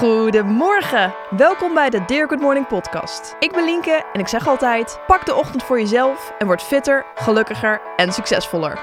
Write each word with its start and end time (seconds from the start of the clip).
Goedemorgen. 0.00 1.14
Welkom 1.36 1.74
bij 1.74 1.90
de 1.90 2.04
Dear 2.06 2.28
Good 2.28 2.40
Morning 2.40 2.66
podcast. 2.66 3.36
Ik 3.38 3.52
ben 3.52 3.64
Lienke 3.64 4.04
en 4.12 4.20
ik 4.20 4.28
zeg 4.28 4.48
altijd: 4.48 5.00
pak 5.06 5.26
de 5.26 5.34
ochtend 5.34 5.62
voor 5.62 5.80
jezelf 5.80 6.32
en 6.38 6.46
word 6.46 6.62
fitter, 6.62 7.06
gelukkiger 7.14 7.80
en 7.96 8.12
succesvoller. 8.12 8.78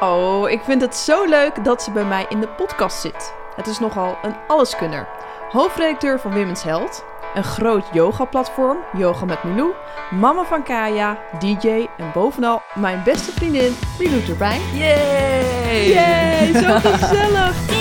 Oh, 0.00 0.50
ik 0.50 0.60
vind 0.62 0.80
het 0.80 0.96
zo 0.96 1.24
leuk 1.24 1.64
dat 1.64 1.82
ze 1.82 1.90
bij 1.90 2.04
mij 2.04 2.26
in 2.28 2.40
de 2.40 2.48
podcast 2.48 3.00
zit. 3.00 3.34
Het 3.56 3.66
is 3.66 3.78
nogal 3.78 4.18
een 4.22 4.34
alleskunner. 4.46 5.08
Hoofdredacteur 5.48 6.20
van 6.20 6.32
Women's 6.32 6.62
Health, 6.62 7.04
een 7.34 7.44
groot 7.44 7.84
yoga-platform, 7.92 8.78
Yoga 8.96 9.24
met 9.24 9.44
Milou, 9.44 9.72
mama 10.10 10.44
van 10.44 10.62
Kaya, 10.62 11.18
DJ 11.38 11.86
en 11.96 12.10
bovenal 12.12 12.62
mijn 12.74 13.02
beste 13.04 13.32
vriendin 13.32 13.76
Milou 13.98 14.22
Turbijn. 14.22 14.60
Yay! 14.74 15.88
Yay, 15.88 16.52
zo 16.52 16.78
gezellig! 16.82 17.78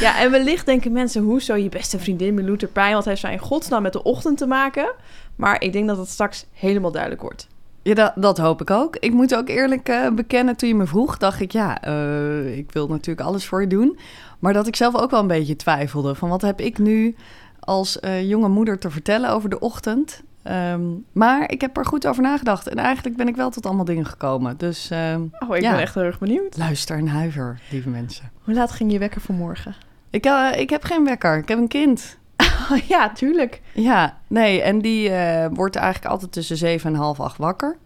Ja, 0.00 0.20
en 0.20 0.30
wellicht 0.30 0.66
denken 0.66 0.92
mensen, 0.92 1.22
hoezo 1.22 1.54
je 1.54 1.68
beste 1.68 1.98
vriendin 1.98 2.34
Milou 2.34 2.56
Turbijn, 2.56 2.94
wat 2.94 3.04
heeft 3.04 3.20
zij 3.20 3.32
in 3.32 3.38
godsnaam 3.38 3.82
met 3.82 3.92
de 3.92 4.02
ochtend 4.02 4.38
te 4.38 4.46
maken? 4.46 4.92
Maar 5.36 5.62
ik 5.62 5.72
denk 5.72 5.86
dat 5.88 5.96
het 5.98 6.08
straks 6.08 6.46
helemaal 6.52 6.90
duidelijk 6.92 7.22
wordt. 7.22 7.46
Ja, 7.82 7.94
dat, 7.94 8.12
dat 8.16 8.38
hoop 8.38 8.60
ik 8.60 8.70
ook. 8.70 8.96
Ik 8.96 9.12
moet 9.12 9.34
ook 9.34 9.48
eerlijk 9.48 9.88
eh, 9.88 10.10
bekennen, 10.10 10.56
toen 10.56 10.68
je 10.68 10.74
me 10.74 10.86
vroeg, 10.86 11.16
dacht 11.18 11.40
ik, 11.40 11.52
ja, 11.52 11.82
eh, 11.82 12.56
ik 12.56 12.72
wil 12.72 12.88
natuurlijk 12.88 13.26
alles 13.28 13.46
voor 13.46 13.60
je 13.60 13.66
doen. 13.66 13.98
Maar 14.38 14.52
dat 14.52 14.66
ik 14.66 14.76
zelf 14.76 14.96
ook 14.96 15.10
wel 15.10 15.20
een 15.20 15.26
beetje 15.26 15.56
twijfelde 15.56 16.14
van 16.14 16.28
wat 16.28 16.42
heb 16.42 16.60
ik 16.60 16.78
nu 16.78 17.14
als 17.60 18.00
eh, 18.00 18.28
jonge 18.28 18.48
moeder 18.48 18.78
te 18.78 18.90
vertellen 18.90 19.30
over 19.30 19.50
de 19.50 19.58
ochtend. 19.58 20.22
Ehm, 20.42 20.80
maar 21.12 21.50
ik 21.50 21.60
heb 21.60 21.76
er 21.76 21.84
goed 21.86 22.06
over 22.06 22.22
nagedacht 22.22 22.68
en 22.68 22.76
eigenlijk 22.76 23.16
ben 23.16 23.28
ik 23.28 23.36
wel 23.36 23.50
tot 23.50 23.66
allemaal 23.66 23.84
dingen 23.84 24.06
gekomen. 24.06 24.56
Dus 24.56 24.90
ehm, 24.90 25.22
Oh, 25.48 25.56
ik 25.56 25.62
Ja. 25.62 25.70
ben 25.70 25.80
echt 25.80 25.94
heel 25.94 26.02
erg 26.02 26.18
benieuwd. 26.18 26.56
luister 26.56 26.96
en 26.98 27.08
huiver, 27.08 27.60
lieve 27.70 27.88
mensen. 27.88 28.30
Hoe 28.44 28.54
laat 28.54 28.70
ging 28.70 28.92
je 28.92 28.98
wekker 28.98 29.20
vanmorgen? 29.20 29.74
Ik, 30.10 30.24
eh, 30.24 30.48
ik 30.56 30.70
heb 30.70 30.84
geen 30.84 31.04
wekker, 31.04 31.36
ik 31.36 31.48
heb 31.48 31.58
een 31.58 31.68
kind. 31.68 32.18
Ja, 32.88 33.12
tuurlijk. 33.12 33.60
Ja, 33.72 34.18
nee, 34.26 34.62
en 34.62 34.80
die 34.80 35.10
eh, 35.10 35.46
wordt 35.52 35.76
eigenlijk 35.76 36.12
altijd 36.12 36.32
tussen 36.32 36.56
zeven 36.56 36.92
en 36.92 36.98
half 36.98 37.20
acht 37.20 37.36
wakker. 37.38 37.76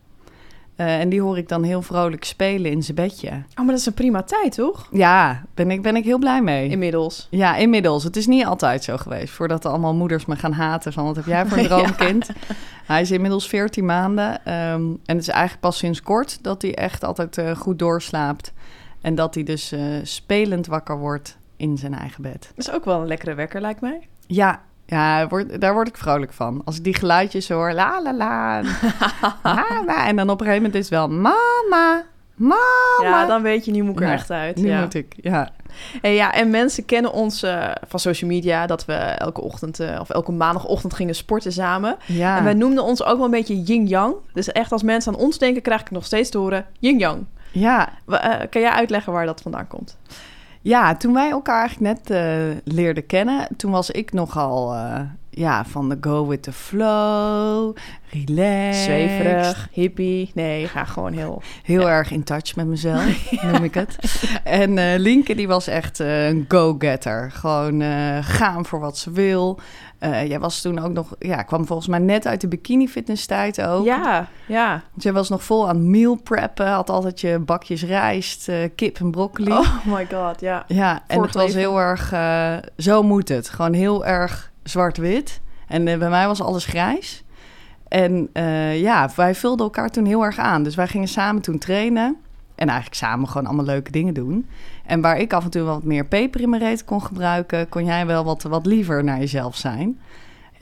Eh, 0.76 1.00
en 1.00 1.08
die 1.08 1.20
hoor 1.20 1.38
ik 1.38 1.48
dan 1.48 1.62
heel 1.62 1.82
vrolijk 1.82 2.24
spelen 2.24 2.70
in 2.70 2.82
zijn 2.82 2.96
bedje. 2.96 3.28
Oh, 3.28 3.56
maar 3.56 3.66
dat 3.66 3.78
is 3.78 3.86
een 3.86 3.94
prima 3.94 4.22
tijd, 4.22 4.54
toch? 4.54 4.88
Ja, 4.92 5.42
ben 5.54 5.70
ik, 5.70 5.82
ben 5.82 5.96
ik 5.96 6.04
heel 6.04 6.18
blij 6.18 6.42
mee. 6.42 6.68
Inmiddels. 6.68 7.28
Ja, 7.30 7.56
inmiddels. 7.56 8.04
Het 8.04 8.16
is 8.16 8.26
niet 8.26 8.44
altijd 8.44 8.84
zo 8.84 8.96
geweest. 8.96 9.32
Voordat 9.32 9.64
er 9.64 9.70
allemaal 9.70 9.94
moeders 9.94 10.26
me 10.26 10.36
gaan 10.36 10.52
haten 10.52 10.92
van... 10.92 11.04
wat 11.04 11.16
heb 11.16 11.26
jij 11.26 11.46
voor 11.46 11.58
een 11.58 11.64
droomkind? 11.66 12.30
Hij 12.84 13.00
is 13.00 13.10
inmiddels 13.10 13.48
14 13.48 13.84
maanden. 13.84 14.44
ehm, 14.44 14.82
en 14.82 15.16
het 15.16 15.20
is 15.20 15.28
eigenlijk 15.28 15.60
pas 15.60 15.78
sinds 15.78 16.02
kort 16.02 16.38
dat 16.42 16.62
hij 16.62 16.74
echt 16.74 17.04
altijd 17.04 17.40
goed 17.56 17.78
doorslaapt. 17.78 18.52
En 19.00 19.14
dat 19.14 19.34
hij 19.34 19.42
dus 19.42 19.74
spelend 20.02 20.66
wakker 20.66 20.98
wordt 20.98 21.36
in 21.64 21.78
zijn 21.78 21.94
eigen 21.94 22.22
bed. 22.22 22.52
Dat 22.54 22.66
is 22.66 22.70
ook 22.70 22.84
wel 22.84 23.00
een 23.00 23.06
lekkere 23.06 23.34
wekker, 23.34 23.60
lijkt 23.60 23.80
mij. 23.80 24.08
Ja, 24.26 24.60
ja 24.86 25.26
daar 25.58 25.72
word 25.72 25.88
ik 25.88 25.96
vrolijk 25.96 26.32
van. 26.32 26.62
Als 26.64 26.76
ik 26.76 26.84
die 26.84 26.94
geluidjes 26.94 27.48
hoor, 27.48 27.72
la 27.72 28.02
la 28.04 28.14
la. 28.14 28.62
En 30.06 30.16
dan 30.16 30.30
op 30.30 30.40
een 30.40 30.46
gegeven 30.46 30.62
moment 30.62 30.74
is 30.74 30.80
het 30.80 30.88
wel 30.88 31.08
mama, 31.08 32.04
mama. 32.34 33.02
Ja, 33.02 33.26
dan 33.26 33.42
weet 33.42 33.64
je, 33.64 33.70
nu 33.70 33.82
moet 33.82 33.94
ik 33.94 34.00
er 34.00 34.06
Ja, 34.06 34.12
echt 34.12 34.30
uit. 34.30 34.56
Nu 34.56 34.68
ja. 34.68 34.80
moet 34.80 34.94
ik, 34.94 35.14
ja. 35.16 35.50
Hey, 36.00 36.14
ja, 36.14 36.32
en 36.32 36.50
mensen 36.50 36.84
kennen 36.84 37.12
ons 37.12 37.42
eh, 37.42 37.70
van 37.86 37.98
social 38.00 38.30
media... 38.30 38.66
dat 38.66 38.84
we 38.84 38.92
elke 38.94 39.40
ochtend 39.40 39.80
eh, 39.80 40.00
of 40.00 40.10
elke 40.10 40.32
maandagochtend 40.32 40.94
gingen 40.94 41.14
sporten 41.14 41.52
samen. 41.52 41.96
ja. 42.06 42.38
En 42.38 42.44
wij 42.44 42.54
noemden 42.54 42.84
ons 42.84 43.04
ook 43.04 43.16
wel 43.16 43.24
een 43.24 43.30
beetje 43.30 43.62
yin-yang. 43.62 44.14
Dus 44.32 44.52
echt 44.52 44.72
als 44.72 44.82
mensen 44.82 45.12
aan 45.14 45.20
ons 45.20 45.38
denken, 45.38 45.62
krijg 45.62 45.80
ik 45.80 45.90
nog 45.90 46.04
steeds 46.04 46.30
te 46.30 46.38
horen 46.38 46.66
yin-yang. 46.78 47.24
Ja, 47.52 47.88
eh, 48.08 48.40
kan 48.50 48.60
jij 48.60 48.70
uitleggen 48.70 49.12
waar 49.12 49.26
dat 49.26 49.40
vandaan 49.40 49.66
komt? 49.66 49.96
Ja, 50.64 50.96
toen 50.96 51.12
wij 51.12 51.30
elkaar 51.30 51.60
eigenlijk 51.60 51.98
net 51.98 52.10
eh, 52.10 52.56
leerden 52.74 53.06
kennen, 53.06 53.48
toen 53.56 53.70
was 53.70 53.90
ik 53.90 54.12
nogal 54.12 54.74
eh, 54.74 55.00
ja, 55.30 55.64
van 55.64 55.88
de 55.88 55.96
go 56.00 56.26
with 56.26 56.42
the 56.42 56.52
flow, 56.52 57.76
relaxed. 58.10 58.82
Zweverig, 58.84 59.68
hippie. 59.72 60.30
Nee, 60.34 60.68
ga 60.68 60.84
gewoon 60.84 61.12
heel... 61.12 61.42
Heel 61.62 61.90
erg 61.90 62.10
in 62.10 62.24
touch 62.24 62.56
met 62.56 62.66
mezelf, 62.66 63.30
noem 63.52 63.64
ik 63.64 63.74
het. 63.74 63.96
En 64.44 64.78
eh 64.78 64.98
Linke, 64.98 65.34
die 65.34 65.48
was 65.48 65.66
echt 65.66 65.98
een 65.98 66.44
go-getter. 66.48 67.30
Gewoon 67.30 67.82
gaan 68.22 68.66
voor 68.66 68.80
wat 68.80 68.98
ze 68.98 69.10
wil. 69.10 69.60
Eh, 70.04 70.26
jij 70.28 70.40
was 70.40 70.60
toen 70.60 70.78
ook 70.78 70.92
nog, 70.92 71.14
ja, 71.18 71.42
kwam 71.42 71.66
volgens 71.66 71.88
mij 71.88 71.98
net 71.98 72.26
uit 72.26 72.40
de 72.40 72.48
bikini 72.48 72.88
fitness 72.88 73.26
tijd 73.26 73.62
ook. 73.62 73.84
Ja, 73.84 74.28
ja. 74.46 74.82
Jij 74.94 75.12
was 75.12 75.28
nog 75.28 75.44
vol 75.44 75.68
aan 75.68 75.90
meal 75.90 76.14
preppen, 76.14 76.66
had 76.66 76.90
altijd 76.90 77.20
je 77.20 77.38
bakjes 77.38 77.84
rijst, 77.84 78.48
eh, 78.48 78.56
kip 78.74 78.98
en 78.98 79.10
broccoli. 79.10 79.52
Oh 79.52 79.84
my 79.84 80.06
god, 80.12 80.40
ja. 80.40 80.64
Ja, 80.66 81.02
en 81.06 81.16
Vorig 81.16 81.32
het 81.32 81.34
was 81.34 81.44
leven. 81.44 81.60
heel 81.60 81.80
erg, 81.80 82.12
eh, 82.12 82.56
zo 82.76 83.02
moet 83.02 83.28
het. 83.28 83.48
Gewoon 83.48 83.72
heel 83.72 84.06
erg 84.06 84.52
zwart-wit. 84.62 85.40
En 85.68 85.84
bij 85.84 86.08
mij 86.08 86.26
was 86.26 86.42
alles 86.42 86.64
grijs. 86.64 87.24
En 87.88 88.30
ja, 88.74 89.10
wij 89.16 89.34
vulden 89.34 89.64
elkaar 89.64 89.90
toen 89.90 90.04
heel 90.04 90.24
erg 90.24 90.38
aan. 90.38 90.62
Dus 90.62 90.74
wij 90.74 90.86
gingen 90.86 91.08
samen 91.08 91.42
toen 91.42 91.58
trainen. 91.58 92.16
En 92.54 92.68
eigenlijk 92.68 92.98
samen 92.98 93.28
gewoon 93.28 93.46
allemaal 93.46 93.64
leuke 93.64 93.90
dingen 93.90 94.14
doen. 94.14 94.48
En 94.84 95.00
waar 95.00 95.18
ik 95.18 95.32
af 95.32 95.44
en 95.44 95.50
toe 95.50 95.62
wat 95.62 95.82
meer 95.82 96.06
peper 96.06 96.40
in 96.40 96.48
mijn 96.48 96.62
reet 96.62 96.84
kon 96.84 97.02
gebruiken... 97.02 97.68
kon 97.68 97.84
jij 97.84 98.06
wel 98.06 98.24
wat, 98.24 98.42
wat 98.42 98.66
liever 98.66 99.04
naar 99.04 99.18
jezelf 99.18 99.56
zijn. 99.56 99.98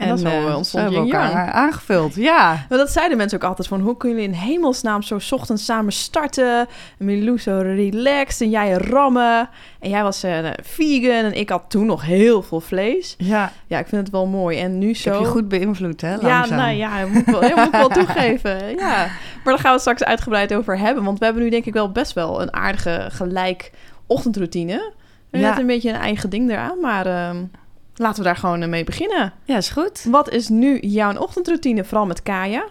En 0.03 0.09
dat 0.09 0.19
is 0.19 0.25
eh, 0.25 0.47
eh, 0.47 0.57
ontstond 0.57 0.83
hebben 0.85 1.03
elkaar 1.03 1.51
aangevuld. 1.53 2.15
Ja, 2.15 2.67
Maar 2.69 2.79
dat 2.79 2.91
zeiden 2.91 3.17
mensen 3.17 3.39
ook 3.43 3.49
altijd 3.49 3.69
van... 3.69 3.81
hoe 3.81 3.97
kunnen 3.97 4.19
jullie 4.21 4.35
in 4.35 4.41
hemelsnaam 4.43 5.03
zo 5.03 5.19
's 5.19 5.33
ochtends 5.33 5.65
samen 5.65 5.93
starten? 5.93 6.59
En 6.99 7.05
Milou 7.05 7.39
zo 7.39 7.59
relaxed 7.65 8.41
en 8.41 8.51
jij 8.51 8.73
rammen. 8.73 9.49
En 9.81 9.91
jij 9.91 10.03
was 10.03 10.23
eh, 10.23 10.39
vegan 10.63 11.11
en 11.25 11.33
ik 11.35 11.49
had 11.49 11.65
toen 11.69 11.87
nog 11.87 12.03
heel 12.03 12.43
veel 12.43 12.61
vlees. 12.61 13.15
ja. 13.19 13.53
Ja, 13.67 13.79
ik 13.79 13.87
vind 13.87 14.03
het 14.03 14.11
wel 14.11 14.27
mooi. 14.27 14.59
En 14.59 14.79
nu 14.79 14.89
Ik 14.89 14.97
zo... 14.97 15.11
heb 15.11 15.21
je 15.21 15.27
goed 15.27 15.49
beïnvloed, 15.49 16.01
hè? 16.01 16.15
Ja, 16.15 16.19
Langzaam. 16.21 16.59
nou 16.59 16.73
ja, 16.73 17.07
moet 17.07 17.21
ik 17.21 17.27
wel, 17.27 17.45
ja, 17.45 17.55
moet 17.57 17.67
ik 17.67 17.73
wel 17.73 17.89
toegeven. 17.89 18.61
Ja. 18.77 18.97
Maar 19.45 19.53
daar 19.55 19.59
gaan 19.59 19.63
we 19.63 19.71
het 19.71 19.81
straks 19.81 20.05
uitgebreid 20.05 20.55
over 20.55 20.79
hebben. 20.79 21.05
Want 21.05 21.19
we 21.19 21.25
hebben 21.25 21.43
nu 21.43 21.51
denk 21.51 21.65
ik 21.65 21.73
wel 21.73 21.93
best 21.93 22.13
wel 22.13 22.43
een 22.43 22.55
aardige 22.55 23.07
gelijk 23.11 23.71
ochtendroutine. 24.07 24.93
We 25.31 25.39
Ja. 25.39 25.59
Een 25.59 25.67
beetje 25.67 25.89
een 25.89 26.01
eigen 26.01 26.31
ding 26.31 26.51
eraan. 26.51 26.81
Maar 26.81 27.07
ehm, 27.07 27.45
laten 27.95 28.19
we 28.19 28.29
daar 28.29 28.37
gewoon 28.37 28.63
eh, 28.63 28.69
mee 28.69 28.85
beginnen. 28.85 29.33
Ja, 29.45 29.57
is 29.57 29.69
goed. 29.69 30.07
Wat 30.11 30.31
is 30.31 30.49
nu 30.49 30.79
jouw 30.81 31.17
ochtendroutine, 31.17 31.85
vooral 31.85 32.07
met 32.07 32.23
Kaya? 32.23 32.65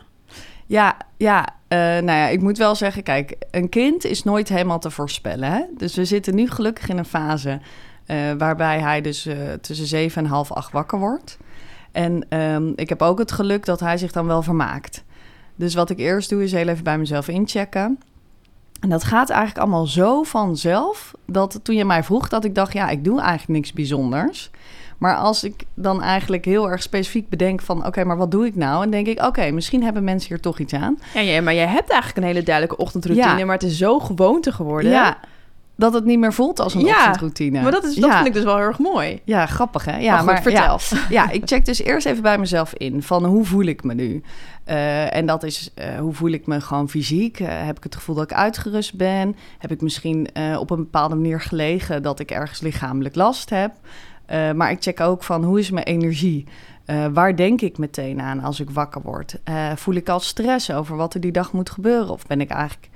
Ja, 0.66 0.98
ja. 1.18 1.48
eh, 1.68 1.78
nou 1.78 2.06
ja, 2.06 2.28
ik 2.28 2.42
moet 2.42 2.58
wel 2.58 2.76
zeggen, 2.76 3.04
kijk, 3.04 3.36
een 3.52 3.70
kind 3.70 4.06
is 4.06 4.24
nooit 4.24 4.50
helemaal 4.50 4.80
te 4.80 4.92
voorspellen. 4.92 5.52
Hè? 5.52 5.62
Dus 5.78 5.96
we 5.96 6.06
zitten 6.06 6.36
nu 6.36 6.50
gelukkig 6.50 6.90
in 6.90 6.98
een 6.98 7.06
fase 7.06 7.60
eh, 8.06 8.18
waarbij 8.38 8.80
hij 8.80 9.02
dus 9.02 9.28
tussen 9.62 9.88
zeven 9.88 10.24
en 10.24 10.30
half 10.30 10.52
acht 10.52 10.72
wakker 10.72 11.00
wordt. 11.00 11.38
En 11.92 12.26
ehm, 12.30 12.72
ik 12.76 12.90
heb 12.90 13.02
ook 13.02 13.20
het 13.20 13.32
geluk 13.32 13.66
dat 13.66 13.80
hij 13.80 13.98
zich 13.98 14.12
dan 14.12 14.26
wel 14.26 14.42
vermaakt. 14.42 15.04
Dus 15.56 15.74
wat 15.74 15.90
ik 15.90 16.00
eerst 16.00 16.30
doe 16.30 16.44
is 16.44 16.52
heel 16.52 16.68
even 16.68 16.84
bij 16.84 16.98
mezelf 16.98 17.28
inchecken. 17.28 18.00
En 18.80 18.90
dat 18.90 19.04
gaat 19.04 19.30
eigenlijk 19.30 19.60
allemaal 19.60 19.86
zo 19.86 20.24
vanzelf 20.24 21.14
dat 21.26 21.60
toen 21.64 21.76
je 21.76 21.86
mij 21.86 22.04
vroeg 22.04 22.30
dat 22.30 22.46
ik 22.46 22.56
dacht, 22.56 22.74
ja, 22.74 22.90
ik 22.90 23.04
doe 23.04 23.20
eigenlijk 23.20 23.50
niks 23.60 23.74
bijzonders. 23.74 24.52
Maar 25.02 25.16
als 25.16 25.44
ik 25.44 25.64
dan 25.74 26.02
eigenlijk 26.02 26.46
heel 26.46 26.70
erg 26.70 26.82
specifiek 26.82 27.30
bedenk 27.30 27.62
van... 27.62 27.86
oké, 27.86 28.04
maar 28.04 28.18
wat 28.18 28.32
doe 28.32 28.46
ik 28.46 28.56
nou? 28.56 28.84
En 28.84 28.90
denk 28.92 29.08
ik, 29.08 29.24
oké, 29.24 29.52
misschien 29.52 29.84
hebben 29.84 30.04
mensen 30.04 30.30
hier 30.30 30.40
toch 30.40 30.60
iets 30.60 30.74
aan. 30.74 31.00
Ja, 31.14 31.20
ja, 31.20 31.42
maar 31.42 31.54
jij 31.54 31.68
hebt 31.68 31.90
eigenlijk 31.90 32.18
een 32.18 32.34
hele 32.34 32.44
duidelijke 32.44 32.82
ochtendroutine. 32.84 33.38
Ja. 33.38 33.46
Maar 33.46 33.56
het 33.56 33.64
is 33.64 33.78
zo 33.78 34.00
gewoonte 34.00 34.52
geworden. 34.52 34.92
Ja, 34.92 35.18
dat 35.76 35.94
het 35.94 36.06
niet 36.06 36.20
meer 36.20 36.34
voelt 36.34 36.60
als 36.60 36.74
een 36.74 36.82
Ja, 36.82 36.98
ochtendroutine. 36.98 37.62
Maar 37.62 37.72
dat, 37.72 37.84
is, 37.84 37.96
dat 37.96 38.10
ja. 38.10 38.16
vind 38.16 38.28
ik 38.28 38.34
dus 38.34 38.44
wel 38.44 38.56
heel 38.56 38.66
erg 38.66 38.80
mooi. 38.80 39.22
Ja, 39.24 39.46
grappig 39.46 39.86
hè? 39.86 39.98
Ja, 39.98 40.22
Maar 40.22 40.36
goed, 40.38 40.44
vertel. 40.44 40.80
Ja, 41.10 41.30
ik 41.30 41.42
check 41.46 41.66
dus 41.66 41.82
eerst 41.82 42.06
even 42.06 42.22
bij 42.22 42.38
mezelf 42.38 42.74
in 42.74 43.04
van 43.04 43.26
hoe 43.26 43.46
voel 43.46 43.66
ik 43.66 43.84
me 43.84 43.94
nu? 43.94 44.24
Eh, 44.64 45.16
en 45.16 45.26
dat 45.26 45.44
is 45.44 45.72
eh, 45.76 46.00
hoe 46.00 46.14
voel 46.14 46.30
ik 46.30 46.48
me 46.48 46.62
gewoon 46.62 46.90
fysiek? 46.90 47.40
Eh, 47.40 47.48
heb 47.66 47.78
ik 47.78 47.84
het 47.84 47.96
gevoel 47.96 48.16
dat 48.16 48.24
ik 48.24 48.34
uitgerust 48.34 48.96
ben? 48.96 49.36
Heb 49.58 49.72
ik 49.72 49.82
misschien 49.82 50.28
op 50.60 50.70
een 50.70 50.78
bepaalde 50.78 51.16
manier 51.16 51.42
gelegen 51.42 52.04
dat 52.04 52.20
ik 52.20 52.32
ergens 52.32 52.60
lichamelijk 52.60 53.16
last 53.16 53.50
heb? 53.50 53.72
Eh, 54.32 54.52
maar 54.52 54.72
ik 54.72 54.82
check 54.82 55.00
ook 55.00 55.24
van 55.24 55.44
hoe 55.44 55.60
is 55.60 55.70
mijn 55.70 55.86
energie? 55.86 56.46
Eh, 56.86 57.06
waar 57.14 57.36
denk 57.36 57.62
ik 57.62 57.78
meteen 57.78 58.22
aan 58.22 58.40
als 58.40 58.60
ik 58.60 58.70
wakker 58.70 59.02
word? 59.02 59.40
Eh, 59.44 59.72
voel 59.76 59.96
ik 59.96 60.10
al 60.10 60.20
stress 60.20 60.72
over 60.72 60.96
wat 60.96 61.14
er 61.14 61.20
die 61.20 61.32
dag 61.32 61.54
moet 61.54 61.70
gebeuren? 61.70 62.10
Of 62.10 62.28
ben 62.28 62.42
ik 62.42 62.50
eigenlijk 62.50 62.90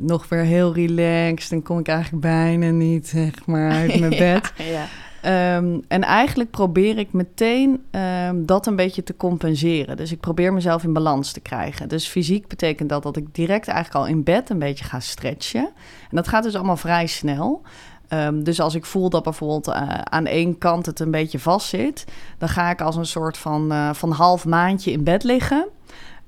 nog 0.00 0.28
weer 0.28 0.42
heel 0.42 0.74
relaxed 0.74 1.52
en 1.52 1.62
kom 1.62 1.78
ik 1.78 1.88
eigenlijk 1.88 2.22
bijna 2.22 2.70
niet 2.70 3.08
zeg 3.08 3.46
maar, 3.46 3.70
uit 3.70 4.00
mijn 4.00 4.16
bed? 4.28 4.52
Ja, 4.56 4.64
ja. 4.64 4.86
Ehm, 5.20 5.78
en 5.88 6.02
eigenlijk 6.02 6.50
probeer 6.50 6.98
ik 6.98 7.12
meteen 7.12 7.84
ehm, 7.90 8.44
dat 8.44 8.66
een 8.66 8.76
beetje 8.76 9.02
te 9.02 9.16
compenseren. 9.16 9.96
Dus 9.96 10.12
ik 10.12 10.20
probeer 10.20 10.52
mezelf 10.52 10.84
in 10.84 10.92
balans 10.92 11.32
te 11.32 11.40
krijgen. 11.40 11.88
Dus 11.88 12.08
fysiek 12.08 12.48
betekent 12.48 12.88
dat 12.88 13.02
dat 13.02 13.16
ik 13.16 13.34
direct 13.34 13.68
eigenlijk 13.68 14.04
al 14.04 14.10
in 14.10 14.22
bed 14.22 14.50
een 14.50 14.58
beetje 14.58 14.84
ga 14.84 15.00
stretchen. 15.00 15.64
En 16.10 16.16
dat 16.16 16.28
gaat 16.28 16.42
dus 16.42 16.54
allemaal 16.54 16.76
vrij 16.76 17.06
snel. 17.06 17.62
Ehm, 18.08 18.42
dus 18.42 18.60
als 18.60 18.74
ik 18.74 18.84
voel 18.84 19.10
dat 19.10 19.22
bijvoorbeeld 19.22 19.68
eh, 19.68 19.88
aan 20.04 20.26
één 20.26 20.58
kant 20.58 20.86
het 20.86 21.00
een 21.00 21.10
beetje 21.10 21.38
vast 21.38 21.68
zit, 21.68 22.04
dan 22.38 22.48
ga 22.48 22.70
ik 22.70 22.80
als 22.80 22.96
een 22.96 23.06
soort 23.06 23.38
van, 23.38 23.72
eh, 23.72 23.90
van 23.92 24.10
half 24.12 24.44
maandje 24.44 24.90
in 24.90 25.04
bed 25.04 25.24
liggen. 25.24 25.66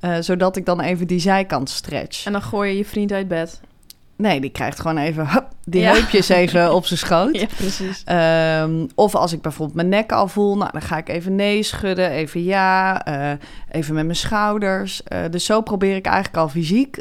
eh, 0.00 0.16
zodat 0.20 0.56
ik 0.56 0.66
dan 0.66 0.80
even 0.80 1.06
die 1.06 1.18
zijkant 1.20 1.70
stretch. 1.70 2.26
En 2.26 2.32
dan 2.32 2.42
gooi 2.42 2.70
je 2.70 2.76
je 2.76 2.84
vriend 2.84 3.12
uit 3.12 3.28
bed. 3.28 3.60
Nee, 4.16 4.40
die 4.40 4.50
krijgt 4.50 4.80
gewoon 4.80 4.96
even 4.98 5.28
hup, 5.28 5.48
die 5.64 5.80
Ja. 5.80 5.92
heupjes 5.92 6.28
even 6.28 6.74
op 6.74 6.86
zijn 6.86 6.98
schoot. 6.98 7.34
Ja, 7.40 7.46
precies. 7.56 8.02
Ehm, 8.04 8.86
of 8.94 9.14
als 9.14 9.32
ik 9.32 9.42
bijvoorbeeld 9.42 9.76
mijn 9.76 9.88
nek 9.88 10.12
al 10.12 10.28
voel, 10.28 10.56
nou, 10.56 10.70
dan 10.72 10.82
ga 10.82 10.96
ik 10.96 11.08
even 11.08 11.34
nee 11.34 11.62
schudden, 11.62 12.10
even 12.10 12.44
ja, 12.44 13.02
even 13.70 13.94
met 13.94 14.04
mijn 14.04 14.16
schouders. 14.16 15.02
Dus 15.30 15.44
zo 15.44 15.60
probeer 15.60 15.96
ik 15.96 16.06
eigenlijk 16.06 16.36
al 16.36 16.48
fysiek, 16.48 17.00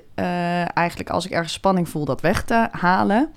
eigenlijk 0.74 1.10
als 1.10 1.26
ik 1.26 1.32
ergens 1.32 1.54
spanning 1.54 1.90
voel, 1.90 2.06
dat 2.06 2.22
weg 2.22 2.44
te 2.44 2.68
halen. 2.72 3.30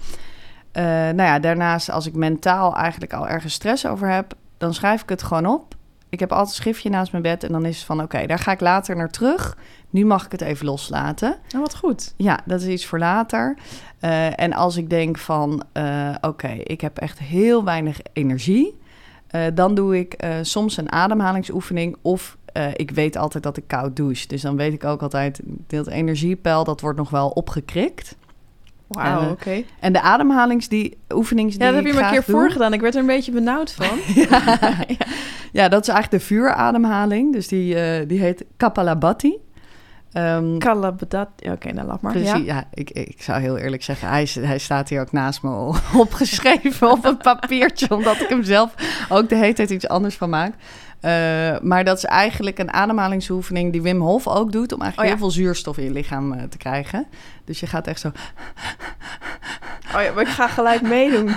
Eh, 0.73 0.85
nou 0.85 1.23
ja, 1.23 1.39
daarnaast 1.39 1.91
als 1.91 2.07
ik 2.07 2.15
mentaal 2.15 2.77
eigenlijk 2.77 3.13
al 3.13 3.29
ergens 3.29 3.55
stress 3.55 3.87
over 3.87 4.09
heb, 4.09 4.35
dan 4.59 4.75
schrijf 4.75 5.03
ik 5.03 5.09
het 5.09 5.23
gewoon 5.23 5.47
op. 5.47 5.75
Ik 6.09 6.21
heb 6.21 6.31
altijd 6.31 6.49
een 6.49 6.63
schriftje 6.63 6.91
naast 6.91 7.13
mijn 7.13 7.23
bed 7.23 7.45
en 7.45 7.53
dan 7.53 7.65
is 7.65 7.77
het 7.77 7.87
van 7.87 8.03
oké, 8.03 8.27
daar 8.27 8.39
ga 8.39 8.53
ik 8.53 8.61
later 8.61 8.97
naar 8.97 9.11
terug. 9.11 9.57
Nu 9.91 10.05
mag 10.05 10.25
ik 10.25 10.33
het 10.33 10.41
even 10.41 10.67
loslaten. 10.67 11.37
Nou, 11.49 11.63
wat 11.63 11.77
goed. 11.77 12.15
Ja, 12.17 12.41
dat 12.45 12.61
is 12.61 12.67
iets 12.67 12.87
voor 12.87 12.99
later. 12.99 13.57
Eh, 13.99 14.41
en 14.41 14.53
als 14.53 14.77
ik 14.77 14.91
denk 14.91 15.19
van, 15.19 15.63
eh, 15.73 16.15
oké, 16.21 16.49
ik 16.49 16.81
heb 16.81 16.99
echt 16.99 17.19
heel 17.19 17.65
weinig 17.65 18.01
energie, 18.13 18.81
dan 19.55 19.75
doe 19.75 19.99
ik 19.99 20.25
soms 20.43 20.77
een 20.77 20.93
ademhalingsoefening 20.93 21.97
of 22.03 22.37
ik 22.75 22.91
weet 22.91 23.17
altijd 23.17 23.43
dat 23.43 23.57
ik 23.57 23.65
koud 23.67 23.97
douche. 23.97 24.29
Dus 24.29 24.43
dan 24.43 24.57
weet 24.57 24.73
ik 24.73 24.85
ook 24.85 25.03
altijd, 25.03 25.41
dat 25.67 25.87
energiepeil, 25.87 26.65
dat 26.65 26.81
wordt 26.81 26.99
nog 26.99 27.11
wel 27.11 27.29
opgekrikt. 27.29 28.17
Wauw, 28.93 29.23
Eh, 29.23 29.31
oké. 29.31 29.63
En 29.81 29.93
de 29.93 30.01
ademhalings 30.01 30.69
die, 30.69 30.99
Ja, 31.67 31.67
dat 31.67 31.75
heb 31.75 31.87
je 31.87 31.93
me 31.93 32.05
een 32.05 32.11
keer 32.11 32.23
doe- 32.27 32.35
voor 32.35 32.51
gedaan. 32.51 32.73
Ik 32.73 32.81
werd 32.81 32.95
er 32.95 33.01
een 33.01 33.07
beetje 33.07 33.33
benauwd 33.33 33.73
van. 33.79 33.99
Ja, 35.53 35.69
dat 35.69 35.83
is 35.83 35.89
eigenlijk 35.89 36.11
de 36.11 36.21
vuurademhaling. 36.21 37.33
Dus 37.33 37.49
die, 37.49 37.75
eh, 37.75 38.09
die 38.09 38.21
heet 38.21 38.45
Kapalabhati. 38.57 39.37
Ehm, 40.13 40.59
Kalabadat. 40.59 41.29
Oké, 41.51 41.73
nou 41.73 41.87
laat 41.87 42.01
maar. 42.01 42.13
Precies, 42.13 42.31
Ja. 42.31 42.37
ja, 42.55 42.65
ik, 42.75 42.91
ik 42.91 43.23
zou 43.23 43.41
heel 43.41 43.57
eerlijk 43.57 43.83
zeggen, 43.83 44.09
hij, 44.09 44.29
hij 44.41 44.59
staat 44.59 44.89
hier 44.89 45.01
ook 45.01 45.13
naast 45.13 45.43
me 45.43 45.51
opgeschreven 45.97 46.91
op 46.91 47.05
een 47.05 47.17
papiertje, 47.17 47.91
omdat 47.91 48.21
ik 48.21 48.29
hem 48.29 48.43
zelf 48.45 48.75
ook 49.09 49.29
de 49.29 49.37
hele 49.37 49.53
tijd 49.53 49.71
iets 49.71 49.89
anders 49.89 50.15
van 50.17 50.31
maak. 50.31 50.55
Eh, 51.01 51.11
maar 51.63 51.85
dat 51.85 51.97
is 51.97 52.05
eigenlijk 52.05 52.59
een 52.59 52.73
ademhalingsoefening 52.73 53.73
die 53.73 53.83
Wim 53.83 54.01
Hof 54.01 54.27
ook 54.27 54.53
doet, 54.53 54.73
om 54.73 54.81
eigenlijk 54.81 54.99
Oh 54.99 55.05
ja. 55.05 55.21
heel 55.21 55.31
veel 55.31 55.43
zuurstof 55.45 55.79
in 55.79 55.85
je 55.85 55.91
lichaam 55.91 56.33
eh, 56.33 56.43
te 56.43 56.57
krijgen. 56.57 57.07
Dus 57.45 57.61
je 57.61 57.67
gaat 57.67 57.87
echt 57.87 58.01
zo, 58.01 58.09
Oh 59.95 60.03
ja, 60.03 60.13
maar 60.13 60.23
ik 60.23 60.29
ga 60.29 60.49
gelijk 60.49 60.83
meedoen. 60.83 61.35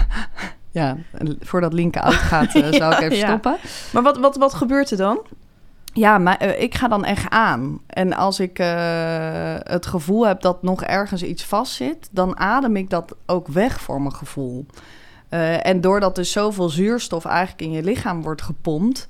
ja, 0.71 0.97
voordat 1.39 1.73
Linke 1.73 2.01
uitgaat, 2.01 2.55
eh 2.55 2.71
zal 2.81 2.91
ik 2.91 2.99
even 2.99 3.17
stoppen. 3.17 3.57
Maar 3.91 4.03
wat, 4.03 4.17
wat, 4.17 4.35
wat 4.35 4.53
gebeurt 4.53 4.91
er 4.91 4.97
dan? 4.97 5.19
Ja, 5.97 6.17
maar 6.17 6.37
eh, 6.37 6.61
ik 6.61 6.75
ga 6.75 6.87
dan 6.87 7.05
echt 7.05 7.29
aan. 7.29 7.79
En 7.87 8.13
als 8.13 8.39
ik 8.39 8.59
eh, 8.59 9.55
het 9.59 9.85
gevoel 9.85 10.27
heb 10.27 10.41
dat 10.41 10.63
nog 10.63 10.83
ergens 10.83 11.23
iets 11.23 11.43
vastzit, 11.43 12.09
dan 12.11 12.39
adem 12.39 12.75
ik 12.75 12.89
dat 12.89 13.15
ook 13.25 13.47
weg 13.47 13.81
voor 13.81 14.01
mijn 14.01 14.13
gevoel. 14.13 14.65
Eh, 15.29 15.65
en 15.65 15.81
doordat 15.81 16.15
dus 16.15 16.31
zoveel 16.31 16.69
zuurstof 16.69 17.25
eigenlijk 17.25 17.61
in 17.61 17.71
je 17.71 17.83
lichaam 17.83 18.21
wordt 18.21 18.41
gepompt, 18.41 19.07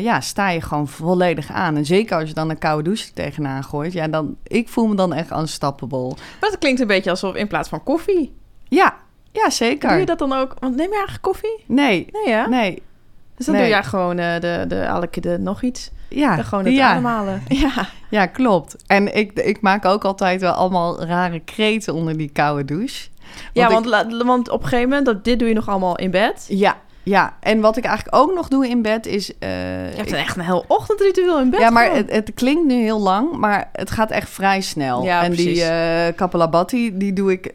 ja, 0.00 0.20
sta 0.20 0.48
je 0.48 0.60
gewoon 0.60 0.88
volledig 0.88 1.50
aan. 1.52 1.76
En 1.76 1.86
zeker 1.86 2.16
als 2.16 2.28
je 2.28 2.34
dan 2.34 2.50
een 2.50 2.58
koude 2.58 2.82
douche 2.82 3.12
tegenaan 3.12 3.64
gooit, 3.64 3.92
ja, 3.92 4.08
dan, 4.08 4.36
ik 4.42 4.68
voel 4.68 4.86
me 4.86 4.94
dan 4.94 5.12
echt 5.12 5.30
unstoppable. 5.30 6.08
Maar 6.40 6.50
dat 6.50 6.58
klinkt 6.58 6.80
een 6.80 6.86
beetje 6.86 7.10
alsof 7.10 7.34
in 7.34 7.48
plaats 7.48 7.68
van 7.68 7.82
koffie. 7.82 8.32
Ja, 8.68 8.96
ja, 9.32 9.50
zeker. 9.50 9.88
Doe 9.88 9.98
je 9.98 10.06
dat 10.06 10.18
dan 10.18 10.32
ook? 10.32 10.54
Want 10.58 10.76
neem 10.76 10.88
je 10.88 10.94
eigenlijk 10.94 11.22
koffie? 11.22 11.64
Nee, 11.66 12.06
Nee, 12.12 12.28
ja? 12.28 12.46
nee. 12.46 12.82
Dus 13.40 13.48
dan 13.48 13.58
Nee. 13.58 13.64
doe 13.64 13.74
jij 13.74 13.84
gewoon 13.84 14.18
eh, 14.18 14.40
de, 14.40 14.64
de, 15.20 15.36
nog 15.40 15.62
iets. 15.62 15.90
Ja, 16.08 16.36
Dan 16.36 16.44
gewoon 16.44 16.64
het 16.64 16.74
ja. 16.74 16.90
ademhalen. 16.90 17.42
Ja. 17.48 17.70
Ja, 18.10 18.26
klopt. 18.26 18.76
En 18.86 19.16
ik, 19.16 19.32
ik 19.32 19.60
maak 19.60 19.84
ook 19.84 20.04
altijd 20.04 20.40
wel 20.40 20.52
allemaal 20.52 21.04
rare 21.04 21.40
kreten 21.40 21.94
onder 21.94 22.16
die 22.16 22.30
koude 22.32 22.64
douche. 22.64 23.08
Ja, 23.52 23.64
ik- 23.66 23.72
want, 23.72 23.86
want 24.24 24.48
op 24.50 24.62
een 24.62 24.68
gegeven 24.68 24.88
moment, 24.88 25.06
dat, 25.06 25.24
dit 25.24 25.38
doe 25.38 25.48
je 25.48 25.54
nog 25.54 25.68
allemaal 25.68 25.96
in 25.96 26.10
bed. 26.10 26.44
Ja, 26.48 26.76
ja. 27.02 27.36
En 27.40 27.60
wat 27.60 27.76
ik 27.76 27.84
eigenlijk 27.84 28.16
ook 28.16 28.34
nog 28.34 28.48
doe 28.48 28.68
in 28.68 28.82
bed 28.82 29.06
is... 29.06 29.38
eh, 29.38 29.90
Je 29.90 29.96
hebt 29.96 30.12
echt 30.12 30.36
een 30.36 30.42
heel 30.44 30.64
ochtendritueel 30.68 31.40
in 31.40 31.50
bed. 31.50 31.60
ja, 31.60 31.70
maar 31.70 31.92
het, 31.94 32.10
het 32.10 32.30
klinkt 32.34 32.64
nu 32.66 32.82
heel 32.82 33.00
lang, 33.00 33.36
maar 33.36 33.68
het 33.72 33.90
gaat 33.90 34.10
echt 34.10 34.28
vrij 34.30 34.60
snel. 34.60 35.04
Ja, 35.04 35.22
en 35.22 35.32
die 35.32 35.62
eh 35.64 36.14
Kapalabhati, 36.16 36.96
die 36.98 37.12
doe 37.12 37.32
ik 37.32 37.54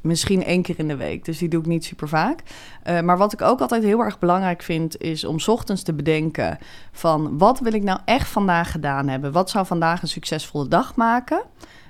misschien 0.00 0.44
één 0.44 0.62
keer 0.62 0.78
in 0.78 0.88
de 0.88 0.96
week. 0.96 1.24
Dus 1.24 1.38
die 1.38 1.48
doe 1.48 1.60
ik 1.60 1.66
niet 1.66 1.84
super 1.84 2.08
vaak. 2.08 2.42
Eh, 2.82 3.00
maar 3.00 3.18
wat 3.18 3.32
ik 3.32 3.42
ook 3.42 3.60
altijd 3.60 3.82
heel 3.82 4.00
erg 4.00 4.18
belangrijk 4.18 4.62
vind, 4.62 5.00
is 5.00 5.24
om 5.24 5.36
ochtends 5.46 5.82
te 5.82 5.94
bedenken 5.94 6.58
van 6.92 7.38
wat 7.38 7.60
wil 7.60 7.72
ik 7.72 7.82
nou 7.82 8.00
echt 8.04 8.28
vandaag 8.28 8.70
gedaan 8.70 9.08
hebben? 9.08 9.32
Wat 9.32 9.50
zou 9.50 9.66
vandaag 9.66 10.02
een 10.02 10.08
succesvolle 10.08 10.68
dag 10.68 10.96
maken? 10.96 11.42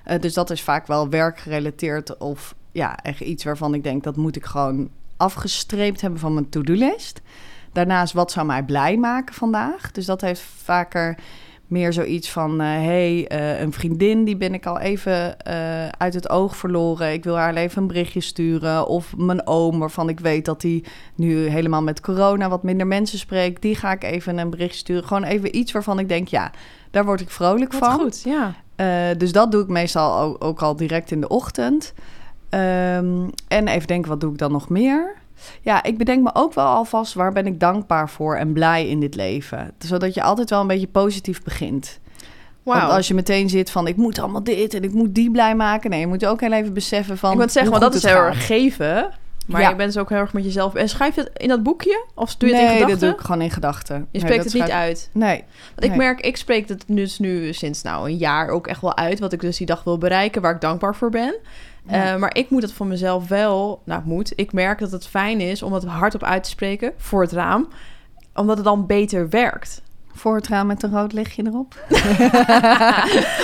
Eh, 0.03 0.19
dus 0.19 0.33
dat 0.33 0.49
is 0.49 0.61
vaak 0.61 0.87
wel 0.87 1.09
werkgerelateerd 1.09 2.17
of 2.17 2.55
ja, 2.71 2.97
echt 2.97 3.19
iets 3.19 3.43
waarvan 3.43 3.73
ik 3.73 3.83
denk 3.83 4.03
dat 4.03 4.15
moet 4.15 4.35
ik 4.35 4.45
gewoon 4.45 4.89
afgestreept 5.17 6.01
hebben 6.01 6.19
van 6.19 6.33
mijn 6.33 6.49
to-do-list. 6.49 7.21
Daarnaast, 7.71 8.13
wat 8.13 8.31
zou 8.31 8.45
mij 8.45 8.63
blij 8.63 8.97
maken 8.97 9.35
vandaag? 9.35 9.91
Dus 9.91 10.05
dat 10.05 10.21
heeft 10.21 10.41
vaker 10.41 11.17
meer 11.67 11.93
zoiets 11.93 12.31
van... 12.31 12.61
eh 12.61 12.67
hey, 12.67 13.27
eh, 13.27 13.59
een 13.61 13.73
vriendin, 13.73 14.23
die 14.23 14.37
ben 14.37 14.53
ik 14.53 14.65
al 14.65 14.79
even 14.79 15.39
eh, 15.39 15.87
uit 15.87 16.13
het 16.13 16.29
oog 16.29 16.57
verloren. 16.57 17.13
Ik 17.13 17.23
wil 17.23 17.35
haar 17.35 17.55
even 17.55 17.81
een 17.81 17.87
berichtje 17.87 18.21
sturen. 18.21 18.87
Of 18.87 19.17
mijn 19.17 19.47
oom, 19.47 19.79
waarvan 19.79 20.09
ik 20.09 20.19
weet 20.19 20.45
dat 20.45 20.61
hij 20.61 20.83
nu 21.15 21.47
helemaal 21.47 21.81
met 21.83 22.01
corona... 22.01 22.49
wat 22.49 22.63
minder 22.63 22.87
mensen 22.87 23.19
spreekt. 23.19 23.61
Die 23.61 23.75
ga 23.75 23.91
ik 23.91 24.03
even 24.03 24.37
een 24.37 24.49
berichtje 24.49 24.79
sturen. 24.79 25.03
Gewoon 25.03 25.23
even 25.23 25.55
iets 25.57 25.71
waarvan 25.71 25.99
ik 25.99 26.09
denk, 26.09 26.27
ja, 26.27 26.51
daar 26.91 27.05
word 27.05 27.21
ik 27.21 27.29
vrolijk 27.29 27.73
Wat 27.73 27.89
van. 27.89 27.99
goed, 27.99 28.21
ja. 28.23 28.53
Dus 29.13 29.31
dat 29.31 29.51
doe 29.51 29.61
ik 29.61 29.67
meestal 29.67 30.19
ook, 30.19 30.43
ook 30.43 30.61
al 30.61 30.75
direct 30.75 31.11
in 31.11 31.21
de 31.21 31.27
ochtend. 31.27 31.93
Ehm, 32.49 33.29
en 33.47 33.67
even 33.67 33.87
denken, 33.87 34.09
wat 34.09 34.21
doe 34.21 34.31
ik 34.31 34.37
dan 34.37 34.51
nog 34.51 34.69
meer? 34.69 35.15
Ja, 35.61 35.83
ik 35.83 35.97
bedenk 35.97 36.23
me 36.23 36.29
ook 36.33 36.53
wel 36.53 36.65
alvast 36.65 37.13
waar 37.13 37.31
ben 37.33 37.45
ik 37.47 37.59
dankbaar 37.59 38.09
voor 38.09 38.35
en 38.35 38.53
blij 38.53 38.87
in 38.87 38.99
dit 38.99 39.15
leven. 39.15 39.71
Zodat 39.79 40.13
je 40.13 40.21
altijd 40.21 40.49
wel 40.49 40.61
een 40.61 40.67
beetje 40.67 40.87
positief 40.87 41.43
begint. 41.43 41.99
Wauw. 42.63 42.79
Want 42.79 42.91
als 42.91 43.07
je 43.07 43.13
meteen 43.13 43.49
zit 43.49 43.71
van 43.71 43.87
ik 43.87 43.95
moet 43.95 44.19
allemaal 44.19 44.43
dit 44.43 44.73
en 44.73 44.83
ik 44.83 44.91
moet 44.93 45.15
die 45.15 45.31
blij 45.31 45.55
maken. 45.55 45.89
Nee, 45.89 45.99
je 45.99 46.07
moet 46.07 46.25
ook 46.25 46.41
heel 46.41 46.51
even 46.51 46.73
beseffen 46.73 47.17
van. 47.17 47.31
ik 47.31 47.37
moet 47.37 47.51
zeggen, 47.51 47.71
want 47.71 47.83
dat 47.83 47.93
is 47.93 48.03
heel 48.03 48.15
erg 48.15 48.45
geven. 48.45 49.09
Maar 49.47 49.61
Ja. 49.61 49.69
je 49.69 49.75
bent 49.75 49.93
dus 49.93 50.01
ook 50.01 50.09
heel 50.09 50.17
erg 50.17 50.33
met 50.33 50.43
jezelf. 50.43 50.75
En 50.75 50.89
schrijf 50.89 51.15
je 51.15 51.21
het 51.21 51.29
in 51.33 51.47
dat 51.47 51.63
boekje? 51.63 52.05
Of 52.15 52.35
doe 52.35 52.49
je 52.49 52.55
het 52.55 52.63
in 52.63 52.69
Nee, 52.69 52.77
gedachten? 52.81 52.99
dat 52.99 53.09
doe 53.09 53.19
ik 53.19 53.25
gewoon 53.25 53.41
in 53.41 53.51
gedachten. 53.51 53.95
Je 53.95 54.05
Nee, 54.11 54.21
spreekt 54.21 54.43
het 54.43 54.53
niet 54.53 54.63
schrijf- 54.63 54.81
uit. 54.81 55.09
Nee. 55.13 55.43
Want 55.69 55.83
ik 55.83 55.89
Nee. 55.89 55.97
merk, 55.97 56.21
ik 56.21 56.37
spreek 56.37 56.67
het 56.69 56.83
dus 56.87 57.19
nu 57.19 57.53
sinds 57.53 57.81
nou 57.81 58.09
een 58.09 58.17
jaar 58.17 58.49
ook 58.49 58.67
echt 58.67 58.81
wel 58.81 58.97
uit. 58.97 59.19
Wat 59.19 59.33
ik 59.33 59.39
dus 59.41 59.57
die 59.57 59.67
dag 59.67 59.83
wil 59.83 59.97
bereiken, 59.97 60.41
waar 60.41 60.55
ik 60.55 60.61
dankbaar 60.61 60.95
voor 60.95 61.09
ben. 61.09 61.35
Ja. 61.89 62.13
Eh, 62.13 62.19
maar 62.19 62.35
ik 62.35 62.49
moet 62.49 62.61
het 62.61 62.73
voor 62.73 62.85
mezelf 62.85 63.27
wel, 63.27 63.81
nou 63.85 64.01
moet. 64.05 64.33
Ik 64.35 64.53
merk 64.53 64.79
dat 64.79 64.91
het 64.91 65.07
fijn 65.07 65.39
is 65.41 65.61
om 65.63 65.73
het 65.73 65.85
hardop 65.85 66.23
uit 66.23 66.43
te 66.43 66.49
spreken 66.49 66.93
voor 66.97 67.21
het 67.21 67.31
raam. 67.31 67.67
Omdat 68.35 68.55
het 68.55 68.65
dan 68.65 68.85
beter 68.85 69.29
werkt. 69.29 69.81
Voor 70.13 70.35
het 70.35 70.47
raam 70.47 70.67
met 70.67 70.83
een 70.83 70.91
rood 70.91 71.13
lichtje 71.13 71.43
erop. 71.45 71.75
Dat 71.87 72.01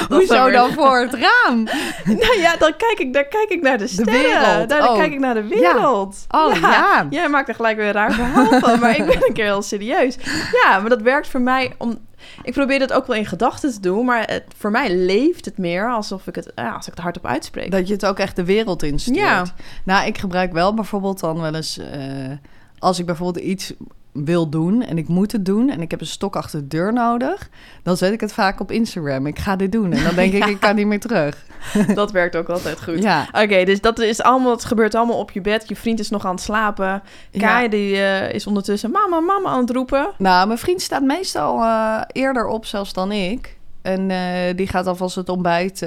Hoezo 0.19 0.49
dan 0.51 0.71
voor 0.71 0.99
het 0.99 1.13
raam? 1.13 1.63
nou 2.21 2.37
ja, 2.39 2.55
dan 2.57 2.73
kijk 2.77 2.99
ik, 2.99 3.13
dan 3.13 3.25
kijk 3.29 3.49
ik 3.49 3.61
naar 3.61 3.77
de 3.77 3.87
sterren. 3.87 4.13
wereld. 4.13 4.69
Daar, 4.69 4.79
dan 4.79 4.87
Oh. 4.89 4.95
kijk 4.97 5.11
ik 5.13 5.19
naar 5.19 5.33
de 5.33 5.47
wereld. 5.47 6.25
Oh, 6.29 6.55
ja. 6.55 7.07
Jij 7.09 7.29
maakt 7.29 7.47
er 7.49 7.55
gelijk 7.55 7.77
weer 7.77 7.85
een 7.85 7.91
raar 7.93 8.11
verhaal 8.13 8.59
van. 8.59 8.79
Maar 8.79 8.97
ik 8.97 9.05
ben 9.13 9.27
een 9.27 9.33
keer 9.33 9.45
heel 9.45 9.61
serieus. 9.61 10.17
Ja, 10.63 10.79
maar 10.79 10.89
dat 10.89 11.01
werkt 11.01 11.27
voor 11.27 11.41
mij 11.41 11.73
om... 11.77 11.97
Ik 12.43 12.53
probeer 12.53 12.79
dat 12.79 12.93
ook 12.93 13.07
wel 13.07 13.15
in 13.15 13.25
gedachten 13.25 13.71
te 13.73 13.79
doen. 13.79 14.05
Maar 14.05 14.23
het, 14.25 14.43
voor 14.57 14.71
mij 14.71 14.95
leeft 14.95 15.45
het 15.45 15.57
meer 15.57 15.91
alsof 15.91 16.27
ik 16.27 16.35
het, 16.35 16.51
ja, 16.55 16.71
als 16.71 16.87
ik 16.87 16.93
het 16.93 17.03
hardop 17.03 17.25
uitspreek. 17.25 17.71
Dat 17.71 17.87
je 17.87 17.93
het 17.93 18.05
ook 18.05 18.19
echt 18.19 18.35
de 18.35 18.43
wereld 18.45 18.83
instuurt. 18.83 19.17
Ja. 19.17 19.45
Nou, 19.83 20.07
ik 20.07 20.17
gebruik 20.17 20.53
wel 20.53 20.73
bijvoorbeeld 20.73 21.19
dan 21.19 21.41
wel 21.41 21.55
eens... 21.55 21.77
eh, 21.77 22.31
als 22.79 22.99
ik 22.99 23.05
bijvoorbeeld 23.05 23.45
iets 23.45 23.73
wil 24.13 24.49
doen 24.49 24.81
en 24.81 24.97
ik 24.97 25.07
moet 25.07 25.31
het 25.31 25.45
doen... 25.45 25.69
en 25.69 25.81
ik 25.81 25.91
heb 25.91 25.99
een 26.01 26.07
stok 26.07 26.35
achter 26.35 26.59
de 26.59 26.67
deur 26.67 26.93
nodig... 26.93 27.49
dan 27.83 27.97
zet 27.97 28.13
ik 28.13 28.21
het 28.21 28.33
vaak 28.33 28.59
op 28.59 28.71
Instagram. 28.71 29.27
Ik 29.27 29.39
ga 29.39 29.55
dit 29.55 29.71
doen. 29.71 29.93
En 29.93 30.03
dan 30.03 30.15
denk 30.15 30.33
ik, 30.43 30.45
ik 30.45 30.59
kan 30.59 30.75
niet 30.75 30.87
meer 30.87 30.99
terug. 30.99 31.45
Dat 31.93 32.11
werkt 32.11 32.35
ook 32.35 32.49
altijd 32.49 32.83
goed. 32.83 33.03
Ja. 33.03 33.27
Oké, 33.31 33.63
dus 33.63 33.81
dat 33.81 33.99
is 33.99 34.21
allemaal, 34.21 34.51
het 34.51 34.65
gebeurt 34.65 34.95
allemaal 34.95 35.17
op 35.17 35.31
je 35.31 35.41
bed. 35.41 35.67
Je 35.67 35.75
vriend 35.75 35.99
is 35.99 36.09
nog 36.09 36.25
aan 36.25 36.35
het 36.35 36.43
slapen. 36.43 37.03
Kaya 37.37 37.67
die 37.67 37.95
eh, 37.95 38.33
is 38.33 38.47
ondertussen 38.47 38.91
mama, 38.91 39.19
mama 39.19 39.49
aan 39.49 39.59
het 39.59 39.69
roepen. 39.69 40.09
Nou, 40.17 40.47
mijn 40.47 40.59
vriend 40.59 40.81
staat 40.81 41.03
meestal 41.03 41.63
eh, 41.63 42.01
eerder 42.11 42.47
op 42.47 42.65
zelfs 42.65 42.93
dan 42.93 43.11
ik. 43.11 43.57
En 43.81 44.11
eh, 44.11 44.55
die 44.55 44.67
gaat 44.67 44.87
alvast 44.87 45.15
het 45.15 45.29
ontbijt 45.29 45.85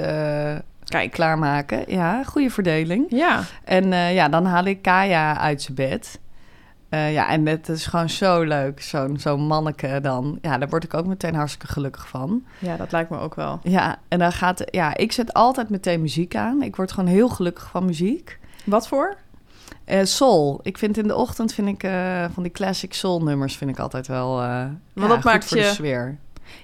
Kijk. 0.83 1.11
klaarmaken. 1.11 1.83
Ja, 1.87 2.23
goede 2.23 2.49
verdeling. 2.49 3.05
Ja, 3.09 3.43
En 3.63 3.91
ja, 3.91 4.29
dan 4.29 4.45
haal 4.45 4.65
ik 4.65 4.81
Kaya 4.81 5.37
uit 5.37 5.61
zijn 5.61 5.75
bed. 5.75 6.19
Eh, 6.89 7.13
ja, 7.13 7.27
en 7.29 7.45
het 7.45 7.69
is 7.69 7.85
gewoon 7.85 8.09
zo 8.09 8.41
leuk. 8.41 8.81
Zo'n 8.81 9.19
zo'n 9.19 9.41
manneke 9.41 9.99
dan. 10.01 10.37
Ja, 10.41 10.57
daar 10.57 10.69
word 10.69 10.83
ik 10.83 10.93
ook 10.93 11.05
meteen 11.05 11.35
hartstikke 11.35 11.67
gelukkig 11.67 12.07
van. 12.07 12.43
ja, 12.59 12.75
dat 12.77 12.91
lijkt 12.91 13.09
me 13.09 13.19
ook 13.19 13.35
wel. 13.35 13.59
Ja, 13.63 13.99
en 14.07 14.19
dan 14.19 14.31
gaat... 14.31 14.63
Ja, 14.65 14.95
ik 14.97 15.11
zet 15.11 15.33
altijd 15.33 15.69
meteen 15.69 16.01
muziek 16.01 16.35
aan. 16.35 16.61
Ik 16.61 16.75
word 16.75 16.91
gewoon 16.91 17.09
heel 17.09 17.29
gelukkig 17.29 17.69
van 17.69 17.85
muziek. 17.85 18.39
Wat 18.63 18.87
voor? 18.87 19.15
Eh, 19.85 20.03
soul. 20.03 20.59
Ik 20.63 20.77
vind 20.77 20.97
in 20.97 21.07
de 21.07 21.15
ochtend 21.15 21.53
vind 21.53 21.67
ik 21.67 21.83
eh, 21.83 22.25
van 22.33 22.43
die 22.43 22.51
classic 22.51 22.93
soul 22.93 23.23
nummers 23.23 23.55
vind 23.57 23.69
ik 23.69 23.79
altijd 23.79 24.07
wel. 24.07 24.41
eh 24.41 24.47
Want 24.47 24.71
ja, 24.93 25.01
dat 25.07 25.11
goed 25.11 25.23
maakt 25.23 25.45
voor 25.45 25.57
je 25.57 25.63
de 25.63 25.69
sfeer. 25.69 26.17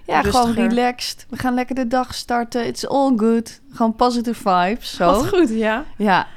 Ja, 0.06 0.22
rustiger. 0.22 0.54
gewoon 0.54 0.70
relaxed. 0.70 1.26
We 1.30 1.38
gaan 1.38 1.54
lekker 1.54 1.76
de 1.76 1.88
dag 1.88 2.14
starten. 2.14 2.68
It's 2.68 2.86
all 2.86 3.14
good. 3.18 3.62
Gewoon 3.72 3.96
positive 3.96 4.50
vibes. 4.50 4.96
Zo. 4.96 5.06
Wat 5.06 5.28
goed, 5.28 5.50
ja. 5.50 5.86
Ja. 5.98 6.28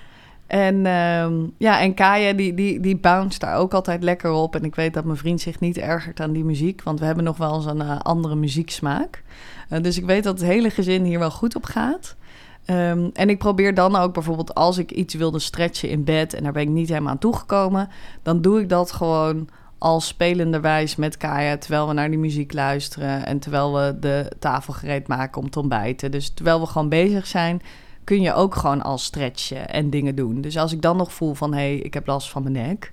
En, 0.46 0.86
ehm, 0.86 1.34
ja, 1.58 1.80
en 1.80 1.94
Kaya 1.94 2.32
die, 2.32 2.54
die, 2.54 2.80
die 2.80 2.96
bounce 2.96 3.38
daar 3.38 3.56
ook 3.56 3.74
altijd 3.74 4.02
lekker 4.02 4.30
op. 4.30 4.54
En 4.54 4.64
ik 4.64 4.74
weet 4.74 4.94
dat 4.94 5.04
mijn 5.04 5.16
vriend 5.16 5.40
zich 5.40 5.60
niet 5.60 5.78
ergert 5.78 6.20
aan 6.20 6.32
die 6.32 6.44
muziek. 6.44 6.82
Want 6.82 7.00
we 7.00 7.06
hebben 7.06 7.24
nog 7.24 7.36
wel 7.36 7.54
eens 7.54 7.66
een 7.66 7.80
eh, 7.80 7.98
andere 7.98 8.34
muzieksmaak. 8.34 9.22
Eh, 9.68 9.82
dus 9.82 9.98
ik 9.98 10.04
weet 10.04 10.24
dat 10.24 10.38
het 10.38 10.48
hele 10.48 10.70
gezin 10.70 11.04
hier 11.04 11.18
wel 11.18 11.30
goed 11.30 11.56
op 11.56 11.64
gaat. 11.64 12.16
Ehm, 12.64 13.08
en 13.12 13.28
ik 13.28 13.38
probeer 13.38 13.74
dan 13.74 13.96
ook 13.96 14.14
bijvoorbeeld 14.14 14.54
als 14.54 14.78
ik 14.78 14.90
iets 14.90 15.14
wilde 15.14 15.38
stretchen 15.38 15.88
in 15.88 16.04
bed... 16.04 16.34
en 16.34 16.42
daar 16.42 16.52
ben 16.52 16.62
ik 16.62 16.68
niet 16.68 16.88
helemaal 16.88 17.10
aan 17.10 17.18
toegekomen... 17.18 17.88
dan 18.22 18.40
doe 18.40 18.60
ik 18.60 18.68
dat 18.68 18.92
gewoon 18.92 19.48
als 19.78 20.06
spelenderwijs 20.06 20.96
met 20.96 21.16
Kaya... 21.16 21.56
terwijl 21.56 21.88
we 21.88 21.92
naar 21.92 22.10
die 22.10 22.18
muziek 22.18 22.52
luisteren... 22.52 23.26
en 23.26 23.38
terwijl 23.38 23.74
we 23.74 23.96
de 24.00 24.32
tafel 24.38 24.72
gereed 24.72 25.08
maken 25.08 25.42
om 25.42 25.50
te 25.50 25.60
ontbijten. 25.60 26.10
Dus 26.10 26.30
terwijl 26.30 26.60
we 26.60 26.66
gewoon 26.66 26.88
bezig 26.88 27.26
zijn 27.26 27.62
kun 28.06 28.20
je 28.20 28.32
ook 28.34 28.54
gewoon 28.54 28.82
al 28.82 28.98
stretchen 28.98 29.68
en 29.68 29.90
dingen 29.90 30.14
doen. 30.14 30.40
Dus 30.40 30.56
als 30.58 30.72
ik 30.72 30.82
dan 30.82 30.96
nog 30.96 31.12
voel 31.12 31.34
van, 31.34 31.52
hé, 31.52 31.58
hey, 31.58 31.76
ik 31.76 31.94
heb 31.94 32.06
last 32.06 32.30
van 32.30 32.42
mijn 32.42 32.54
nek... 32.66 32.92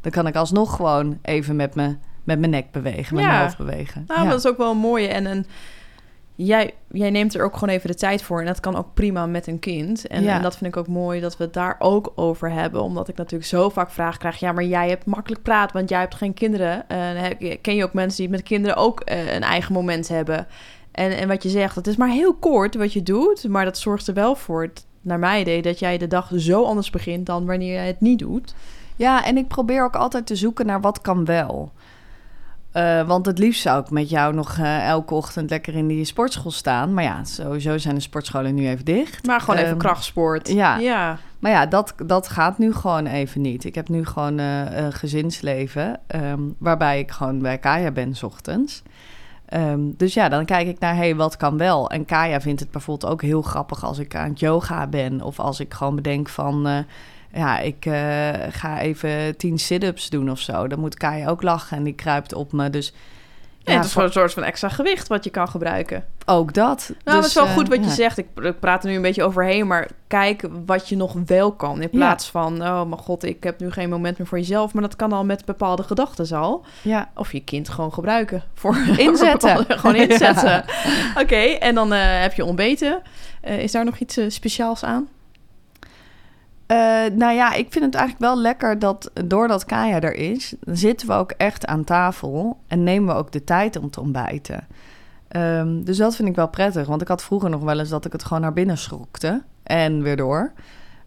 dan 0.00 0.12
kan 0.12 0.26
ik 0.26 0.36
alsnog 0.36 0.76
gewoon 0.76 1.18
even 1.22 1.56
met, 1.56 1.74
me, 1.74 1.96
met 2.24 2.38
mijn 2.38 2.50
nek 2.50 2.70
bewegen, 2.70 3.14
met 3.14 3.24
Ja. 3.24 3.30
mijn 3.30 3.42
hoofd 3.42 3.56
bewegen. 3.58 4.04
Nou, 4.06 4.22
ja. 4.22 4.28
dat 4.28 4.38
is 4.38 4.46
ook 4.46 4.56
wel 4.56 4.70
een 4.70 4.76
mooie. 4.76 5.08
En 5.08 5.24
een, 5.26 5.46
jij, 6.34 6.74
jij 6.90 7.10
neemt 7.10 7.34
er 7.34 7.44
ook 7.44 7.54
gewoon 7.56 7.74
even 7.74 7.88
de 7.90 7.94
tijd 7.96 8.22
voor. 8.22 8.40
En 8.40 8.46
dat 8.46 8.60
kan 8.60 8.76
ook 8.76 8.94
prima 8.94 9.26
met 9.26 9.46
een 9.46 9.58
kind. 9.58 10.06
En, 10.06 10.22
Ja. 10.22 10.36
en 10.36 10.42
dat 10.42 10.56
vind 10.56 10.70
ik 10.74 10.76
ook 10.80 10.88
mooi 10.88 11.20
dat 11.20 11.36
we 11.36 11.44
het 11.44 11.52
daar 11.52 11.76
ook 11.78 12.12
over 12.14 12.50
hebben. 12.50 12.82
Omdat 12.82 13.08
ik 13.08 13.16
natuurlijk 13.16 13.50
zo 13.50 13.68
vaak 13.68 13.90
vragen 13.90 14.18
krijg. 14.18 14.36
Ja, 14.40 14.52
maar 14.52 14.64
jij 14.64 14.88
hebt 14.88 15.06
makkelijk 15.06 15.42
praten, 15.42 15.76
want 15.76 15.88
jij 15.88 16.00
hebt 16.00 16.14
geen 16.14 16.34
kinderen. 16.34 16.84
Heb- 16.94 17.62
ken 17.62 17.74
je 17.74 17.84
ook 17.84 17.92
mensen 17.92 18.18
die 18.22 18.30
met 18.30 18.42
kinderen 18.42 18.76
ook 18.76 19.00
eh, 19.00 19.34
een 19.34 19.42
eigen 19.42 19.72
moment 19.72 20.08
hebben? 20.08 20.46
En, 20.92 21.18
en 21.18 21.28
wat 21.28 21.42
je 21.42 21.48
zegt, 21.48 21.74
het 21.74 21.86
is 21.86 21.96
maar 21.96 22.08
heel 22.08 22.34
kort 22.34 22.74
wat 22.74 22.92
je 22.92 23.02
doet. 23.02 23.48
Maar 23.48 23.64
dat 23.64 23.78
zorgt 23.78 24.06
er 24.06 24.14
wel 24.14 24.34
voor, 24.34 24.70
naar 25.00 25.18
mijn 25.18 25.40
idee, 25.40 25.62
dat 25.62 25.78
jij 25.78 25.98
de 25.98 26.06
dag 26.06 26.30
zo 26.36 26.64
anders 26.64 26.90
begint 26.90 27.26
dan 27.26 27.46
wanneer 27.46 27.72
jij 27.74 27.86
het 27.86 28.00
niet 28.00 28.18
doet. 28.18 28.54
Ja, 28.96 29.24
en 29.24 29.36
ik 29.36 29.48
probeer 29.48 29.84
ook 29.84 29.96
altijd 29.96 30.26
te 30.26 30.36
zoeken 30.36 30.66
naar 30.66 30.80
wat 30.80 31.00
kan 31.00 31.24
wel. 31.24 31.72
Eh, 32.72 33.06
want 33.06 33.26
het 33.26 33.38
liefst 33.38 33.62
zou 33.62 33.80
ik 33.80 33.90
met 33.90 34.10
jou 34.10 34.34
nog 34.34 34.58
eh, 34.58 34.88
elke 34.88 35.14
ochtend 35.14 35.50
lekker 35.50 35.74
in 35.74 35.86
die 35.86 36.04
sportschool 36.04 36.50
staan. 36.50 36.94
Maar 36.94 37.04
ja, 37.04 37.24
sowieso 37.24 37.78
zijn 37.78 37.94
de 37.94 38.00
sportscholen 38.00 38.54
nu 38.54 38.68
even 38.68 38.84
dicht. 38.84 39.26
Maar 39.26 39.40
gewoon 39.40 39.56
even 39.56 39.70
Ehm, 39.70 39.78
krachtsport. 39.78 40.48
ja. 40.48 40.76
ja. 40.78 41.18
Maar 41.38 41.50
ja, 41.50 41.66
dat, 41.66 41.94
dat 42.06 42.28
gaat 42.28 42.58
nu 42.58 42.72
gewoon 42.74 43.06
even 43.06 43.40
niet. 43.40 43.64
Ik 43.64 43.74
heb 43.74 43.88
nu 43.88 44.06
gewoon 44.06 44.38
eh, 44.38 44.76
een 44.76 44.92
gezinsleven 44.92 46.00
ehm, 46.06 46.40
waarbij 46.58 46.98
ik 46.98 47.10
gewoon 47.10 47.38
bij 47.38 47.58
Kaya 47.58 47.90
ben 47.90 48.14
's 48.16 48.22
ochtends. 48.22 48.82
Ehm, 49.50 49.80
dus 49.96 50.14
ja, 50.14 50.28
dan 50.28 50.44
kijk 50.44 50.68
ik 50.68 50.78
naar, 50.78 50.96
hey, 50.96 51.16
wat 51.16 51.36
kan 51.36 51.56
wel? 51.56 51.90
En 51.90 52.04
Kaya 52.04 52.40
vindt 52.40 52.60
het 52.60 52.70
bijvoorbeeld 52.70 53.12
ook 53.12 53.22
heel 53.22 53.42
grappig 53.42 53.84
als 53.84 53.98
ik 53.98 54.14
aan 54.14 54.28
het 54.28 54.40
yoga 54.40 54.86
ben. 54.86 55.22
Of 55.22 55.38
als 55.40 55.60
ik 55.60 55.74
gewoon 55.74 55.96
bedenk 55.96 56.28
van, 56.28 56.66
eh, 56.66 56.78
ja, 57.32 57.58
ik 57.58 57.86
eh, 57.86 58.30
ga 58.50 58.80
even 58.80 59.36
tien 59.36 59.58
sit-ups 59.58 60.10
doen 60.10 60.30
of 60.30 60.38
zo. 60.38 60.68
Dan 60.68 60.80
moet 60.80 60.94
Kaya 60.94 61.28
ook 61.28 61.42
lachen 61.42 61.76
en 61.76 61.82
die 61.82 61.94
kruipt 61.94 62.34
op 62.34 62.52
me. 62.52 62.70
Dus 62.70 62.92
Ja, 63.70 63.76
het 63.76 63.84
is 63.86 63.92
voor- 63.92 64.02
gewoon 64.02 64.06
een 64.06 64.12
soort 64.28 64.32
van 64.32 64.42
extra 64.42 64.68
gewicht 64.68 65.08
wat 65.08 65.24
je 65.24 65.30
kan 65.30 65.48
gebruiken. 65.48 66.04
ook 66.26 66.54
dat. 66.54 66.78
Nou, 66.88 66.94
dus, 67.04 67.14
dat 67.14 67.24
is 67.24 67.34
wel 67.34 67.44
eh, 67.46 67.52
goed 67.52 67.68
wat 67.68 67.78
je 67.78 67.84
ja. 67.84 67.90
zegt. 67.94 68.18
Ik, 68.18 68.26
ik 68.42 68.60
praat 68.60 68.82
er 68.84 68.90
nu 68.90 68.96
een 68.96 69.02
beetje 69.02 69.22
overheen, 69.24 69.66
maar 69.66 69.88
kijk 70.06 70.44
wat 70.66 70.88
je 70.88 70.96
nog 70.96 71.16
wel 71.26 71.52
kan. 71.52 71.82
In 71.82 71.90
plaats 71.90 72.30
van, 72.30 72.62
oh 72.62 72.84
mijn 72.84 73.00
god, 73.00 73.24
ik 73.24 73.42
heb 73.42 73.60
nu 73.60 73.70
geen 73.70 73.88
moment 73.88 74.18
meer 74.18 74.26
voor 74.26 74.38
jezelf. 74.38 74.72
Maar 74.72 74.82
dat 74.82 74.96
kan 74.96 75.12
al 75.12 75.24
met 75.24 75.44
bepaalde 75.44 75.82
gedachten 75.82 76.36
al. 76.38 76.64
Ja, 76.82 77.10
Of 77.14 77.32
je 77.32 77.40
kind 77.44 77.68
gewoon 77.68 77.92
gebruiken. 77.92 78.42
Voor 78.54 78.76
Inzetten. 78.96 79.50
voor 79.50 79.58
bepaalde- 79.58 79.78
gewoon 79.78 79.96
inzetten. 80.08 80.64
Oké, 81.22 81.36
en 81.36 81.74
dan 81.74 81.92
eh, 81.92 82.20
heb 82.20 82.32
je 82.34 82.44
ontbeten. 82.44 83.02
Eh, 83.40 83.62
is 83.62 83.72
daar 83.72 83.84
nog 83.84 83.98
iets 83.98 84.16
eh, 84.16 84.24
speciaals 84.28 84.84
aan? 84.84 85.08
Eh, 86.70 86.76
nou 87.14 87.34
ja, 87.34 87.52
ik 87.52 87.72
vind 87.72 87.84
het 87.84 87.94
eigenlijk 87.94 88.24
wel 88.32 88.38
lekker 88.38 88.78
dat 88.78 89.10
doordat 89.24 89.64
Kaya 89.64 90.00
er 90.00 90.14
is, 90.14 90.54
zitten 90.60 91.06
we 91.06 91.12
ook 91.12 91.30
echt 91.30 91.66
aan 91.66 91.84
tafel 91.84 92.58
en 92.66 92.82
nemen 92.82 93.14
we 93.14 93.20
ook 93.20 93.32
de 93.32 93.44
tijd 93.44 93.76
om 93.76 93.90
te 93.90 94.00
ontbijten. 94.00 94.66
Ehm, 95.28 95.82
dus 95.82 95.96
dat 95.96 96.16
vind 96.16 96.28
ik 96.28 96.34
wel 96.34 96.48
prettig, 96.48 96.86
want 96.86 97.02
ik 97.02 97.08
had 97.08 97.22
vroeger 97.22 97.50
nog 97.50 97.62
wel 97.62 97.78
eens 97.78 97.88
dat 97.88 98.04
ik 98.04 98.12
het 98.12 98.24
gewoon 98.24 98.40
naar 98.40 98.52
binnen 98.52 98.78
schrokte 98.78 99.42
en 99.62 100.02
weer 100.02 100.16
door. 100.16 100.52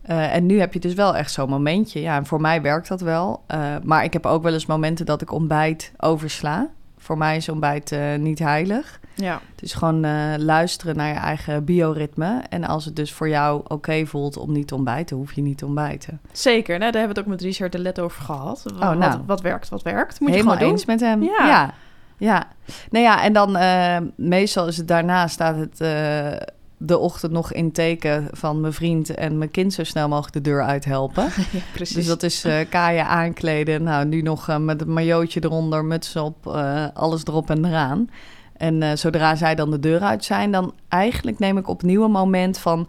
Eh, 0.02 0.36
en 0.36 0.46
nu 0.46 0.60
heb 0.60 0.74
je 0.74 0.80
dus 0.80 0.94
wel 0.94 1.16
echt 1.16 1.32
zo'n 1.32 1.50
momentje. 1.50 2.02
Ja, 2.02 2.16
en 2.16 2.26
voor 2.26 2.42
mij 2.42 2.62
werkt 2.62 2.88
dat 2.88 3.02
wel. 3.02 3.44
Eh, 3.48 3.76
maar 3.84 4.04
ik 4.04 4.14
heb 4.14 4.26
ook 4.26 4.44
wel 4.44 4.54
eens 4.54 4.66
momenten 4.66 5.06
dat 5.06 5.22
ik 5.22 5.32
ontbijt 5.32 5.92
oversla. 5.98 6.70
Voor 6.98 7.18
mij 7.18 7.36
is 7.36 7.50
ontbijt 7.50 7.96
niet 8.18 8.40
heilig. 8.40 9.00
Ja. 9.16 9.42
Het 9.52 9.64
is 9.64 9.74
gewoon 9.74 10.04
eh, 10.04 10.34
luisteren 10.38 10.96
naar 10.96 11.08
je 11.08 11.20
eigen 11.20 11.66
bioritme. 11.66 12.42
En 12.50 12.64
als 12.64 12.86
het 12.86 12.96
dus 12.96 13.14
voor 13.14 13.30
jou 13.30 13.62
oké 13.68 14.06
voelt 14.06 14.38
om 14.38 14.52
niet 14.52 14.68
te 14.68 14.76
ontbijten, 14.76 15.18
hoef 15.18 15.34
je 15.34 15.42
niet 15.42 15.58
te 15.58 15.66
ontbijten. 15.66 16.20
Zeker, 16.32 16.80
nou, 16.80 16.92
daar 16.92 17.02
hebben 17.02 17.16
we 17.16 17.22
het 17.22 17.30
ook 17.30 17.40
met 17.40 17.42
Richard 17.42 17.72
de 17.72 17.80
Let 17.80 18.00
over 18.00 18.22
gehad. 18.22 18.64
Wat, 18.78 18.98
nou. 18.98 19.22
wat, 19.26 19.42
werkt, 19.42 19.70
wat 19.70 19.82
werkt. 19.82 20.20
Moet 20.20 20.30
je 20.30 20.36
Helemaal 20.36 20.58
gewoon 20.58 20.70
doen. 20.70 20.78
eens 20.80 20.88
met 20.88 21.00
hem. 21.00 21.24
Ja. 21.24 21.48
ja. 21.48 21.74
ja. 22.18 22.48
Nou 22.90 23.04
ja, 23.04 23.24
en 23.24 23.34
dan 23.34 23.56
eh, 23.56 23.98
meestal 24.16 24.68
is 24.68 24.78
het 24.78 24.88
daarna 24.88 25.28
staat 25.28 25.56
het 25.56 25.82
eh, 25.82 26.32
de 26.78 26.98
ochtend 26.98 27.32
nog 27.32 27.54
in 27.54 27.72
teken 27.72 28.28
van 28.32 28.62
mijn 28.62 28.74
vriend 28.74 29.10
en 29.10 29.38
mijn 29.38 29.52
kind 29.52 29.74
zo 29.74 29.84
snel 29.84 30.08
mogelijk 30.08 30.34
de 30.34 30.42
deur 30.42 30.64
uithelpen. 30.64 31.24
Ja, 31.52 31.60
precies. 31.74 31.96
Dus 31.96 32.08
dat 32.08 32.24
is 32.24 32.46
Kaya 32.70 33.06
aankleden. 33.06 33.84
Nou, 33.84 34.06
nu 34.06 34.22
nog 34.22 34.58
met 34.60 34.82
een 34.82 34.94
majootje 34.94 35.44
eronder, 35.44 35.86
muts 35.86 36.16
op, 36.16 36.48
alles 36.94 37.26
erop 37.26 37.50
en 37.50 37.66
eraan. 37.66 38.10
En 38.64 38.84
eh, 38.84 38.96
zodra 38.96 39.36
zij 39.36 39.56
dan 39.56 39.72
de 39.72 39.80
deur 39.80 40.02
uit 40.02 40.24
zijn, 40.24 40.52
dan 40.52 40.74
eigenlijk 40.88 41.40
neem 41.40 41.58
ik 41.58 41.68
opnieuw 41.68 42.04
een 42.04 42.12
moment 42.12 42.58
van... 42.58 42.88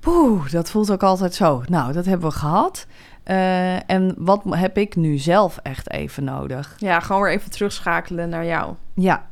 Poeh, 0.00 0.50
dat 0.50 0.70
voelt 0.70 0.90
ook 0.90 1.02
altijd 1.02 1.34
zo. 1.34 1.62
Nou, 1.66 1.92
dat 1.92 2.04
hebben 2.04 2.28
we 2.28 2.34
gehad. 2.34 2.86
Eh, 3.22 3.90
en 3.90 4.14
wat 4.16 4.42
heb 4.50 4.76
ik 4.76 4.96
nu 4.96 5.18
zelf 5.18 5.58
echt 5.62 5.90
even 5.90 6.24
nodig? 6.24 6.74
Ja, 6.76 7.00
gewoon 7.00 7.22
weer 7.22 7.32
even 7.32 7.50
terugschakelen 7.50 8.28
naar 8.28 8.44
jou. 8.44 8.74
Ja. 8.94 9.26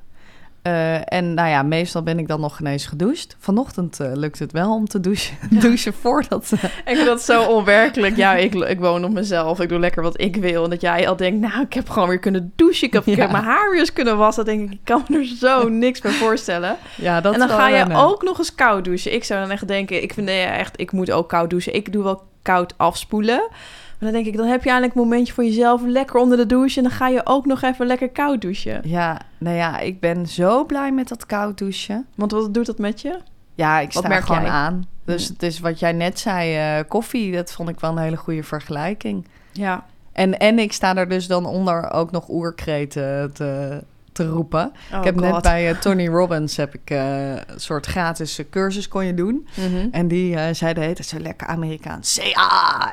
Eh, 0.67 1.13
en 1.13 1.35
nou 1.35 1.49
ja, 1.49 1.63
meestal 1.63 2.03
ben 2.03 2.19
ik 2.19 2.29
dan 2.29 2.41
nog 2.41 2.61
ineens 2.61 2.87
gedoucht. 2.87 3.37
Vanochtend 3.39 4.01
eh, 4.01 4.11
lukt 4.15 4.39
het 4.39 4.53
wel 4.53 4.73
om 4.75 4.89
te 4.89 5.01
douchen, 5.01 5.37
douchen 5.61 5.93
voordat... 5.93 6.53
eh, 6.53 6.65
Ik 6.65 6.71
vind 6.85 7.07
dat 7.07 7.23
zo 7.23 7.43
onwerkelijk. 7.57 8.17
Ja, 8.17 8.35
ik, 8.35 8.55
ik 8.55 8.81
woon 8.81 9.05
op 9.05 9.11
mezelf. 9.13 9.61
Ik 9.61 9.69
doe 9.69 9.79
lekker 9.79 10.03
wat 10.03 10.21
ik 10.21 10.37
wil. 10.37 10.65
En 10.65 10.71
dat 10.71 10.81
jij 10.81 11.09
al 11.09 11.17
denkt, 11.17 11.41
nou, 11.41 11.61
ik 11.63 11.73
heb 11.73 11.89
gewoon 11.89 12.09
weer 12.09 12.19
kunnen 12.19 12.53
douchen. 12.57 12.87
Ik 12.87 12.93
heb, 12.93 13.07
ik 13.07 13.15
Ja. 13.17 13.21
heb 13.23 13.31
mijn 13.31 13.45
haar 13.45 13.71
weer 13.71 13.81
eens 13.81 13.93
kunnen 13.93 14.17
wassen. 14.17 14.45
Dan 14.45 14.57
denk 14.57 14.67
ik, 14.67 14.73
ik 14.75 14.85
kan 14.85 15.05
me 15.09 15.19
er 15.19 15.25
zo 15.25 15.69
niks 15.85 16.01
bij 16.01 16.13
voorstellen. 16.13 16.77
ja, 16.97 17.21
dat 17.21 17.33
en 17.33 17.39
dan 17.39 17.49
ga 17.49 17.69
je 17.69 17.95
ook 17.95 18.23
nog 18.23 18.39
eens 18.39 18.55
koud 18.55 18.85
douchen. 18.85 19.15
Ik 19.15 19.25
zou 19.25 19.41
dan 19.41 19.51
echt 19.51 19.69
denken, 19.69 20.03
ik 20.03 20.13
vind 20.13 20.27
nee, 20.27 20.43
echt, 20.45 20.81
ik 20.81 20.93
moet 20.93 21.11
ook 21.11 21.29
koud 21.29 21.51
douchen. 21.51 21.75
Ik 21.75 21.93
doe 21.93 22.03
wel 22.03 22.23
koud 22.43 22.75
afspoelen. 22.77 23.49
Maar 23.99 24.13
dan 24.13 24.23
denk 24.23 24.27
ik, 24.27 24.37
dan 24.37 24.47
heb 24.47 24.63
je 24.63 24.71
eindelijk 24.71 24.99
een 24.99 25.03
momentje 25.03 25.33
voor 25.33 25.45
jezelf. 25.45 25.83
Lekker 25.85 26.21
onder 26.21 26.37
de 26.37 26.47
douche. 26.47 26.77
En 26.77 26.83
dan 26.83 26.93
ga 26.93 27.09
je 27.09 27.21
ook 27.25 27.47
nog 27.47 27.63
even 27.63 27.87
lekker 27.87 28.09
koud 28.09 28.41
douchen. 28.41 28.81
Ja, 28.85 29.21
nou 29.39 29.57
ja, 29.57 29.79
ik 29.79 30.01
ben 30.01 30.27
zo 30.27 30.65
blij 30.65 30.93
met 30.93 31.09
dat 31.09 31.27
koud 31.27 31.59
douchen. 31.59 32.07
Want 32.15 32.33
wat 32.33 32.55
doet 32.55 32.67
dat 32.67 32.79
met 32.79 33.01
je? 33.01 33.19
Ja, 33.55 33.79
ik 33.81 33.93
sta 33.93 34.09
merk 34.09 34.25
gewoon 34.25 34.43
jij? 34.43 34.51
aan. 34.51 34.87
Dus 35.05 35.29
het 35.29 35.43
is 35.43 35.61
wat 35.61 35.79
jij 35.79 35.93
net 35.93 36.19
zei, 36.19 36.57
eh, 36.57 36.89
koffie, 36.89 37.33
dat 37.33 37.53
vond 37.53 37.69
ik 37.69 37.81
wel 37.81 37.91
een 37.91 37.99
hele 37.99 38.17
goede 38.17 38.43
vergelijking. 38.43 39.27
Ja. 39.53 39.85
En, 40.13 40.39
en 40.39 40.59
ik 40.59 40.73
sta 40.73 40.97
er 40.97 41.09
dus 41.09 41.27
dan 41.27 41.47
onder 41.47 41.91
ook 41.91 42.11
nog 42.11 42.29
oerkreten 42.29 43.33
te, 43.33 43.83
te 44.17 44.27
roepen. 44.27 44.73
Oh, 44.93 44.99
ik 44.99 45.05
heb 45.05 45.21
net 45.21 45.43
bij 45.43 45.71
eh, 45.71 45.79
Tony 45.79 46.09
Robbins 46.09 46.57
heb 46.57 46.75
ik 46.75 46.91
eh, 46.91 47.31
een 47.31 47.41
soort 47.57 47.87
gratis 47.87 48.39
eh, 48.39 48.45
cursus 48.51 48.89
kon 48.89 49.05
je 49.05 49.15
doen. 49.15 49.49
Mhm. 49.55 49.89
En 49.91 50.09
die 50.09 50.55
zei 50.55 50.75
de 50.75 50.81
hele 50.81 51.03
zo 51.03 51.19
lekker 51.19 51.47
Amerikaans. 51.47 52.13
Say 52.13 52.35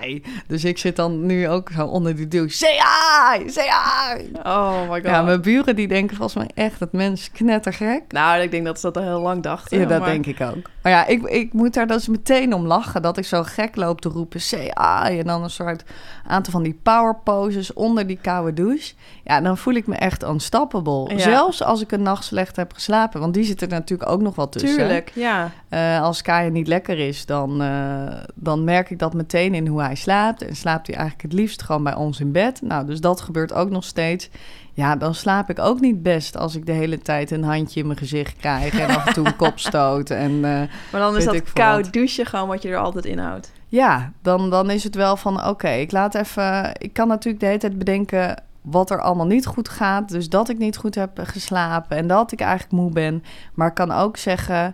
I! 0.02 0.24
Dus 0.48 0.64
ik 0.64 0.78
zit 0.78 0.96
dan 0.96 1.26
nu 1.26 1.50
ook 1.50 1.70
zo 1.76 1.86
onder 1.86 2.16
die 2.16 2.28
douche. 2.28 2.56
Say 2.56 2.76
I! 2.76 3.50
Say 3.50 3.66
I! 3.66 4.30
Oh 4.44 4.90
my 4.90 5.02
god. 5.02 5.04
Ja, 5.04 5.22
mijn 5.22 5.42
buren 5.42 5.76
die 5.76 5.88
denken 5.88 6.18
volgens 6.18 6.38
mij 6.38 6.66
echt 6.66 6.80
dat 6.80 6.92
mensen 6.92 7.32
knettergek. 7.32 8.02
Nou, 8.08 8.42
ik 8.42 8.52
denk 8.52 8.66
dat 8.66 8.80
ze 8.80 8.92
dat 8.92 8.98
al 8.98 9.10
heel 9.10 9.22
lang 9.22 9.44
dachten. 9.44 9.80
Ja, 9.80 9.86
dat 9.86 10.00
maar- 10.00 10.10
denk 10.10 10.26
ik 10.26 10.42
ook. 10.42 10.70
Maar 10.82 10.92
ja, 10.92 11.06
ik, 11.06 11.22
ik 11.24 11.54
moet 11.54 11.74
daar 11.74 11.88
dus 11.88 12.08
meteen 12.08 12.54
om 12.54 12.66
lachen. 12.66 13.02
Dat 13.02 13.18
ik 13.18 13.26
zo 13.26 13.44
gek 13.44 13.76
loop 13.76 14.02
te 14.02 14.10
roepen, 14.10 14.40
CA. 14.50 15.10
En 15.10 15.26
dan 15.26 15.44
een 15.44 15.50
soort 15.50 15.84
aantal 16.28 16.52
van 16.52 16.64
die 16.64 16.80
power 16.84 17.16
poses 17.24 17.74
onder 17.74 18.08
die 18.08 18.20
koude 18.22 18.54
douche. 18.54 18.94
Ja, 19.24 19.42
dan 19.42 19.58
voel 19.58 19.74
ik 19.74 19.88
me 19.88 19.96
echt 19.96 20.24
unstoppable. 20.24 21.13
Ja. 21.18 21.24
Zelfs 21.24 21.64
als 21.64 21.82
ik 21.82 21.92
een 21.92 22.02
nacht 22.02 22.24
slecht 22.24 22.56
heb 22.56 22.74
geslapen. 22.74 23.20
Want 23.20 23.34
die 23.34 23.44
zit 23.44 23.62
er 23.62 23.68
natuurlijk 23.68 24.10
ook 24.10 24.22
nog 24.22 24.36
wel 24.36 24.50
tussen. 24.50 24.78
Tuurlijk, 24.78 25.12
ja. 25.16 25.52
Eh, 25.70 26.02
als 26.02 26.22
Kaya 26.22 26.50
niet 26.50 26.68
lekker 26.68 27.00
is, 27.00 27.26
dan, 27.26 27.62
eh, 27.62 28.14
dan 28.36 28.64
merk 28.64 28.90
ik 28.90 29.00
dat 29.00 29.14
meteen 29.14 29.54
in 29.54 29.68
hoe 29.68 29.82
hij 29.82 29.96
slaapt. 29.96 30.42
En 30.42 30.56
slaapt 30.56 30.88
hij 30.88 30.96
eigenlijk 30.96 31.32
het 31.32 31.40
liefst 31.40 31.62
gewoon 31.62 31.84
bij 31.84 31.96
ons 31.96 32.20
in 32.20 32.32
bed. 32.32 32.62
Nou, 32.62 32.86
dus 32.86 33.02
dat 33.02 33.22
gebeurt 33.22 33.54
ook 33.54 33.70
nog 33.70 33.84
steeds. 33.84 34.30
Ja, 34.76 34.96
dan 34.96 35.16
slaap 35.16 35.50
ik 35.50 35.60
ook 35.60 35.80
niet 35.80 36.04
best 36.04 36.38
als 36.38 36.56
ik 36.56 36.66
de 36.66 36.72
hele 36.72 37.00
tijd 37.00 37.32
een 37.32 37.44
handje 37.44 37.80
in 37.80 37.86
mijn 37.86 37.98
gezicht 37.98 38.36
krijg. 38.38 38.80
En 38.80 38.96
af 38.96 39.08
en 39.08 39.14
toe 39.14 39.26
een 39.26 39.36
kopstoot. 39.36 40.10
En 40.24 40.32
eh, 40.32 40.62
Maar 40.92 41.02
dan 41.02 41.18
is 41.18 41.26
dat 41.26 41.54
koud 41.54 41.94
douchen 41.94 42.26
gewoon 42.26 42.48
wat 42.48 42.62
je 42.62 42.70
er 42.70 42.78
altijd 42.78 43.06
inhoudt. 43.06 43.52
ja, 43.68 44.12
dan, 44.22 44.50
dan 44.50 44.70
is 44.70 44.84
het 44.84 44.96
wel 44.96 45.18
van 45.18 45.48
oké, 45.48 45.70
ik 45.70 45.92
laat 45.92 46.16
even. 46.16 46.72
Ik 46.78 46.94
kan 46.94 47.08
natuurlijk 47.08 47.40
de 47.40 47.46
hele 47.46 47.60
tijd 47.60 47.78
bedenken 47.78 48.36
wat 48.64 48.90
er 48.90 49.02
allemaal 49.02 49.26
niet 49.26 49.46
goed 49.46 49.70
gaat. 49.70 50.10
Dus 50.10 50.30
dat 50.30 50.50
ik 50.50 50.58
niet 50.58 50.78
goed 50.78 50.96
heb 50.96 51.20
geslapen 51.24 51.98
en 51.98 52.08
dat 52.08 52.32
ik 52.32 52.40
eigenlijk 52.40 52.72
moe 52.72 52.92
ben. 52.92 53.24
Maar 53.54 53.68
ik 53.68 53.74
kan 53.74 53.92
ook 53.92 54.18
zeggen, 54.18 54.74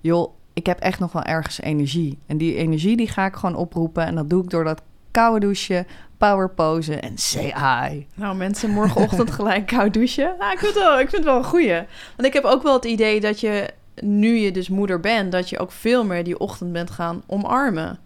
joh, 0.00 0.34
ik 0.52 0.66
heb 0.66 0.78
echt 0.78 0.98
nog 0.98 1.12
wel 1.12 1.22
ergens 1.22 1.60
energie. 1.60 2.18
En 2.26 2.38
die 2.38 2.54
energie 2.54 2.96
die 2.96 3.08
ga 3.08 3.26
ik 3.26 3.34
gewoon 3.34 3.56
oproepen. 3.56 4.06
En 4.06 4.14
dat 4.14 4.30
doe 4.30 4.42
ik 4.42 4.50
door 4.50 4.64
dat 4.64 4.82
koude 5.10 5.40
douchen, 5.40 5.86
power 6.16 6.50
posen 6.50 7.02
en 7.02 7.18
say 7.18 7.44
hi. 7.44 8.06
Nou, 8.14 8.36
mensen, 8.36 8.70
morgenochtend 8.70 9.30
gelijk 9.40 9.66
koud 9.66 9.94
douchen. 9.94 10.34
Nou, 10.38 10.52
ik 10.52 10.58
vind 10.58 10.74
het 10.74 10.82
wel, 10.82 11.00
ik 11.00 11.10
vind 11.10 11.24
het 11.24 11.24
wel 11.24 11.36
een 11.36 11.44
goeie. 11.44 11.82
Want 12.16 12.28
ik 12.28 12.32
heb 12.32 12.44
ook 12.44 12.62
wel 12.62 12.74
het 12.74 12.84
idee 12.84 13.20
dat 13.20 13.40
je, 13.40 13.70
nu 14.00 14.36
je 14.36 14.52
dus 14.52 14.68
moeder 14.68 15.00
bent, 15.00 15.32
dat 15.32 15.48
je 15.48 15.58
ook 15.58 15.72
veel 15.72 16.04
meer 16.04 16.24
die 16.24 16.38
ochtend 16.38 16.72
bent 16.72 16.90
gaan 16.90 17.22
omarmen. 17.26 17.98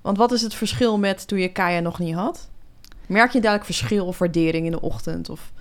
Want 0.00 0.16
wat 0.16 0.32
is 0.32 0.42
het 0.42 0.54
verschil 0.54 0.98
met 0.98 1.28
toen 1.28 1.38
je 1.38 1.52
Kaya 1.52 1.80
nog 1.80 1.98
niet 1.98 2.14
had? 2.14 2.48
Merk 3.08 3.32
je 3.32 3.40
dadelijk 3.40 3.64
verschil 3.64 4.06
of 4.06 4.18
waardering 4.18 4.64
in 4.64 4.70
de 4.70 4.80
ochtend? 4.80 5.28
Of... 5.30 5.52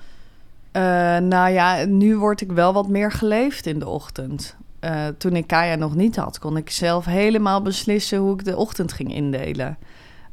Eh, 0.71 0.81
nou 1.17 1.49
ja, 1.49 1.85
nu 1.85 2.17
word 2.17 2.41
ik 2.41 2.51
wel 2.51 2.73
wat 2.73 2.87
meer 2.87 3.11
geleefd 3.11 3.65
in 3.65 3.79
de 3.79 3.87
ochtend. 3.87 4.55
Eh, 4.79 5.07
toen 5.17 5.35
ik 5.35 5.47
Kaya 5.47 5.75
nog 5.75 5.95
niet 5.95 6.15
had, 6.15 6.39
kon 6.39 6.57
ik 6.57 6.69
zelf 6.69 7.05
helemaal 7.05 7.61
beslissen 7.61 8.19
hoe 8.19 8.33
ik 8.33 8.45
de 8.45 8.57
ochtend 8.57 8.93
ging 8.93 9.13
indelen. 9.13 9.77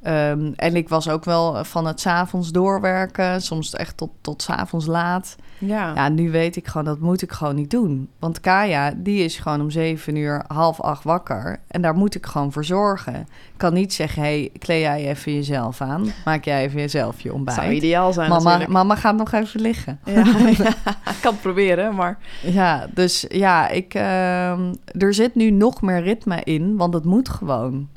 Ehm, 0.05 0.53
en 0.57 0.77
ik 0.77 0.89
was 0.89 1.09
ook 1.09 1.25
wel 1.25 1.65
van 1.65 1.87
het 1.87 2.07
avonds 2.07 2.53
doorwerken, 2.53 3.43
soms 3.43 3.75
echt 3.75 3.97
tot, 3.97 4.11
tot 4.21 4.43
's 4.43 4.49
avonds 4.51 4.87
laat. 4.87 5.37
Ja. 5.59 5.93
Ja, 5.95 6.09
nu 6.09 6.31
weet 6.31 6.57
ik 6.57 6.67
gewoon, 6.67 6.85
dat 6.85 6.99
moet 6.99 7.23
ik 7.23 7.33
gewoon 7.33 7.55
niet 7.55 7.71
doen. 7.71 8.09
Want 8.19 8.41
Kaya, 8.41 8.93
die 8.97 9.25
is 9.25 9.39
gewoon 9.39 9.61
om 9.61 9.71
zeven 9.71 10.17
uur, 10.17 10.45
half 10.47 10.81
acht 10.81 11.05
wakker. 11.05 11.61
En 11.67 11.83
daar 11.83 11.95
moet 11.95 12.15
ik 12.15 12.27
gewoon 12.27 12.53
voor 12.53 12.65
zorgen. 12.65 13.15
Ik 13.15 13.27
kan 13.57 13.73
niet 13.73 13.95
zeggen, 13.95 14.23
hey, 14.23 14.51
kleed 14.59 14.81
jij 14.81 15.09
even 15.09 15.35
jezelf 15.35 15.81
aan. 15.81 16.13
Maak 16.25 16.45
jij 16.45 16.65
even 16.65 16.81
jezelf 16.81 17.21
je 17.21 17.35
ontbijt. 17.35 17.57
zou 17.57 17.71
ideaal 17.71 18.13
zijn 18.13 18.29
Mama, 18.29 18.45
natuurlijk. 18.45 18.73
mama 18.73 18.97
gaat 18.97 19.17
nog 19.17 19.33
even 19.33 19.61
liggen. 19.61 20.01
Ja, 20.05 20.23
kan 21.23 21.33
het 21.33 21.41
proberen, 21.41 21.95
maar... 21.95 22.19
Ja, 22.43 22.87
dus 22.95 23.25
ja, 23.29 23.69
ik, 23.69 23.95
ehm, 23.95 24.75
er 24.99 25.15
zit 25.15 25.35
nu 25.35 25.51
nog 25.51 25.83
meer 25.83 26.03
ritme 26.03 26.41
in, 26.45 26.77
want 26.77 26.95
het 26.95 27.05
moet 27.05 27.29
gewoon. 27.29 27.89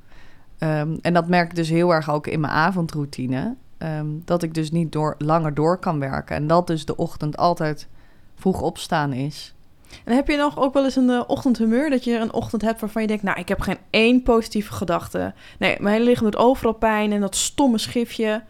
Ehm, 0.58 0.98
en 1.02 1.14
dat 1.14 1.28
merk 1.28 1.50
ik 1.50 1.56
dus 1.56 1.70
heel 1.70 1.94
erg 1.94 2.10
ook 2.12 2.28
in 2.28 2.40
mijn 2.40 2.54
avondroutine. 2.54 3.56
ehm, 3.78 4.08
dat 4.26 4.44
ik 4.44 4.54
dus 4.54 4.72
niet 4.72 4.92
door, 4.92 5.16
langer 5.18 5.54
door 5.54 5.78
kan 5.78 6.00
werken. 6.00 6.36
En 6.36 6.48
dat 6.48 6.68
dus 6.68 6.86
de 6.86 6.96
ochtend 6.96 7.38
altijd 7.38 7.88
vroeg 8.36 8.62
opstaan 8.62 9.14
is. 9.14 9.54
En 10.04 10.16
heb 10.16 10.28
je 10.28 10.38
nog 10.38 10.60
ook 10.60 10.74
wel 10.74 10.84
eens 10.84 10.96
een 10.96 11.10
eh, 11.10 11.22
ochtendhumeur? 11.28 11.90
Dat 11.90 12.04
je 12.04 12.18
een 12.20 12.34
ochtend 12.34 12.62
hebt 12.62 12.80
waarvan 12.80 13.02
je 13.02 13.08
denkt... 13.08 13.24
nou, 13.24 13.40
ik 13.40 13.48
heb 13.48 13.60
geen 13.60 13.78
één 13.90 14.24
positieve 14.24 14.74
gedachte. 14.74 15.34
Nee, 15.60 15.78
mijn 15.80 15.94
hele 15.94 16.06
lichaam 16.10 16.24
doet 16.24 16.36
overal 16.38 16.74
pijn 16.74 17.12
en 17.12 17.22
dat 17.22 17.36
stomme 17.36 17.78
schifje. 17.78 18.44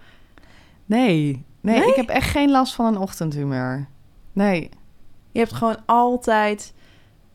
Nee, 0.85 1.45
nee, 1.61 1.79
Nee? 1.79 1.89
ik 1.89 1.95
heb 1.95 2.09
echt 2.09 2.29
geen 2.29 2.51
last 2.51 2.73
van 2.75 2.85
een 2.85 2.97
ochtendhumeur. 2.97 3.87
Nee, 4.33 4.69
Je 5.31 5.39
hebt 5.39 5.53
gewoon 5.53 5.77
altijd... 5.85 6.73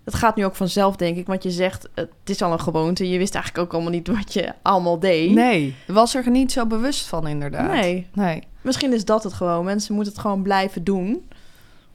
Het 0.04 0.14
gaat 0.14 0.36
nu 0.36 0.44
ook 0.44 0.54
vanzelf, 0.56 0.96
denk 0.96 1.16
ik. 1.16 1.26
Want 1.26 1.42
je 1.42 1.50
zegt, 1.50 1.88
het 1.94 2.10
is 2.24 2.42
al 2.42 2.52
een 2.52 2.60
gewoonte. 2.60 3.08
Je 3.08 3.18
wist 3.18 3.34
eigenlijk 3.34 3.64
ook 3.64 3.72
allemaal 3.72 3.92
niet 3.92 4.08
wat 4.08 4.32
je 4.32 4.52
allemaal 4.62 4.98
deed. 4.98 5.30
nee. 5.34 5.74
Was 5.86 6.14
er 6.14 6.30
niet 6.30 6.52
zo 6.52 6.66
bewust 6.66 7.06
van 7.06 7.26
inderdaad. 7.26 7.70
Nee. 7.70 8.06
Nee. 8.12 8.42
Misschien 8.60 8.92
is 8.92 9.04
dat 9.04 9.22
het 9.24 9.32
gewoon. 9.32 9.64
Mensen 9.64 9.94
moeten 9.94 10.12
het 10.12 10.22
gewoon 10.22 10.42
blijven 10.42 10.84
doen. 10.84 11.28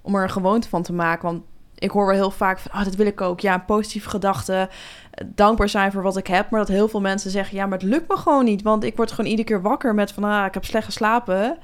Om 0.02 0.16
er 0.16 0.24
een 0.24 0.30
gewoonte 0.30 0.70
van 0.70 0.84
te 0.84 0.94
maken. 0.94 1.24
Want 1.30 1.42
ik 1.76 1.92
hoor 1.92 2.06
wel 2.06 2.16
heel 2.16 2.32
vaak 2.32 2.60
van... 2.60 2.72
Oh, 2.80 2.84
dat 2.84 2.96
wil 2.96 3.06
ik 3.06 3.22
ook. 3.22 3.40
Ja, 3.40 3.58
positieve 3.58 4.10
gedachte. 4.10 4.70
eh, 5.12 5.26
Dankbaar 5.36 5.70
zijn 5.70 5.92
voor 5.92 6.02
wat 6.02 6.18
ik 6.18 6.28
heb. 6.28 6.50
Maar 6.50 6.60
dat 6.60 6.70
heel 6.70 6.88
veel 6.88 7.02
mensen 7.02 7.32
zeggen... 7.32 7.58
Ja, 7.58 7.66
maar 7.66 7.78
het 7.80 7.88
lukt 7.88 8.10
me 8.10 8.18
gewoon 8.18 8.46
niet. 8.46 8.62
Want 8.62 8.84
ik 8.84 8.96
word 8.96 9.12
gewoon 9.12 9.30
iedere 9.30 9.48
keer 9.48 9.62
wakker 9.62 9.94
met 9.96 10.12
van... 10.12 10.24
Ah, 10.24 10.46
ik 10.46 10.54
heb 10.54 10.66
slecht 10.66 10.86
geslapen. 10.86 11.58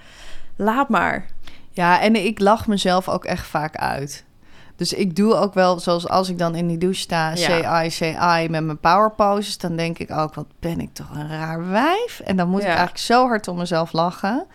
Laat 0.55 0.89
maar. 0.89 1.25
Ja, 1.71 2.01
en 2.01 2.15
ik 2.25 2.39
lach 2.39 2.67
mezelf 2.67 3.09
ook 3.09 3.25
echt 3.25 3.45
vaak 3.47 3.75
uit. 3.75 4.25
Dus 4.83 4.93
ik 4.93 5.15
doe 5.15 5.33
ook 5.35 5.53
wel, 5.53 5.79
zoals 5.79 6.07
als 6.09 6.29
ik 6.29 6.37
dan 6.37 6.55
in 6.55 6.67
die 6.67 6.77
douche 6.77 6.99
sta, 6.99 7.29
Ja. 7.29 7.35
say 7.35 7.85
I, 7.85 7.89
say 7.89 8.43
I, 8.43 8.49
met 8.49 8.63
mijn 8.63 8.79
power 8.79 9.11
poses, 9.11 9.57
dan 9.57 9.75
denk 9.75 9.99
ik 9.99 10.11
ook, 10.11 10.33
wat 10.33 10.45
ben 10.59 10.79
ik 10.79 10.93
toch 10.93 11.09
een 11.15 11.27
raar 11.27 11.69
wijf. 11.69 12.21
En 12.25 12.35
dan 12.37 12.49
moet 12.49 12.61
Ja. 12.61 12.65
ik 12.67 12.73
eigenlijk 12.75 13.05
zo 13.05 13.27
hard 13.27 13.47
om 13.47 13.57
mezelf 13.57 13.91
lachen. 13.93 14.45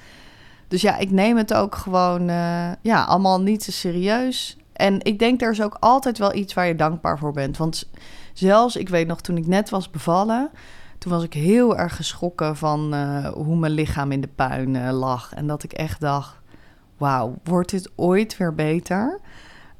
Dus 0.68 0.80
ja, 0.80 0.96
ik 0.96 1.10
neem 1.10 1.36
het 1.36 1.54
ook 1.54 1.74
gewoon, 1.74 2.28
eh, 2.28 2.70
ja, 2.80 3.04
allemaal 3.04 3.40
niet 3.40 3.64
te 3.64 3.72
serieus. 3.72 4.56
En 4.72 5.02
ik 5.04 5.18
denk, 5.18 5.42
er 5.42 5.50
is 5.50 5.62
ook 5.62 5.76
altijd 5.80 6.18
wel 6.18 6.34
iets 6.34 6.54
waar 6.54 6.66
je 6.66 6.74
dankbaar 6.76 7.18
voor 7.18 7.32
bent. 7.32 7.56
Want 7.56 7.88
zelfs, 8.32 8.76
ik 8.76 8.88
weet 8.88 9.06
nog, 9.06 9.20
toen 9.20 9.36
ik 9.36 9.46
net 9.46 9.70
was 9.70 9.90
bevallen... 9.90 10.50
toen 10.98 11.12
was 11.12 11.22
ik 11.22 11.32
heel 11.34 11.76
erg 11.76 11.96
geschrokken 11.96 12.56
van 12.56 12.94
eh, 12.94 13.26
hoe 13.26 13.56
mijn 13.56 13.72
lichaam 13.72 14.12
in 14.12 14.20
de 14.20 14.28
puin 14.34 14.90
lag. 14.92 15.34
En 15.34 15.46
dat 15.46 15.62
ik 15.62 15.72
echt 15.72 16.00
dacht, 16.00 16.36
wauw, 16.96 17.34
wordt 17.44 17.70
dit 17.70 17.90
ooit 17.96 18.36
weer 18.36 18.54
beter? 18.54 19.20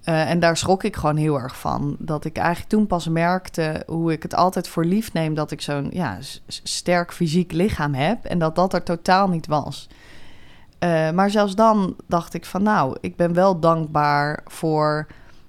Eh, 0.08 0.30
en 0.30 0.40
daar 0.40 0.56
schrok 0.56 0.84
ik 0.84 0.96
gewoon 0.96 1.16
heel 1.16 1.40
erg 1.40 1.58
van. 1.58 1.96
Dat 1.98 2.24
ik 2.24 2.36
eigenlijk 2.36 2.68
toen 2.68 2.86
pas 2.86 3.08
merkte 3.08 3.82
hoe 3.86 4.12
ik 4.12 4.22
het 4.22 4.34
altijd 4.34 4.68
voor 4.68 4.84
lief 4.84 5.12
neem... 5.12 5.34
dat 5.34 5.50
ik 5.50 5.60
zo'n 5.60 5.88
ja, 5.92 6.18
sterk 6.46 7.12
fysiek 7.12 7.52
lichaam 7.52 7.94
heb... 7.94 8.24
en 8.24 8.38
dat 8.38 8.54
dat 8.54 8.72
er 8.72 8.82
totaal 8.82 9.28
niet 9.28 9.46
was. 9.46 9.88
Eh, 10.78 11.10
maar 11.10 11.30
zelfs 11.30 11.54
dan 11.54 11.96
dacht 12.06 12.34
ik 12.34 12.44
van 12.44 12.62
nou, 12.62 12.96
ik 13.00 13.16
ben 13.16 13.32
wel 13.32 13.60
dankbaar 13.60 14.40
voor 14.46 15.06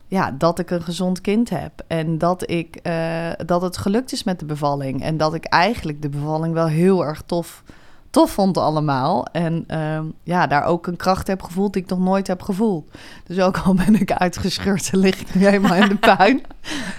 ja, 0.08 0.32
dat 0.32 0.60
ik 0.60 0.70
een 0.70 0.84
gezond 0.84 1.22
kind 1.22 1.50
heb. 1.50 1.84
En 1.88 2.18
dat, 2.18 2.50
ik, 2.50 2.76
eh, 2.76 3.30
dat 3.46 3.62
het 3.62 3.78
gelukt 3.78 4.12
is 4.12 4.24
met 4.24 4.40
de 4.40 4.46
bevalling. 4.46 5.04
En 5.04 5.18
dat 5.18 5.34
ik 5.34 5.46
eigenlijk 5.46 6.02
de 6.02 6.10
bevalling 6.10 6.54
wel 6.54 6.68
heel 6.68 7.06
erg 7.06 7.22
tof, 7.26 7.64
tof 8.10 8.32
vond 8.32 8.58
allemaal. 8.58 9.26
En 9.32 9.64
ehm, 9.68 10.04
ja, 10.24 10.48
daar 10.48 10.64
ook 10.64 10.88
een 10.88 10.96
kracht 10.96 11.28
heb 11.28 11.42
gevoeld 11.42 11.74
die 11.74 11.82
ik 11.84 11.90
nog 11.90 12.00
nooit 12.00 12.28
heb 12.28 12.42
gevoeld. 12.42 12.92
Dus 13.28 13.40
ook 13.40 13.58
al 13.58 13.74
ben 13.74 13.96
ik 14.00 14.12
uitgescheurd, 14.12 14.92
dan 14.92 15.00
lig 15.02 15.20
ik 15.20 15.36
nu 15.36 15.46
helemaal 15.46 15.74
in 15.76 15.88
de 15.90 15.96
puin. 16.16 16.42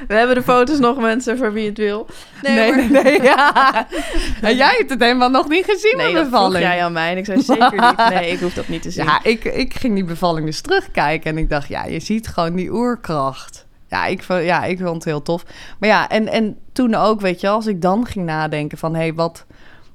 We 0.08 0.14
hebben 0.14 0.34
de 0.36 0.42
foto's 0.42 0.78
nog, 0.78 0.98
mensen, 1.00 1.38
voor 1.38 1.52
wie 1.52 1.68
het 1.68 1.78
wil. 1.78 2.06
Nee, 2.42 2.54
nee, 2.72 2.88
maar- 2.90 3.02
nee. 3.04 3.22
ja. 3.22 3.86
En 4.40 4.56
jij 4.56 4.74
hebt 4.78 4.90
het 4.90 5.00
helemaal 5.00 5.30
nog 5.30 5.48
niet 5.48 5.64
gezien, 5.64 5.96
Nee, 5.96 6.10
vroeg 6.12 6.24
bevalling. 6.24 6.64
jij 6.64 6.84
aan 6.84 6.92
mij. 6.92 7.10
En 7.10 7.16
ik 7.18 7.24
zei 7.24 7.42
zeker 7.42 7.80
niet. 7.80 8.08
Nee, 8.14 8.30
ik 8.30 8.40
hoef 8.40 8.54
dat 8.54 8.68
niet 8.68 8.82
te 8.82 8.90
zien. 8.90 9.04
Ja, 9.04 9.20
ik, 9.22 9.44
ik 9.44 9.74
ging 9.74 9.94
die 9.94 10.04
bevalling 10.04 10.46
dus 10.46 10.60
terugkijken 10.60 11.30
en 11.30 11.38
ik 11.38 11.48
dacht, 11.48 11.68
ja, 11.68 11.84
je 11.84 12.00
ziet 12.00 12.28
gewoon 12.28 12.54
die 12.54 12.72
oerkracht. 12.72 13.66
Ja, 13.88 14.06
ik 14.06 14.22
vond, 14.22 14.42
ja, 14.44 14.64
ik 14.64 14.78
vond 14.78 14.94
het 14.94 15.04
heel 15.04 15.22
tof. 15.22 15.44
Maar 15.78 15.88
ja, 15.88 16.08
en, 16.08 16.28
en 16.28 16.58
toen 16.72 16.94
ook, 16.94 17.20
weet 17.20 17.40
je, 17.40 17.48
als 17.48 17.66
ik 17.66 17.82
dan 17.82 18.06
ging 18.06 18.24
nadenken 18.26 18.78
van, 18.78 18.94
hé, 18.94 19.00
hey, 19.00 19.14
wat, 19.14 19.46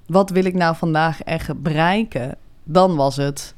wat 0.08 0.30
wil 0.30 0.46
ik 0.46 0.54
nou 0.54 0.76
vandaag 0.76 1.24
echt 1.24 1.62
bereiken? 1.62 2.36
Dan 2.64 2.96
was 2.96 3.16
het, 3.16 3.54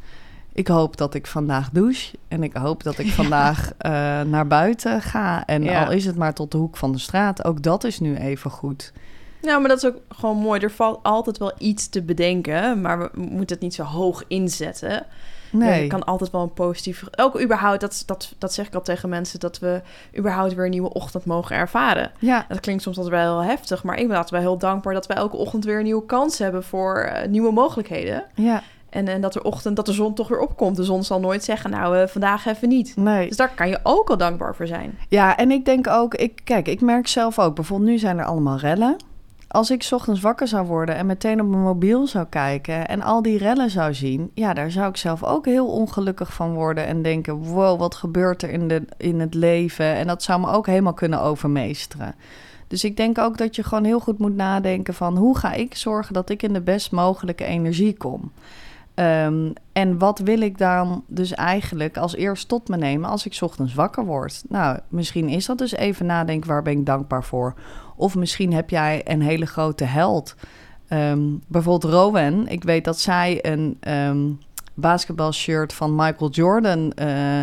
ik 0.54 0.68
hoop 0.68 0.98
dat 0.98 1.14
ik 1.14 1.28
vandaag 1.28 1.70
douche 1.70 2.16
en 2.28 2.44
ik 2.44 2.54
hoop 2.54 2.84
dat 2.84 2.98
ik 2.98 3.08
vandaag 3.22 3.72
eh, 3.78 3.92
naar 4.22 4.48
buiten 4.48 5.02
ga. 5.02 5.46
En 5.46 5.64
Ja. 5.64 5.84
al 5.86 5.92
is 5.92 6.06
het 6.06 6.16
maar 6.16 6.34
tot 6.34 6.52
de 6.52 6.58
hoek 6.58 6.78
van 6.78 6.92
de 6.92 6.98
straat, 7.00 7.46
ook 7.46 7.62
dat 7.62 7.84
is 7.84 8.00
nu 8.00 8.16
even 8.16 8.52
goed. 8.52 8.94
Nou, 9.42 9.60
maar 9.60 9.70
dat 9.70 9.78
is 9.78 9.86
ook 9.86 9.98
gewoon 10.10 10.38
mooi. 10.38 10.60
Er 10.62 10.72
valt 10.72 11.00
altijd 11.04 11.38
wel 11.38 11.52
iets 11.58 11.90
te 11.90 12.02
bedenken, 12.02 12.82
maar 12.82 13.00
we 13.00 13.10
moeten 13.14 13.56
het 13.56 13.60
niet 13.64 13.74
zo 13.74 13.84
hoog 13.84 14.24
inzetten. 14.28 15.06
Nee. 15.52 15.82
Je 15.82 15.88
kan 15.88 16.04
altijd 16.04 16.32
wel 16.32 16.42
een 16.42 16.54
positief... 16.54 17.04
Ook 17.16 17.42
überhaupt, 17.42 17.82
dat, 17.82 18.04
dat, 18.06 18.34
dat 18.38 18.54
zeg 18.54 18.68
ik 18.68 18.76
al 18.76 18.82
tegen 18.82 19.10
mensen... 19.10 19.40
dat 19.40 19.60
we 19.60 19.82
überhaupt 20.18 20.54
weer 20.54 20.66
een 20.66 20.72
nieuwe 20.72 20.94
ochtend 20.94 21.26
mogen 21.26 21.56
ervaren. 21.56 22.12
Ja, 22.20 22.46
Dat 22.50 22.60
klinkt 22.60 22.84
soms 22.84 22.98
altijd 22.98 23.16
wel 23.16 23.40
heel 23.42 23.50
heftig... 23.50 23.84
maar 23.84 23.98
ik 23.98 24.08
ben 24.08 24.16
altijd 24.16 24.42
wel 24.44 24.50
heel 24.50 24.58
dankbaar... 24.58 24.94
dat 24.94 25.08
we 25.08 25.14
elke 25.14 25.38
ochtend 25.38 25.66
weer 25.66 25.78
een 25.78 25.84
nieuwe 25.84 26.06
kans 26.06 26.38
hebben... 26.38 26.64
voor 26.64 26.98
eh, 26.98 27.28
nieuwe 27.28 27.52
mogelijkheden. 27.52 28.24
ja, 28.36 28.64
En, 28.90 29.08
en 29.08 29.22
dat, 29.22 29.34
de 29.34 29.44
ochtend, 29.44 29.76
dat 29.76 29.86
de 29.86 29.94
zon 29.94 30.14
toch 30.14 30.28
weer 30.28 30.40
opkomt. 30.40 30.76
De 30.76 30.84
zon 30.84 31.04
zal 31.04 31.20
nooit 31.20 31.44
zeggen... 31.44 31.70
nou, 31.70 31.98
eh, 31.98 32.08
vandaag 32.08 32.46
even 32.46 32.70
niet. 32.70 32.94
nee. 32.96 33.28
Dus 33.28 33.38
daar 33.38 33.52
kan 33.56 33.70
je 33.70 33.80
ook 33.84 34.10
al 34.10 34.18
dankbaar 34.18 34.56
voor 34.56 34.68
zijn. 34.68 34.98
Ja, 35.10 35.38
en 35.38 35.52
ik 35.52 35.66
denk 35.66 35.88
ook, 35.88 36.16
ik, 36.16 36.42
kijk, 36.44 36.68
ik 36.68 36.82
merk 36.82 37.08
zelf 37.08 37.40
ook, 37.40 37.56
bijvoorbeeld 37.56 37.90
nu 37.90 37.98
zijn 37.98 38.18
er 38.18 38.26
allemaal 38.26 38.58
rellen. 38.58 38.96
Als 39.48 39.72
ik 39.72 39.88
ochtends 39.92 40.22
wakker 40.22 40.48
zou 40.48 40.66
worden 40.66 40.96
en 40.96 41.06
meteen 41.06 41.42
op 41.42 41.48
mijn 41.48 41.62
mobiel 41.62 42.08
zou 42.08 42.26
kijken 42.30 42.88
en 42.88 43.02
al 43.02 43.22
die 43.22 43.38
rellen 43.38 43.70
zou 43.70 43.94
zien, 43.94 44.32
ja, 44.34 44.54
daar 44.54 44.72
zou 44.72 44.90
ik 44.90 44.98
zelf 44.98 45.24
ook 45.24 45.46
heel 45.46 45.68
ongelukkig 45.68 46.34
van 46.34 46.54
worden 46.54 46.86
en 46.86 47.02
denken, 47.02 47.36
wow, 47.44 47.80
wat 47.80 47.96
gebeurt 47.96 48.44
er 48.44 48.50
in, 48.50 48.68
de, 48.68 48.86
in 48.98 49.20
het 49.20 49.34
leven? 49.34 49.86
En 49.86 50.08
dat 50.08 50.24
zou 50.24 50.40
me 50.40 50.52
ook 50.52 50.66
helemaal 50.66 50.94
kunnen 50.94 51.22
overmeesteren. 51.22 52.16
Dus 52.68 52.84
ik 52.84 52.98
denk 52.98 53.18
ook 53.18 53.38
dat 53.38 53.56
je 53.56 53.64
gewoon 53.64 53.84
heel 53.84 54.00
goed 54.00 54.20
moet 54.20 54.36
nadenken 54.36 54.94
van 54.94 55.18
hoe 55.18 55.38
ga 55.38 55.54
ik 55.54 55.76
zorgen 55.76 56.14
dat 56.14 56.30
ik 56.30 56.44
in 56.44 56.54
de 56.54 56.62
best 56.62 56.92
mogelijke 56.92 57.46
energie 57.46 57.98
kom. 57.98 58.32
Ehm, 58.98 59.52
en 59.74 59.98
wat 59.98 60.20
wil 60.20 60.42
ik 60.42 60.58
dan 60.58 61.04
dus 61.08 61.34
eigenlijk 61.34 61.98
als 61.98 62.16
eerst 62.16 62.48
tot 62.48 62.68
me 62.68 62.78
nemen 62.78 63.10
als 63.10 63.26
ik 63.26 63.38
ochtends 63.42 63.74
wakker 63.74 64.06
word? 64.06 64.44
Nou, 64.50 64.80
misschien 64.88 65.30
is 65.30 65.46
dat 65.46 65.58
dus 65.58 65.76
even 65.76 66.06
nadenken, 66.06 66.50
waar 66.50 66.62
ben 66.62 66.80
ik 66.80 66.86
dankbaar 66.86 67.24
voor? 67.24 67.54
Of 67.96 68.16
misschien 68.16 68.54
heb 68.54 68.70
jij 68.70 69.02
een 69.04 69.22
hele 69.22 69.46
grote 69.46 69.84
held. 69.84 70.36
Ehm, 70.88 71.20
bijvoorbeeld 71.48 71.94
Rowan. 71.94 72.48
Ik 72.48 72.64
weet 72.64 72.86
dat 72.86 73.00
zij 73.00 73.40
een 73.46 73.78
ehm 73.80 74.30
basketbalshirt 74.74 75.74
van 75.74 75.96
Michael 75.96 76.30
Jordan 76.30 76.92
eh, 76.92 77.42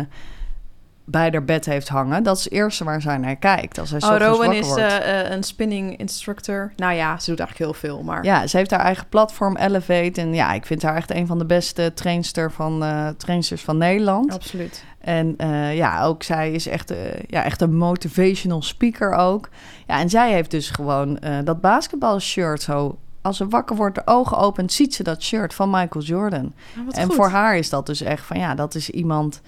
bij 1.05 1.29
haar 1.31 1.43
bed 1.43 1.65
heeft 1.65 1.87
hangen. 1.87 2.23
Dat 2.23 2.37
is 2.37 2.43
het 2.43 2.53
eerste 2.53 2.83
waar 2.83 3.01
zij 3.01 3.17
naar 3.17 3.35
kijkt 3.35 3.77
als 3.77 3.91
hij 3.91 4.01
Oh, 4.01 4.17
Rowan 4.17 4.53
is 4.53 4.75
eh, 4.75 5.19
eh, 5.19 5.31
een 5.31 5.43
spinning 5.43 5.97
instructor. 5.97 6.71
Nou 6.75 6.93
ja, 6.93 7.19
ze 7.19 7.29
doet 7.29 7.39
eigenlijk 7.39 7.71
heel 7.71 7.89
veel, 7.89 8.03
maar... 8.03 8.23
Ja, 8.23 8.47
ze 8.47 8.57
heeft 8.57 8.71
haar 8.71 8.79
eigen 8.79 9.09
platform 9.09 9.57
Elevate. 9.57 10.21
En 10.21 10.33
ja, 10.33 10.53
ik 10.53 10.65
vind 10.65 10.81
haar 10.81 10.95
echt 10.95 11.11
een 11.11 11.27
van 11.27 11.37
de 11.37 11.45
beste 11.45 11.91
trainster 11.93 12.51
van, 12.51 12.83
eh 12.83 13.07
trainsters 13.17 13.61
van 13.61 13.77
Nederland. 13.77 14.33
Absoluut. 14.33 14.83
En 14.99 15.35
ja, 15.73 16.03
ook 16.03 16.23
zij 16.23 16.51
is 16.51 16.67
echt, 16.67 16.93
ja, 17.27 17.43
echt 17.43 17.61
een 17.61 17.77
motivational 17.77 18.61
speaker 18.61 19.13
ook. 19.13 19.49
Ja, 19.87 19.99
en 19.99 20.09
zij 20.09 20.31
heeft 20.31 20.51
dus 20.51 20.69
gewoon 20.69 21.19
dat 21.43 21.61
basketbalshirt 21.61 22.61
zo... 22.61 22.97
Als 23.21 23.37
ze 23.37 23.47
wakker 23.47 23.75
wordt, 23.75 23.95
de 23.95 24.01
ogen 24.05 24.37
opent, 24.37 24.73
ziet 24.73 24.93
ze 24.93 25.03
dat 25.03 25.23
shirt 25.23 25.53
van 25.53 25.69
Michael 25.69 26.05
Jordan. 26.05 26.53
Ah, 26.77 26.99
en 26.99 27.05
goed. 27.05 27.15
voor 27.15 27.29
haar 27.29 27.57
is 27.57 27.69
dat 27.69 27.85
dus 27.85 28.01
echt 28.01 28.25
van... 28.25 28.39
Ja, 28.39 28.55
dat 28.55 28.75
is 28.75 28.89
iemand 28.89 29.41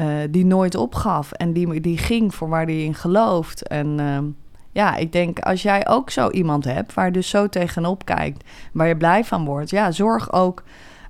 eh, 0.00 0.06
die 0.30 0.44
nooit 0.44 0.74
opgaf. 0.74 1.32
En 1.32 1.52
die, 1.52 1.80
die 1.80 1.98
ging 1.98 2.34
voor 2.34 2.48
waar 2.48 2.66
die 2.66 2.84
in 2.84 2.94
gelooft. 2.94 3.68
En 3.68 4.00
ehm, 4.00 4.24
ja, 4.72 4.96
ik 4.96 5.12
denk 5.12 5.38
als 5.38 5.62
jij 5.62 5.88
ook 5.88 6.10
zo 6.10 6.30
iemand 6.30 6.64
hebt... 6.64 6.94
waar 6.94 7.06
je 7.06 7.12
dus 7.12 7.28
zo 7.28 7.48
tegenop 7.48 8.04
kijkt, 8.04 8.44
waar 8.72 8.88
je 8.88 8.96
blij 8.96 9.24
van 9.24 9.44
wordt... 9.44 9.70
Ja, 9.70 9.90
zorg 9.90 10.32
ook... 10.32 10.62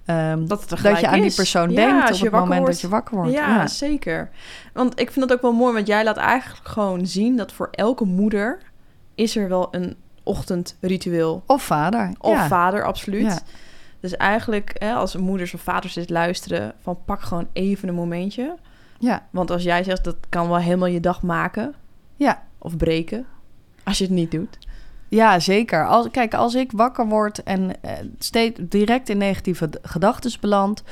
ehm, 0.04 0.46
Dat 0.46 0.70
het 0.70 0.82
dat 0.82 1.00
je 1.00 1.08
aan 1.08 1.20
die 1.20 1.34
persoon 1.34 1.70
Ja, 1.70 1.76
denkt 1.76 2.12
op 2.12 2.20
het 2.20 2.30
moment 2.32 2.60
wordt. 2.60 2.66
dat 2.66 2.80
je 2.80 2.88
wakker 2.88 3.16
wordt. 3.16 3.32
Ja, 3.32 3.66
zeker. 3.66 4.30
Want 4.72 5.00
ik 5.00 5.10
vind 5.10 5.28
dat 5.28 5.36
ook 5.36 5.42
wel 5.42 5.52
mooi, 5.52 5.74
want 5.74 5.86
jij 5.86 6.04
laat 6.04 6.16
eigenlijk 6.16 6.68
gewoon 6.68 7.06
zien 7.06 7.36
dat 7.36 7.52
voor 7.52 7.68
elke 7.70 8.04
moeder 8.04 8.58
is 9.14 9.36
er 9.36 9.48
wel 9.48 9.68
een 9.70 9.96
ochtendritueel. 10.22 11.42
Of 11.46 11.62
vader. 11.62 12.10
Of 12.18 12.36
ja. 12.36 12.46
vader, 12.46 12.84
absoluut. 12.84 13.44
Dus 14.00 14.16
eigenlijk, 14.16 14.72
hè, 14.78 14.92
als 14.92 15.16
moeders 15.16 15.54
of 15.54 15.60
vaders 15.60 15.94
dit 15.94 16.10
luisteren, 16.10 16.74
van 16.80 16.98
pak 17.04 17.20
gewoon 17.20 17.48
even 17.52 17.88
een 17.88 17.94
momentje. 17.94 18.56
Ja, 19.00 19.26
Want 19.30 19.50
als 19.50 19.62
jij 19.62 19.84
zegt, 19.84 20.04
dat 20.04 20.16
kan 20.28 20.48
wel 20.48 20.58
helemaal 20.58 20.88
je 20.88 21.00
dag 21.00 21.22
maken 21.22 21.74
ja. 22.16 22.42
of 22.58 22.76
breken, 22.76 23.26
als 23.84 23.98
je 23.98 24.04
het 24.04 24.12
niet 24.12 24.30
doet. 24.30 24.58
Ja, 25.08 25.38
zeker. 25.38 25.86
Als, 25.86 26.10
kijk, 26.10 26.34
als 26.34 26.54
ik 26.54 26.72
wakker 26.72 27.06
word 27.06 27.42
en 27.42 27.82
eh, 27.82 27.92
steeds 28.18 28.60
direct 28.62 29.08
in 29.08 29.18
negatieve 29.18 29.68
gedachten 29.82 30.40
beland... 30.40 30.82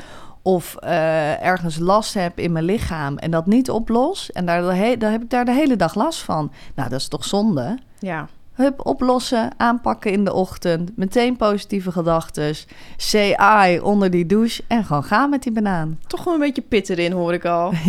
of 0.42 0.76
eh, 0.76 1.44
ergens 1.44 1.78
last 1.78 2.14
heb 2.14 2.38
in 2.38 2.52
mijn 2.52 2.64
lichaam 2.64 3.18
en 3.18 3.30
dat 3.30 3.46
niet 3.46 3.70
oplos... 3.70 4.32
en 4.32 4.46
daar 4.46 4.62
dan 4.98 5.10
heb 5.10 5.22
ik 5.22 5.30
daar 5.30 5.44
de 5.44 5.52
hele 5.52 5.76
dag 5.76 5.94
last 5.94 6.22
van. 6.22 6.52
Nou, 6.74 6.88
dat 6.88 7.00
is 7.00 7.08
toch 7.08 7.24
zonde? 7.24 7.78
Ja, 7.98 8.28
Hup, 8.58 8.86
oplossen, 8.86 9.50
aanpakken 9.56 10.12
in 10.12 10.24
de 10.24 10.32
ochtend... 10.32 10.96
meteen 10.96 11.36
positieve 11.36 11.92
gedachten... 11.92 12.54
say 12.96 13.36
I 13.68 13.78
onder 13.80 14.10
die 14.10 14.26
douche 14.26 14.62
en 14.66 14.84
gewoon 14.84 15.04
gaan 15.04 15.30
met 15.30 15.42
die 15.42 15.52
banaan. 15.52 15.98
toch 16.06 16.24
wel 16.24 16.34
een 16.34 16.40
beetje 16.40 16.62
pit 16.62 16.88
erin, 16.88 17.12
hoor 17.12 17.32
ik 17.32 17.44
al. 17.44 17.72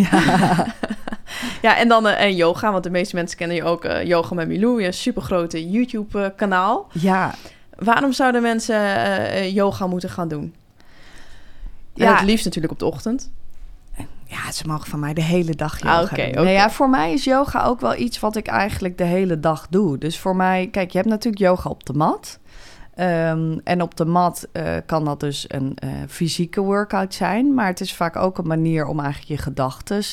Ja, 1.62 1.78
en 1.78 1.88
dan 1.88 2.08
eh, 2.08 2.24
en 2.24 2.36
yoga, 2.36 2.72
want 2.72 2.84
de 2.84 2.90
meeste 2.90 3.16
mensen 3.16 3.38
kennen 3.38 3.56
je 3.56 3.64
ook 3.64 3.86
eh, 3.86 4.06
Yoga 4.06 4.36
met 4.36 4.48
Milou, 4.48 4.82
je 4.82 4.92
supergrote 4.92 5.70
YouTube-kanaal. 5.70 6.88
Ja, 6.94 7.34
Waarom 7.80 8.12
zouden 8.12 8.42
mensen 8.42 8.76
eh, 8.76 9.38
eh, 9.38 9.54
yoga 9.54 9.88
moeten 9.88 10.10
gaan 10.10 10.28
doen? 10.28 10.54
Ja. 11.94 12.06
Ja. 12.06 12.16
het 12.16 12.26
liefst 12.26 12.46
natuurlijk 12.46 12.74
op 12.74 12.80
de 12.80 12.86
ochtend. 12.86 13.32
Ja, 14.50 14.56
ze 14.56 14.68
mogen 14.68 14.90
van 14.90 15.00
mij 15.00 15.14
de 15.14 15.22
hele 15.24 15.56
dag 15.56 15.80
yoga 15.80 15.98
Ah, 15.98 16.04
oké. 16.04 16.42
Nee, 16.42 16.54
ja, 16.54 16.70
voor 16.70 16.90
mij 16.90 17.14
is 17.14 17.24
yoga 17.24 17.64
ook 17.64 17.80
wel 17.80 17.96
iets 17.96 18.20
wat 18.20 18.36
ik 18.36 18.48
eigenlijk 18.48 18.98
de 18.98 19.04
hele 19.04 19.40
dag 19.40 19.68
doe. 19.70 19.98
Dus 19.98 20.20
voor 20.20 20.36
mij, 20.36 20.68
kijk, 20.72 20.92
je 20.92 20.98
hebt 20.98 21.10
natuurlijk 21.10 21.44
yoga 21.44 21.70
op 21.70 21.86
de 21.86 21.94
mat. 21.94 22.40
Ehm, 22.96 23.58
en 23.64 23.82
op 23.82 23.96
de 23.96 24.06
mat 24.06 24.48
eh, 24.52 24.76
kan 24.86 25.06
dat 25.06 25.20
dus 25.20 25.46
een 25.48 25.76
eh, 25.76 25.90
fysieke 26.08 26.62
workout 26.62 27.14
zijn. 27.14 27.54
Maar 27.54 27.68
het 27.68 27.82
is 27.82 27.94
vaak 27.94 28.16
ook 28.16 28.38
een 28.38 28.48
manier 28.48 28.86
om 28.86 29.00
eigenlijk 29.00 29.30
je 29.30 29.38
gedachten 29.38 30.04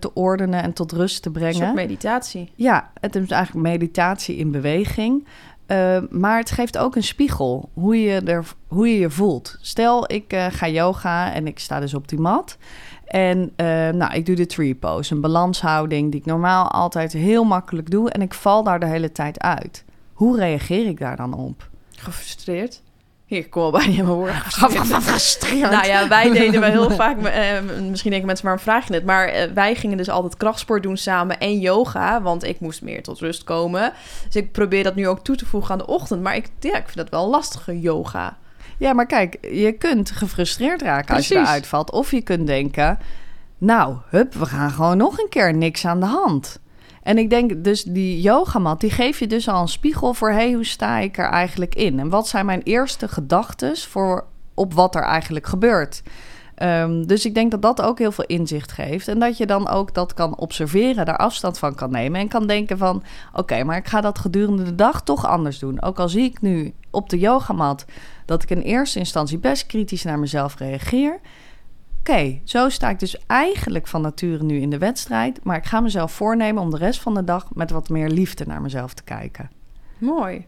te 0.00 0.14
ordenen 0.14 0.62
en 0.62 0.72
tot 0.72 0.92
rust 0.92 1.22
te 1.22 1.28
Een 1.28 1.34
brengen. 1.34 1.54
soort 1.54 1.74
meditatie. 1.74 2.52
Ja, 2.54 2.90
het 3.00 3.16
is 3.16 3.28
eigenlijk 3.30 3.66
meditatie 3.66 4.36
in 4.36 4.50
beweging. 4.50 5.26
Eh, 5.70 5.98
maar 6.10 6.38
het 6.38 6.50
geeft 6.50 6.78
ook 6.78 6.96
een 6.96 7.02
spiegel 7.02 7.70
hoe 7.74 8.00
je, 8.00 8.20
er, 8.20 8.44
hoe 8.66 8.88
je 8.88 8.98
je 8.98 9.10
voelt. 9.10 9.58
Stel, 9.60 10.12
ik 10.12 10.32
eh, 10.32 10.46
ga 10.50 10.68
yoga 10.68 11.32
en 11.32 11.46
ik 11.46 11.58
sta 11.58 11.80
dus 11.80 11.94
op 11.94 12.08
die 12.08 12.18
mat. 12.18 12.56
En 13.10 13.52
eh, 13.56 13.66
nou, 13.88 14.14
ik 14.14 14.26
doe 14.26 14.36
de 14.36 14.46
tree 14.46 14.74
pose, 14.74 15.14
een 15.14 15.20
balanshouding 15.20 16.10
die 16.10 16.20
ik 16.20 16.26
normaal 16.26 16.70
altijd 16.70 17.12
heel 17.12 17.44
makkelijk 17.44 17.90
doe. 17.90 18.10
En 18.10 18.22
ik 18.22 18.34
val 18.34 18.62
daar 18.62 18.80
de 18.80 18.86
hele 18.86 19.12
tijd 19.12 19.40
uit. 19.40 19.84
Hoe 20.12 20.38
reageer 20.38 20.86
ik 20.86 20.98
daar 20.98 21.16
dan 21.16 21.34
op? 21.34 21.68
Gefrustreerd. 21.96 22.82
Hier, 23.26 23.38
ik 23.38 23.50
kom 23.50 23.62
al 23.62 23.70
bijna 23.70 23.92
mijn 23.92 24.06
woorden. 24.06 24.34
Gefrustreerd. 24.34 25.70
Nou 25.70 25.86
ja, 25.86 26.08
wij 26.08 26.30
deden 26.30 26.60
wel 26.60 26.70
heel 26.70 26.90
vaak, 27.04 27.22
eh, 27.22 27.60
misschien 27.88 28.10
denken 28.10 28.26
mensen, 28.26 28.44
waarom 28.44 28.62
vraag 28.62 28.88
je 28.88 28.94
het? 28.94 29.04
Maar 29.04 29.28
eh, 29.28 29.50
wij 29.52 29.74
gingen 29.74 29.96
dus 29.96 30.08
altijd 30.08 30.36
krachtsport 30.36 30.82
doen 30.82 30.96
samen 30.96 31.38
en 31.38 31.58
yoga, 31.58 32.22
want 32.22 32.44
ik 32.44 32.60
moest 32.60 32.82
meer 32.82 33.02
tot 33.02 33.18
rust 33.18 33.44
komen. 33.44 33.92
Dus 34.24 34.36
ik 34.36 34.52
probeer 34.52 34.84
dat 34.84 34.94
nu 34.94 35.08
ook 35.08 35.24
toe 35.24 35.36
te 35.36 35.46
voegen 35.46 35.72
aan 35.72 35.78
de 35.78 35.86
ochtend. 35.86 36.22
Maar 36.22 36.36
ik, 36.36 36.48
ja, 36.60 36.76
ik 36.76 36.84
vind 36.84 36.96
dat 36.96 37.08
wel 37.08 37.28
lastige 37.28 37.80
yoga. 37.80 38.36
Ja, 38.80 38.92
maar 38.92 39.06
kijk, 39.06 39.38
je 39.52 39.72
kunt 39.72 40.10
gefrustreerd 40.10 40.82
raken 40.82 41.14
als 41.14 41.28
je 41.28 41.34
eruit 41.34 41.66
valt. 41.66 41.90
Of 41.90 42.10
je 42.10 42.20
kunt 42.20 42.46
denken, 42.46 42.98
nou, 43.58 43.96
hup, 44.08 44.34
we 44.34 44.46
gaan 44.46 44.70
gewoon 44.70 44.96
nog 44.96 45.18
een 45.18 45.28
keer 45.28 45.54
niks 45.54 45.86
aan 45.86 46.00
de 46.00 46.06
hand. 46.06 46.60
En 47.02 47.18
ik 47.18 47.30
denk 47.30 47.64
dus 47.64 47.82
die 47.82 48.20
yogamat, 48.20 48.80
die 48.80 48.90
geeft 48.90 49.18
je 49.18 49.26
dus 49.26 49.48
al 49.48 49.60
een 49.60 49.68
spiegel 49.68 50.14
voor... 50.14 50.30
hé, 50.30 50.34
hey, 50.34 50.52
hoe 50.52 50.64
sta 50.64 50.98
ik 50.98 51.18
er 51.18 51.28
eigenlijk 51.28 51.74
in? 51.74 51.98
En 51.98 52.08
wat 52.08 52.28
zijn 52.28 52.46
mijn 52.46 52.62
eerste 52.62 53.08
gedachten 53.08 53.76
voor 53.76 54.26
op 54.54 54.74
wat 54.74 54.94
er 54.94 55.02
eigenlijk 55.02 55.46
gebeurt? 55.46 56.02
Ehm, 56.60 57.02
dus 57.02 57.24
ik 57.24 57.34
denk 57.34 57.50
dat 57.50 57.62
dat 57.62 57.82
ook 57.82 57.98
heel 57.98 58.12
veel 58.12 58.24
inzicht 58.24 58.72
geeft. 58.72 59.08
En 59.08 59.18
dat 59.18 59.36
je 59.36 59.46
dan 59.46 59.68
ook 59.68 59.94
dat 59.94 60.14
kan 60.14 60.36
observeren, 60.38 61.04
daar 61.04 61.16
afstand 61.16 61.58
van 61.58 61.74
kan 61.74 61.90
nemen. 61.90 62.20
En 62.20 62.28
kan 62.28 62.46
denken 62.46 62.78
van, 62.78 63.02
oké, 63.32 63.64
maar 63.64 63.76
ik 63.76 63.86
ga 63.86 64.00
dat 64.00 64.18
gedurende 64.18 64.62
de 64.62 64.74
dag 64.74 65.02
toch 65.02 65.26
anders 65.26 65.58
doen. 65.58 65.82
Ook 65.82 65.98
al 65.98 66.08
zie 66.08 66.24
ik 66.24 66.40
nu 66.40 66.74
op 66.90 67.08
de 67.08 67.18
yogamat 67.18 67.84
dat 68.26 68.42
ik 68.42 68.50
in 68.50 68.60
eerste 68.60 68.98
instantie 68.98 69.38
best 69.38 69.66
kritisch 69.66 70.02
naar 70.02 70.18
mezelf 70.18 70.58
reageer. 70.58 71.20
Oké, 71.98 72.40
zo 72.44 72.68
sta 72.68 72.90
ik 72.90 72.98
dus 72.98 73.26
eigenlijk 73.26 73.86
van 73.86 74.00
nature 74.00 74.44
nu 74.44 74.60
in 74.60 74.70
de 74.70 74.78
wedstrijd. 74.78 75.44
Maar 75.44 75.56
ik 75.56 75.66
ga 75.66 75.80
mezelf 75.80 76.12
voornemen 76.12 76.62
om 76.62 76.70
de 76.70 76.76
rest 76.76 77.00
van 77.00 77.14
de 77.14 77.24
dag 77.24 77.46
met 77.52 77.70
wat 77.70 77.88
meer 77.88 78.08
liefde 78.08 78.46
naar 78.46 78.62
mezelf 78.62 78.94
te 78.94 79.02
kijken. 79.02 79.50
Mooi. 79.98 80.46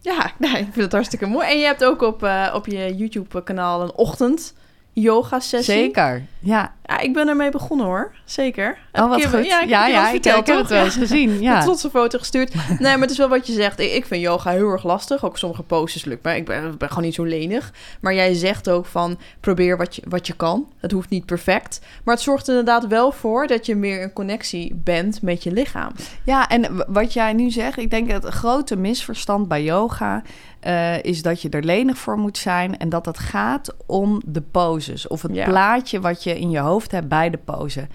Ja, 0.00 0.26
ik 0.40 0.50
vind 0.50 0.74
het 0.74 0.92
hartstikke 0.92 1.26
mooi. 1.26 1.48
En 1.48 1.58
je 1.58 1.64
hebt 1.64 1.84
ook 1.84 2.02
op, 2.02 2.22
eh, 2.22 2.52
op 2.54 2.66
je 2.66 2.94
YouTube-kanaal 2.96 3.82
een 3.82 3.94
ochtend 3.94 4.54
yoga 4.92 5.40
sessie. 5.40 5.74
Zeker, 5.74 6.22
ja. 6.40 6.72
Ja, 6.86 6.98
ik 6.98 7.12
ben 7.12 7.28
ermee 7.28 7.50
begonnen 7.50 7.86
hoor. 7.86 8.12
Zeker. 8.24 8.78
Oh, 8.92 9.08
wat 9.08 9.18
Ik 9.18 9.24
goed. 9.24 9.46
Ja, 9.46 9.62
ik 9.62 9.68
ja, 9.68 10.10
ik, 10.10 10.24
heb 10.24 10.46
het 10.46 10.68
wel 10.68 10.84
eens 10.84 10.94
gezien. 10.94 11.30
Een 11.30 11.42
Ja. 11.42 11.60
trotse 11.60 11.90
foto 11.90 12.18
gestuurd. 12.18 12.54
Nee, 12.78 12.92
maar 12.92 13.00
het 13.00 13.10
is 13.10 13.18
wel 13.18 13.28
wat 13.28 13.46
je 13.46 13.52
zegt. 13.52 13.80
Ik, 13.80 13.92
ik 13.92 14.06
vind 14.06 14.22
yoga 14.22 14.50
heel 14.50 14.68
erg 14.70 14.84
lastig. 14.84 15.24
Ook 15.24 15.38
sommige 15.38 15.62
poses 15.62 16.04
lukt 16.04 16.22
mij. 16.22 16.36
Ik 16.36 16.44
ben, 16.44 16.76
gewoon 16.78 17.02
niet 17.04 17.14
zo 17.14 17.24
lenig. 17.24 17.72
Maar 18.00 18.14
jij 18.14 18.34
zegt 18.34 18.68
ook 18.70 18.86
van 18.86 19.18
probeer 19.40 19.76
wat 19.76 19.96
je, 19.96 20.02
wat 20.08 20.26
je 20.26 20.32
kan. 20.36 20.66
Het 20.78 20.92
hoeft 20.92 21.08
niet 21.08 21.26
perfect. 21.26 21.80
Maar 22.04 22.14
het 22.14 22.24
zorgt 22.24 22.46
er 22.48 22.58
inderdaad 22.58 22.86
wel 22.86 23.12
voor 23.12 23.46
dat 23.46 23.66
je 23.66 23.74
meer 23.74 24.00
in 24.00 24.12
connectie 24.12 24.74
bent 24.74 25.22
met 25.22 25.42
je 25.42 25.52
lichaam. 25.52 25.92
Ja, 26.24 26.48
en 26.48 26.84
wat 26.86 27.12
jij 27.12 27.32
nu 27.32 27.50
zegt, 27.50 27.78
ik 27.78 27.90
denk 27.90 28.10
dat 28.10 28.22
het 28.22 28.34
grote 28.34 28.76
misverstand 28.76 29.48
bij 29.48 29.62
yoga 29.62 30.22
eh, 30.62 31.02
is 31.02 31.22
dat 31.22 31.42
je 31.42 31.48
er 31.48 31.64
lenig 31.64 31.98
voor 31.98 32.18
moet 32.18 32.38
zijn 32.38 32.78
en 32.78 32.88
dat 32.88 33.06
het 33.06 33.18
gaat 33.18 33.74
om 33.86 34.22
de 34.26 34.40
poses 34.40 35.06
of 35.06 35.22
het 35.22 35.34
Ja. 35.34 35.44
plaatje 35.44 36.00
wat 36.00 36.24
je 36.24 36.38
in 36.38 36.50
je 36.50 36.58
hoofd 36.58 36.90
hebt 36.90 37.08
bij 37.08 37.30
de 37.30 37.38
pose. 37.38 37.86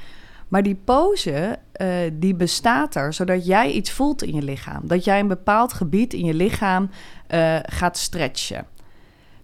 Maar 0.48 0.64
die 0.64 0.80
pose, 0.84 1.58
eh, 1.72 1.88
die 2.14 2.36
bestaat 2.36 2.96
er 2.96 3.14
zodat 3.14 3.46
jij 3.46 3.72
iets 3.72 3.92
voelt 3.92 4.24
in 4.24 4.36
je 4.36 4.42
lichaam. 4.42 4.82
Dat 4.84 5.04
jij 5.04 5.20
een 5.20 5.28
bepaald 5.28 5.74
gebied 5.74 6.14
in 6.14 6.26
je 6.26 6.34
lichaam 6.34 6.90
eh, 7.28 7.56
gaat 7.62 7.98
stretchen. 7.98 8.66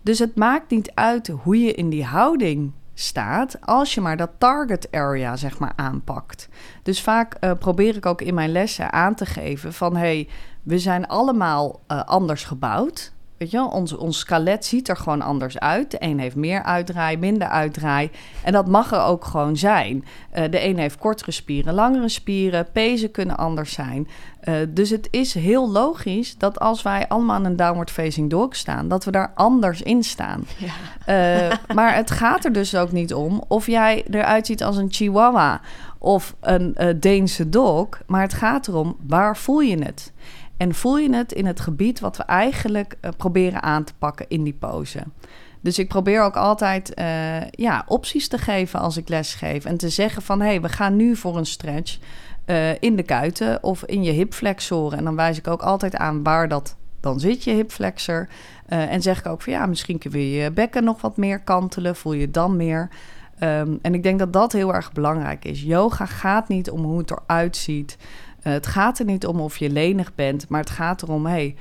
Dus 0.01 0.19
het 0.19 0.35
maakt 0.35 0.69
niet 0.71 0.91
uit 0.93 1.27
hoe 1.27 1.59
je 1.63 1.73
in 1.73 1.89
die 1.89 2.03
houding 2.05 2.71
staat, 2.93 3.57
als 3.61 3.93
je 3.93 4.01
maar 4.01 4.17
dat 4.17 4.29
target 4.37 4.87
area 4.91 5.35
zeg 5.35 5.59
maar 5.59 5.73
aanpakt. 5.75 6.49
Dus 6.83 7.01
vaak 7.01 7.57
probeer 7.59 7.95
ik 7.95 8.05
ook 8.05 8.21
in 8.21 8.33
mijn 8.33 8.51
lessen 8.51 8.91
aan 8.93 9.15
te 9.15 9.25
geven 9.25 9.73
van 9.73 9.95
hey, 9.95 10.27
we 10.63 10.79
zijn 10.79 11.07
allemaal 11.07 11.79
eh, 11.87 12.03
anders 12.03 12.43
gebouwd. 12.43 13.11
Weet 13.37 13.51
je 13.51 13.61
ons, 13.61 13.95
ons 13.95 14.19
skelet 14.19 14.65
ziet 14.65 14.89
er 14.89 14.97
gewoon 14.97 15.21
anders 15.21 15.59
uit. 15.59 15.91
De 15.91 15.97
een 15.99 16.19
heeft 16.19 16.35
meer 16.35 16.63
uitdraai, 16.63 17.17
minder 17.17 17.47
uitdraai. 17.47 18.09
En 18.43 18.51
dat 18.51 18.67
mag 18.67 18.91
er 18.91 19.01
ook 19.01 19.25
gewoon 19.25 19.57
zijn. 19.57 20.05
Eh, 20.31 20.51
de 20.51 20.65
een 20.65 20.77
heeft 20.77 20.97
kortere 20.97 21.31
spieren, 21.31 21.73
langere 21.73 22.09
spieren. 22.09 22.67
Pezen 22.71 23.11
kunnen 23.11 23.37
anders 23.37 23.73
zijn. 23.73 24.07
Eh, 24.39 24.55
dus 24.69 24.89
het 24.89 25.07
is 25.11 25.33
heel 25.33 25.71
logisch 25.71 26.37
dat 26.37 26.59
als 26.59 26.81
wij 26.81 27.07
allemaal 27.07 27.39
in 27.39 27.45
een 27.45 27.55
downward 27.55 27.91
facing 27.91 28.29
dog 28.29 28.55
staan, 28.55 28.87
dat 28.87 29.05
we 29.05 29.11
daar 29.11 29.31
anders 29.35 29.81
in 29.81 30.03
staan. 30.03 30.45
Ja. 30.57 31.59
Maar 31.75 31.95
het 31.95 32.11
gaat 32.11 32.45
er 32.45 32.53
dus 32.53 32.75
ook 32.75 32.91
niet 32.91 33.13
om 33.13 33.43
of 33.47 33.67
jij 33.67 34.05
eruit 34.09 34.45
ziet 34.45 34.63
als 34.63 34.77
een 34.77 34.91
chihuahua 34.91 35.61
of 35.97 36.35
een 36.39 36.77
Deense 36.99 37.49
dog. 37.49 37.87
Maar 38.07 38.21
het 38.21 38.33
gaat 38.33 38.67
erom, 38.67 38.95
waar 39.07 39.37
voel 39.37 39.59
je 39.59 39.83
het? 39.83 40.13
En 40.63 40.75
voel 40.75 40.97
je 40.97 41.15
het 41.15 41.31
in 41.31 41.45
het 41.45 41.59
gebied 41.59 41.99
wat 41.99 42.17
we 42.17 42.23
eigenlijk 42.23 42.97
eh, 43.01 43.11
proberen 43.17 43.63
aan 43.63 43.83
te 43.83 43.93
pakken 43.97 44.25
in 44.29 44.43
die 44.43 44.53
pose? 44.53 44.99
Dus 45.61 45.79
ik 45.79 45.87
probeer 45.87 46.21
ook 46.21 46.35
altijd 46.35 46.93
eh, 46.93 47.49
ja, 47.49 47.83
opties 47.87 48.27
te 48.27 48.37
geven 48.37 48.79
als 48.79 48.97
ik 48.97 49.09
les 49.09 49.33
geef. 49.33 49.65
En 49.65 49.77
te 49.77 49.89
zeggen 49.89 50.21
van, 50.21 50.39
hé, 50.39 50.47
hey, 50.47 50.61
we 50.61 50.69
gaan 50.69 50.95
nu 50.95 51.15
voor 51.15 51.37
een 51.37 51.45
stretch 51.45 51.97
eh, 52.45 52.81
in 52.81 52.95
de 52.95 53.03
kuiten 53.03 53.63
of 53.63 53.83
in 53.83 54.03
je 54.03 54.11
hipflexoren. 54.11 54.97
En 54.97 55.03
dan 55.03 55.15
wijs 55.15 55.37
ik 55.37 55.47
ook 55.47 55.61
altijd 55.61 55.95
aan 55.95 56.23
waar 56.23 56.47
dat 56.47 56.75
dan 56.99 57.19
zit, 57.19 57.43
je 57.43 57.51
hipflexor. 57.51 58.27
En 58.65 59.01
zeg 59.01 59.19
ik 59.19 59.25
ook 59.25 59.41
van, 59.41 59.53
ja, 59.53 59.65
misschien 59.65 59.97
kun 59.97 60.11
je 60.11 60.31
je 60.31 60.51
bekken 60.51 60.83
nog 60.83 61.01
wat 61.01 61.17
meer 61.17 61.39
kantelen. 61.39 61.95
Voel 61.95 62.13
je 62.13 62.31
dan 62.31 62.55
meer. 62.55 62.89
Ehm, 63.39 63.75
en 63.81 63.93
ik 63.93 64.03
denk 64.03 64.19
dat 64.19 64.33
dat 64.33 64.51
heel 64.51 64.73
erg 64.73 64.91
belangrijk 64.91 65.45
is. 65.45 65.61
Yoga 65.61 66.05
gaat 66.05 66.47
niet 66.47 66.69
om 66.69 66.83
hoe 66.83 66.97
het 66.97 67.11
eruit 67.11 67.57
ziet. 67.57 67.97
Eh, 68.43 68.53
het 68.53 68.67
gaat 68.67 68.99
er 68.99 69.05
niet 69.05 69.25
om 69.25 69.39
of 69.39 69.57
je 69.57 69.69
lenig 69.69 70.15
bent, 70.15 70.49
maar 70.49 70.59
het 70.59 70.69
gaat 70.69 71.01
erom, 71.01 71.25
hey, 71.25 71.55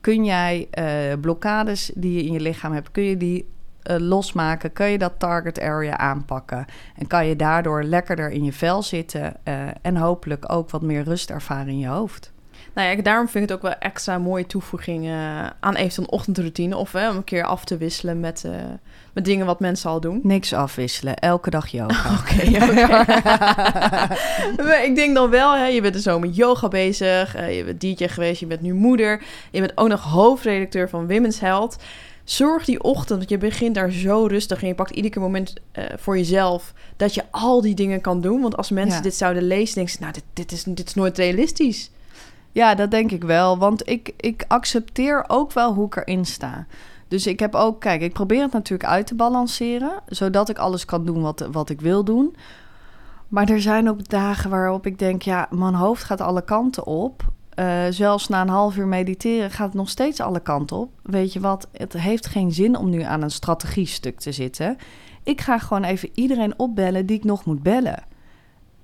kun 0.00 0.24
jij 0.24 0.68
eh, 0.70 1.20
blokkades 1.20 1.90
die 1.94 2.12
je 2.12 2.24
in 2.24 2.32
je 2.32 2.40
lichaam 2.40 2.72
hebt, 2.72 2.90
kun 2.90 3.02
je 3.02 3.16
die 3.16 3.48
eh, 3.82 3.96
losmaken? 3.98 4.72
Kun 4.72 4.86
je 4.86 4.98
dat 4.98 5.18
target 5.18 5.60
area 5.60 5.98
aanpakken? 5.98 6.66
En 6.96 7.06
kan 7.06 7.26
je 7.26 7.36
daardoor 7.36 7.82
lekkerder 7.82 8.30
in 8.30 8.44
je 8.44 8.52
vel 8.52 8.82
zitten 8.82 9.34
en 9.82 9.96
hopelijk 9.96 10.52
ook 10.52 10.70
wat 10.70 10.82
meer 10.82 11.02
rust 11.02 11.30
ervaren 11.30 11.68
in 11.68 11.78
je 11.78 11.86
hoofd? 11.86 12.32
Nou 12.76 12.96
ja, 12.96 13.02
daarom 13.02 13.28
vind 13.28 13.44
ik 13.44 13.50
het 13.50 13.58
ook 13.58 13.64
wel 13.64 13.78
extra 13.78 14.18
mooie 14.18 14.46
toevoeging 14.46 15.10
aan 15.60 15.74
eventueel 15.74 16.06
een 16.06 16.12
ochtendroutine. 16.12 16.76
Of 16.76 16.92
hè, 16.92 17.10
om 17.10 17.16
een 17.16 17.24
keer 17.24 17.44
af 17.44 17.64
te 17.64 17.76
wisselen 17.76 18.20
met, 18.20 18.44
eh, 18.44 18.50
met 19.12 19.24
dingen 19.24 19.46
wat 19.46 19.60
mensen 19.60 19.90
al 19.90 20.00
doen. 20.00 20.20
Niks 20.22 20.52
afwisselen, 20.52 21.16
elke 21.16 21.50
dag 21.50 21.66
yoga. 21.72 22.18
Oké, 22.20 22.42
ik 24.88 24.92
denk 24.94 25.14
dan 25.14 25.30
wel, 25.30 25.56
hè, 25.56 25.66
je 25.66 25.80
bent 25.80 25.94
er 25.94 26.00
zo 26.00 26.18
met 26.18 26.36
yoga 26.36 26.68
bezig. 26.68 27.34
eh, 27.34 27.56
je 27.56 27.64
bent 27.64 27.80
DJ 27.80 28.06
geweest, 28.06 28.40
je 28.40 28.46
bent 28.46 28.60
nu 28.60 28.74
moeder. 28.74 29.22
Je 29.50 29.60
bent 29.60 29.72
ook 29.74 29.88
nog 29.88 30.02
hoofdredacteur 30.02 30.88
van 30.88 31.08
Women's 31.08 31.40
Health. 31.40 31.76
Zorg 32.24 32.64
die 32.64 32.82
ochtend, 32.82 33.18
want 33.18 33.30
je 33.30 33.38
begint 33.38 33.74
daar 33.74 33.90
zo 33.90 34.26
rustig 34.26 34.62
en 34.62 34.68
je 34.68 34.74
pakt 34.74 34.90
ieder 34.90 35.10
keer 35.10 35.22
moment 35.22 35.52
eh, 35.72 35.84
voor 35.96 36.16
jezelf 36.16 36.72
dat 36.96 37.14
je 37.14 37.22
al 37.30 37.60
die 37.60 37.74
dingen 37.74 38.00
kan 38.00 38.20
doen. 38.20 38.40
Want 38.40 38.56
als 38.56 38.70
mensen 38.70 38.96
Ja. 38.96 39.02
dit 39.02 39.14
zouden 39.14 39.42
lezen, 39.42 39.74
denken 39.74 39.92
ze, 39.92 39.98
nou, 40.00 40.12
dit, 40.12 40.24
dit, 40.32 40.52
is, 40.52 40.62
dit 40.64 40.86
is 40.86 40.94
nooit 40.94 41.18
realistisch. 41.18 41.90
Ja, 42.56 42.74
dat 42.74 42.90
denk 42.90 43.10
ik 43.10 43.24
wel. 43.24 43.58
Want 43.58 43.88
ik, 43.88 44.12
ik 44.16 44.44
accepteer 44.48 45.24
ook 45.26 45.52
wel 45.52 45.74
hoe 45.74 45.86
ik 45.86 45.96
erin 45.96 46.24
sta. 46.24 46.66
Dus 47.08 47.26
ik 47.26 47.40
heb 47.40 47.54
ook, 47.54 47.80
kijk, 47.80 48.00
ik 48.00 48.12
probeer 48.12 48.42
het 48.42 48.52
natuurlijk 48.52 48.88
uit 48.88 49.06
te 49.06 49.14
balanceren, 49.14 49.92
zodat 50.06 50.48
ik 50.48 50.58
alles 50.58 50.84
kan 50.84 51.04
doen 51.04 51.22
wat, 51.22 51.48
wat 51.52 51.70
ik 51.70 51.80
wil 51.80 52.04
doen. 52.04 52.36
Maar 53.28 53.48
er 53.48 53.60
zijn 53.60 53.88
ook 53.88 54.08
dagen 54.08 54.50
waarop 54.50 54.86
ik 54.86 54.98
denk, 54.98 55.22
ja, 55.22 55.46
mijn 55.50 55.74
hoofd 55.74 56.04
gaat 56.04 56.20
alle 56.20 56.44
kanten 56.44 56.86
op. 56.86 57.22
Eh, 57.54 57.84
zelfs 57.90 58.28
na 58.28 58.40
een 58.40 58.48
half 58.48 58.76
uur 58.76 58.86
mediteren 58.86 59.50
gaat 59.50 59.66
het 59.66 59.76
nog 59.76 59.88
steeds 59.88 60.20
alle 60.20 60.40
kanten 60.40 60.76
op. 60.76 60.90
Weet 61.02 61.32
je 61.32 61.40
wat, 61.40 61.68
het 61.72 61.92
heeft 61.92 62.26
geen 62.26 62.52
zin 62.52 62.76
om 62.76 62.90
nu 62.90 63.02
aan 63.02 63.22
een 63.22 63.30
strategiestuk 63.30 64.20
te 64.20 64.32
zitten. 64.32 64.76
Ik 65.22 65.40
ga 65.40 65.58
gewoon 65.58 65.84
even 65.84 66.10
iedereen 66.14 66.58
opbellen 66.58 67.06
die 67.06 67.16
ik 67.16 67.24
nog 67.24 67.44
moet 67.44 67.62
bellen. 67.62 68.14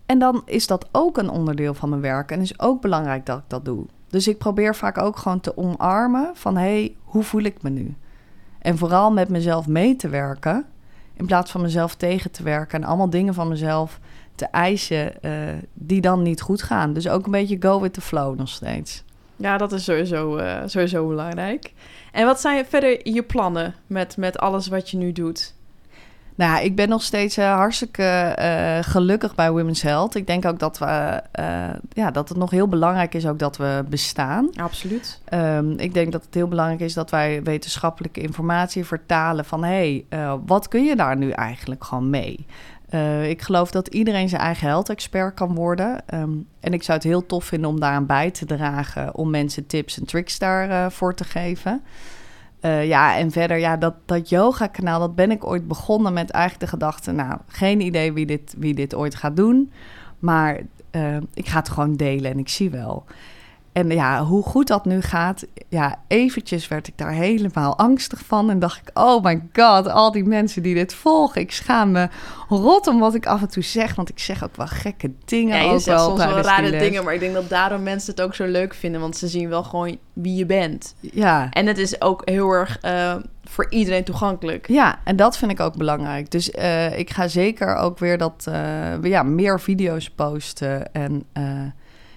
En 0.06 0.18
dan 0.18 0.42
is 0.44 0.66
dat 0.66 0.88
ook 0.92 1.18
een 1.18 1.30
onderdeel 1.30 1.74
van 1.74 1.88
mijn 1.88 2.00
werk 2.00 2.30
en 2.30 2.40
is 2.40 2.60
ook 2.60 2.80
belangrijk 2.80 3.26
dat 3.26 3.38
ik 3.38 3.44
dat 3.46 3.64
doe. 3.64 3.86
Dus 4.08 4.28
ik 4.28 4.38
probeer 4.38 4.74
vaak 4.74 4.98
ook 4.98 5.16
gewoon 5.16 5.40
te 5.40 5.56
omarmen 5.56 6.30
van 6.34 6.56
hé, 6.56 6.62
hey, 6.62 6.96
hoe 7.04 7.22
voel 7.22 7.42
ik 7.42 7.62
me 7.62 7.70
nu? 7.70 7.94
En 8.58 8.78
vooral 8.78 9.12
met 9.12 9.28
mezelf 9.28 9.66
mee 9.66 9.96
te 9.96 10.08
werken, 10.08 10.64
in 11.14 11.26
plaats 11.26 11.50
van 11.50 11.60
mezelf 11.60 11.94
tegen 11.94 12.30
te 12.30 12.42
werken 12.42 12.82
en 12.82 12.88
allemaal 12.88 13.10
dingen 13.10 13.34
van 13.34 13.48
mezelf 13.48 14.00
te 14.34 14.46
eisen 14.46 15.22
eh, 15.22 15.32
die 15.74 16.00
dan 16.00 16.22
niet 16.22 16.40
goed 16.40 16.62
gaan. 16.62 16.92
Dus 16.92 17.08
ook 17.08 17.24
een 17.24 17.32
beetje 17.32 17.56
go 17.60 17.80
with 17.80 17.92
the 17.92 18.00
flow 18.00 18.38
nog 18.38 18.48
steeds. 18.48 19.04
Ja, 19.36 19.56
dat 19.56 19.72
is 19.72 19.84
sowieso, 19.84 20.36
eh, 20.36 20.62
sowieso 20.66 21.08
belangrijk. 21.08 21.72
En 22.12 22.26
wat 22.26 22.40
zijn 22.40 22.64
verder 22.66 23.08
je 23.08 23.22
plannen 23.22 23.74
met, 23.86 24.16
met 24.16 24.38
alles 24.38 24.68
wat 24.68 24.90
je 24.90 24.96
nu 24.96 25.12
doet? 25.12 25.54
Nou, 26.35 26.64
ik 26.64 26.77
ben 26.77 26.88
nog 26.88 27.03
steeds 27.03 27.37
eh, 27.37 27.55
hartstikke 27.55 28.03
eh, 28.03 28.79
gelukkig 28.81 29.35
bij 29.35 29.51
Women's 29.51 29.83
Health. 29.83 30.14
Ik 30.14 30.27
denk 30.27 30.45
ook 30.45 30.59
dat, 30.59 30.79
we, 30.79 31.23
eh, 31.33 31.71
ja, 31.92 32.11
dat 32.11 32.29
het 32.29 32.38
nog 32.38 32.51
heel 32.51 32.68
belangrijk 32.68 33.14
is 33.14 33.27
ook 33.27 33.38
dat 33.38 33.57
we 33.57 33.85
bestaan. 33.88 34.51
Absoluut. 34.57 35.21
Ehm, 35.25 35.71
ik 35.71 35.95
denk 35.95 36.12
dat 36.12 36.25
het 36.25 36.35
heel 36.35 36.49
belangrijk 36.49 36.81
is 36.81 36.95
dat 36.95 37.11
wij 37.11 37.42
wetenschappelijke 37.42 38.21
informatie 38.21 38.85
vertalen 38.85 39.45
van 39.45 39.64
hé, 39.64 40.05
hey, 40.09 40.38
wat 40.47 40.68
kun 40.68 40.85
je 40.85 40.97
daar 40.97 41.16
nu 41.16 41.31
eigenlijk 41.31 41.85
gewoon 41.85 42.11
mee? 42.11 42.47
Ik 43.29 43.42
geloof 43.42 43.71
dat 43.71 43.88
iedereen 43.88 44.29
zijn 44.29 44.40
eigen 44.40 44.66
health-expert 44.66 45.35
kan 45.35 45.55
worden. 45.55 46.03
Ehm, 46.07 46.31
en 46.61 46.73
ik 46.73 46.83
zou 46.83 46.99
het 46.99 47.07
heel 47.07 47.27
tof 47.27 47.45
vinden 47.45 47.71
om 47.71 47.81
daaraan 47.81 48.07
bij 48.07 48.31
te 48.31 48.45
dragen, 48.45 49.14
om 49.14 49.31
mensen 49.31 49.66
tips 49.66 49.99
en 49.99 50.07
tricks 50.07 50.38
daarvoor 50.38 50.90
voor 50.90 51.14
te 51.14 51.25
geven. 51.25 51.83
Eh, 52.62 52.87
ja, 52.87 53.16
en 53.16 53.31
verder, 53.31 53.59
ja, 53.59 53.77
dat, 53.77 53.94
dat 54.05 54.29
yoga-kanaal, 54.29 55.01
dat 55.01 55.14
ben 55.14 55.31
ik 55.31 55.46
ooit 55.46 55.68
begonnen 55.68 56.12
met 56.12 56.31
eigenlijk 56.31 56.64
de 56.64 56.70
gedachte, 56.70 57.12
nou, 57.12 57.38
geen 57.46 57.81
idee 57.81 58.12
wie 58.12 58.27
dit, 58.27 58.55
wie 58.59 58.75
dit 58.75 58.94
ooit 58.94 59.14
gaat 59.14 59.37
doen, 59.37 59.72
maar 60.18 60.61
eh, 60.90 61.16
ik 61.35 61.48
ga 61.48 61.59
het 61.59 61.68
gewoon 61.68 61.94
delen 61.96 62.31
en 62.31 62.38
ik 62.38 62.48
zie 62.48 62.70
wel. 62.70 63.05
En 63.72 63.90
ja, 63.90 64.24
hoe 64.24 64.42
goed 64.42 64.66
dat 64.66 64.85
nu 64.85 65.00
gaat, 65.00 65.46
ja, 65.68 65.96
eventjes 66.06 66.68
werd 66.68 66.88
ik 66.88 66.98
daar 66.98 67.12
helemaal 67.12 67.78
angstig 67.78 68.22
van 68.26 68.50
en 68.50 68.58
dacht 68.58 68.80
ik, 68.80 68.98
oh 68.98 69.24
my 69.24 69.42
god, 69.52 69.88
al 69.88 70.12
die 70.12 70.24
mensen 70.24 70.62
die 70.62 70.74
dit 70.74 70.94
volgen, 70.94 71.40
ik 71.40 71.52
schaam 71.52 71.90
me 71.90 72.08
rot 72.48 72.87
om 72.87 72.98
wat 72.98 73.14
ik 73.14 73.26
af 73.26 73.40
en 73.40 73.48
toe 73.48 73.62
zeg, 73.62 73.94
want 73.94 74.08
ik 74.08 74.18
zeg 74.18 74.44
ook 74.44 74.56
wel 74.56 74.66
gekke 74.66 75.12
dingen. 75.24 75.56
Ja, 75.56 75.62
je 75.62 75.70
ook 75.70 75.80
zegt 75.80 76.00
soms 76.00 76.18
wel 76.18 76.26
tijdens 76.26 76.46
die 76.46 76.56
rare 76.56 76.78
dingen, 76.78 77.04
maar 77.04 77.14
ik 77.14 77.20
denk 77.20 77.35
dat 77.35 77.48
daarom 77.48 77.82
mensen 77.82 78.11
het 78.11 78.20
ook 78.22 78.35
zo 78.35 78.44
leuk 78.44 78.74
vinden, 78.74 79.00
want 79.00 79.16
ze 79.16 79.28
zien 79.28 79.48
wel 79.48 79.64
gewoon 79.64 79.98
wie 80.12 80.35
je 80.35 80.46
bent. 80.46 80.94
Ja, 81.00 81.50
En 81.50 81.66
het 81.66 81.78
is 81.78 82.00
ook 82.00 82.22
heel 82.24 82.50
erg 82.50 82.78
eh, 82.80 83.14
voor 83.44 83.66
iedereen 83.70 84.04
toegankelijk. 84.04 84.68
Ja, 84.68 84.98
en 85.04 85.16
dat 85.16 85.38
vind 85.38 85.50
ik 85.50 85.61
ook 85.61 85.76
belangrijk. 85.76 86.30
Dus 86.30 86.50
eh, 86.50 86.98
ik 86.98 87.11
ga 87.11 87.28
zeker 87.28 87.76
ook 87.76 87.98
weer 87.98 88.18
dat, 88.18 88.44
eh, 88.48 89.02
ja, 89.02 89.22
meer 89.22 89.61
video's 89.61 90.11
posten. 90.11 90.92
En 90.92 91.24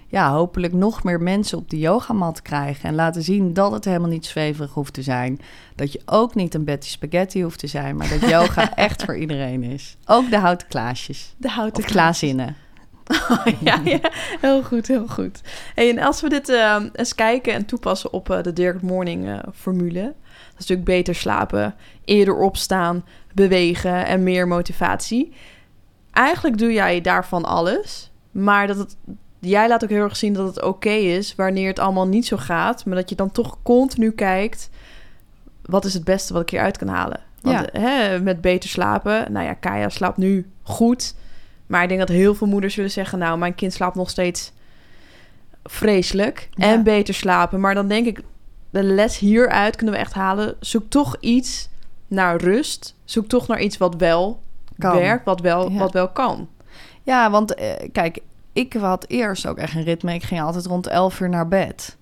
ja, 0.08 0.32
hopelijk 0.32 0.72
nog 0.72 1.04
meer 1.04 1.20
mensen 1.20 1.58
op 1.58 1.70
de 1.70 1.78
yogamat 1.78 2.42
krijgen. 2.42 2.88
En 2.88 2.94
laten 2.94 3.22
zien 3.22 3.52
dat 3.52 3.72
het 3.72 3.84
helemaal 3.84 4.08
niet 4.08 4.26
zweverig 4.26 4.72
hoeft 4.72 4.92
te 4.92 5.02
zijn. 5.02 5.40
Dat 5.74 5.92
je 5.92 6.00
ook 6.04 6.34
niet 6.34 6.54
een 6.54 6.64
Betty 6.64 6.88
Spaghetti 6.88 7.42
hoeft 7.42 7.58
te 7.58 7.66
zijn. 7.66 7.96
Maar 7.96 8.08
dat 8.08 8.30
yoga 8.30 8.74
echt 8.74 9.04
voor 9.04 9.16
iedereen 9.16 9.62
is. 9.62 9.96
Ook 10.06 10.30
de 10.30 10.38
houten 10.38 10.68
klaasjes. 10.68 11.34
De 11.36 11.48
houten 11.48 11.82
Of 11.82 11.90
klaazinnen. 11.90 12.56
ja, 13.60 13.80
ja, 13.84 14.00
heel 14.40 14.62
goed, 14.62 14.86
heel 14.86 15.06
goed. 15.06 15.40
Hey, 15.74 15.90
en 15.90 15.98
als 15.98 16.20
we 16.20 16.28
dit 16.28 16.48
eh, 16.48 16.76
eens 16.92 17.14
kijken 17.14 17.52
en 17.52 17.64
toepassen 17.64 18.12
op 18.12 18.30
eh, 18.30 18.42
de 18.42 18.52
Dirk 18.52 18.82
Morning 18.82 19.28
eh, 19.28 19.38
formule. 19.54 20.02
Dat 20.02 20.64
is 20.64 20.66
natuurlijk 20.68 20.88
beter 20.88 21.14
slapen, 21.14 21.74
eerder 22.04 22.36
opstaan, 22.36 23.04
bewegen 23.34 24.06
en 24.06 24.22
meer 24.22 24.48
motivatie. 24.48 25.32
Eigenlijk 26.12 26.58
doe 26.58 26.72
jij 26.72 27.00
daarvan 27.00 27.44
alles. 27.44 28.10
Maar 28.30 28.66
dat 28.66 28.76
het, 28.76 28.96
jij 29.40 29.68
laat 29.68 29.84
ook 29.84 29.90
heel 29.90 30.02
erg 30.04 30.16
zien 30.16 30.32
dat 30.32 30.46
het 30.46 30.62
oké 30.64 30.90
is 30.90 31.34
wanneer 31.34 31.68
het 31.68 31.78
allemaal 31.78 32.06
niet 32.06 32.26
zo 32.26 32.36
gaat. 32.36 32.84
Maar 32.84 32.96
dat 32.96 33.08
je 33.08 33.14
dan 33.14 33.30
toch 33.32 33.58
continu 33.62 34.10
kijkt, 34.10 34.70
wat 35.62 35.84
is 35.84 35.94
het 35.94 36.04
beste 36.04 36.32
wat 36.32 36.42
ik 36.42 36.50
hier 36.50 36.60
uit 36.60 36.78
kan 36.78 36.88
halen? 36.88 37.20
Want 37.40 37.68
Ja. 37.72 37.80
hè, 37.80 38.20
met 38.20 38.40
beter 38.40 38.68
slapen, 38.68 39.32
nou 39.32 39.46
ja, 39.46 39.52
Kaya 39.54 39.88
slaapt 39.88 40.16
nu 40.16 40.50
goed. 40.62 41.14
Maar 41.66 41.82
ik 41.82 41.88
denk 41.88 42.00
dat 42.00 42.08
heel 42.08 42.34
veel 42.34 42.46
moeders 42.46 42.74
zullen 42.74 42.90
zeggen... 42.90 43.18
nou, 43.18 43.38
mijn 43.38 43.54
kind 43.54 43.72
slaapt 43.72 43.94
nog 43.96 44.10
steeds 44.10 44.52
vreselijk 45.64 46.48
Ja. 46.52 46.64
en 46.66 46.82
beter 46.82 47.14
slapen. 47.14 47.60
Maar 47.60 47.74
dan 47.74 47.88
denk 47.88 48.06
ik, 48.06 48.20
de 48.70 48.82
les 48.82 49.18
hieruit 49.18 49.76
kunnen 49.76 49.94
we 49.94 50.00
echt 50.00 50.12
halen. 50.12 50.54
Zoek 50.60 50.84
toch 50.88 51.16
iets 51.20 51.68
naar 52.06 52.36
rust. 52.40 52.94
Zoek 53.04 53.26
toch 53.26 53.46
naar 53.46 53.60
iets 53.60 53.76
wat 53.78 53.94
wel 53.96 54.42
Kan. 54.78 54.96
werkt, 54.96 55.24
wat 55.24 55.40
wel, 55.40 55.70
Ja. 55.70 55.78
wat 55.78 55.92
wel 55.92 56.08
kan. 56.08 56.48
Ja, 57.02 57.30
want 57.30 57.54
eh, 57.54 57.88
kijk, 57.92 58.18
ik 58.56 58.72
had 58.72 59.08
eerst 59.08 59.46
ook 59.46 59.56
echt 59.56 59.74
een 59.74 59.82
ritme. 59.82 60.14
Ik 60.14 60.22
ging 60.22 60.40
altijd 60.40 60.66
rond 60.66 60.86
11 60.86 61.20
uur 61.20 61.28
naar 61.28 61.48
bed. 61.48 61.96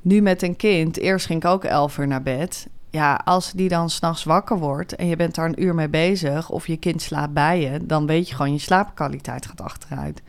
Nu 0.00 0.20
met 0.20 0.42
een 0.42 0.56
kind, 0.56 0.98
eerst 0.98 1.26
ging 1.26 1.44
ik 1.44 1.50
ook 1.50 1.64
11 1.64 1.98
uur 1.98 2.06
naar 2.06 2.22
bed. 2.22 2.68
Ja, 2.90 3.20
als 3.24 3.52
die 3.52 3.68
dan 3.68 3.90
s'nachts 3.90 4.24
wakker 4.24 4.58
wordt 4.58 4.96
en 4.96 5.06
je 5.06 5.16
bent 5.16 5.34
daar 5.34 5.46
een 5.46 5.62
uur 5.62 5.74
mee 5.74 5.88
bezig... 5.88 6.50
of 6.50 6.66
je 6.66 6.76
kind 6.76 7.02
slaapt 7.02 7.32
bij 7.32 7.60
je, 7.60 7.86
dan 7.86 8.06
weet 8.06 8.28
je 8.28 8.34
gewoon... 8.34 8.52
je 8.52 8.58
slaapkwaliteit 8.58 9.46
gaat 9.46 9.60
achteruit. 9.60 10.22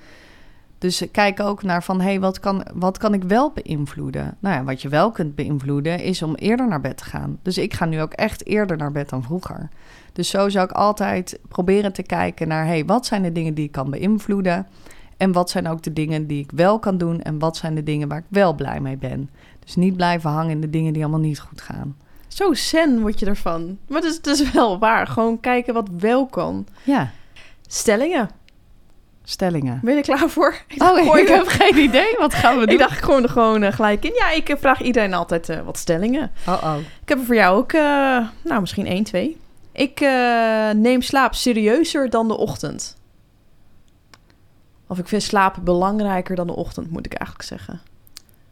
Dus 0.77 1.03
kijk 1.11 1.39
ook 1.39 1.63
naar 1.63 1.83
van, 1.83 2.01
hé, 2.01 2.05
hey, 2.05 2.19
wat, 2.19 2.39
kan, 2.39 2.65
wat 2.73 2.97
kan 2.97 3.13
ik 3.13 3.23
wel 3.23 3.51
beïnvloeden? 3.51 4.37
Nou 4.39 4.55
ja, 4.55 4.63
wat 4.63 4.81
je 4.81 4.89
wel 4.89 5.11
kunt 5.11 5.35
beïnvloeden 5.35 5.99
is 5.99 6.21
om 6.21 6.35
eerder 6.35 6.67
naar 6.67 6.81
bed 6.81 6.97
te 6.97 7.03
gaan. 7.03 7.39
Dus 7.41 7.57
ik 7.57 7.73
ga 7.73 7.85
nu 7.85 8.01
ook 8.01 8.13
echt 8.13 8.45
eerder 8.45 8.77
naar 8.77 8.91
bed 8.91 9.09
dan 9.09 9.23
vroeger. 9.23 9.69
Dus 10.13 10.29
zo 10.29 10.49
zou 10.49 10.65
ik 10.65 10.71
altijd 10.71 11.39
proberen 11.47 11.93
te 11.93 12.03
kijken 12.03 12.47
naar... 12.47 12.65
hey, 12.65 12.85
wat 12.85 13.05
zijn 13.05 13.21
de 13.21 13.31
dingen 13.31 13.53
die 13.53 13.65
ik 13.65 13.71
kan 13.71 13.89
beïnvloeden? 13.89 14.67
En 15.17 15.31
wat 15.31 15.49
zijn 15.49 15.67
ook 15.67 15.83
de 15.83 15.93
dingen 15.93 16.27
die 16.27 16.43
ik 16.43 16.51
wel 16.51 16.79
kan 16.79 16.97
doen? 16.97 17.21
En 17.21 17.39
wat 17.39 17.57
zijn 17.57 17.75
de 17.75 17.83
dingen 17.83 18.07
waar 18.07 18.17
ik 18.17 18.25
wel 18.27 18.53
blij 18.53 18.79
mee 18.79 18.97
ben? 18.97 19.29
Dus 19.59 19.75
niet 19.75 19.95
blijven 19.95 20.29
hangen 20.29 20.51
in 20.51 20.61
de 20.61 20.69
dingen 20.69 20.93
die 20.93 21.01
allemaal 21.01 21.19
niet 21.19 21.39
goed 21.39 21.61
gaan. 21.61 21.97
Zo 22.27 22.53
zen 22.53 23.01
word 23.01 23.19
je 23.19 23.25
ervan. 23.25 23.77
Maar 23.87 24.01
het 24.01 24.09
is, 24.09 24.15
het 24.15 24.27
is 24.27 24.51
wel 24.51 24.79
waar. 24.79 25.07
Gewoon 25.07 25.39
kijken 25.39 25.73
wat 25.73 25.89
wel 25.99 26.25
kan. 26.25 26.67
Ja, 26.83 27.11
Stellingen. 27.67 28.29
stellingen. 29.23 29.79
Ben 29.83 29.91
je 29.91 29.97
er 29.97 30.05
klaar 30.05 30.29
voor? 30.29 30.55
Ik 30.67 30.81
Oh, 30.83 31.17
ik 31.19 31.27
heb 31.27 31.47
geen 31.47 31.77
idee. 31.77 32.15
Wat 32.19 32.33
gaan 32.33 32.59
we 32.59 32.65
doen? 32.65 32.73
Ik 32.73 32.79
dacht 32.79 33.03
gewoon 33.03 33.29
gewoon 33.29 33.63
eh, 33.63 33.73
gelijk 33.73 34.05
in. 34.05 34.13
Ja, 34.15 34.31
ik 34.31 34.49
eh, 34.49 34.55
vraag 34.59 34.81
iedereen 34.81 35.13
altijd 35.13 35.49
eh, 35.49 35.61
wat 35.61 35.77
stellingen. 35.77 36.31
Oh, 36.47 36.63
oh. 36.63 36.75
Ik 37.01 37.09
heb 37.09 37.19
er 37.19 37.25
voor 37.25 37.35
jou 37.35 37.57
ook, 37.57 37.71
nou, 38.43 38.59
misschien 38.59 38.85
één, 38.85 39.03
twee. 39.03 39.37
Ik 39.71 39.99
neem 40.75 41.01
slaap 41.01 41.33
serieuzer 41.33 42.09
dan 42.09 42.27
de 42.27 42.37
ochtend. 42.37 42.97
Of 44.87 44.99
ik 44.99 45.07
vind 45.07 45.23
slaap 45.23 45.57
belangrijker 45.63 46.35
dan 46.35 46.47
de 46.47 46.55
ochtend, 46.55 46.89
moet 46.89 47.05
ik 47.05 47.13
eigenlijk 47.13 47.47
zeggen. 47.47 47.81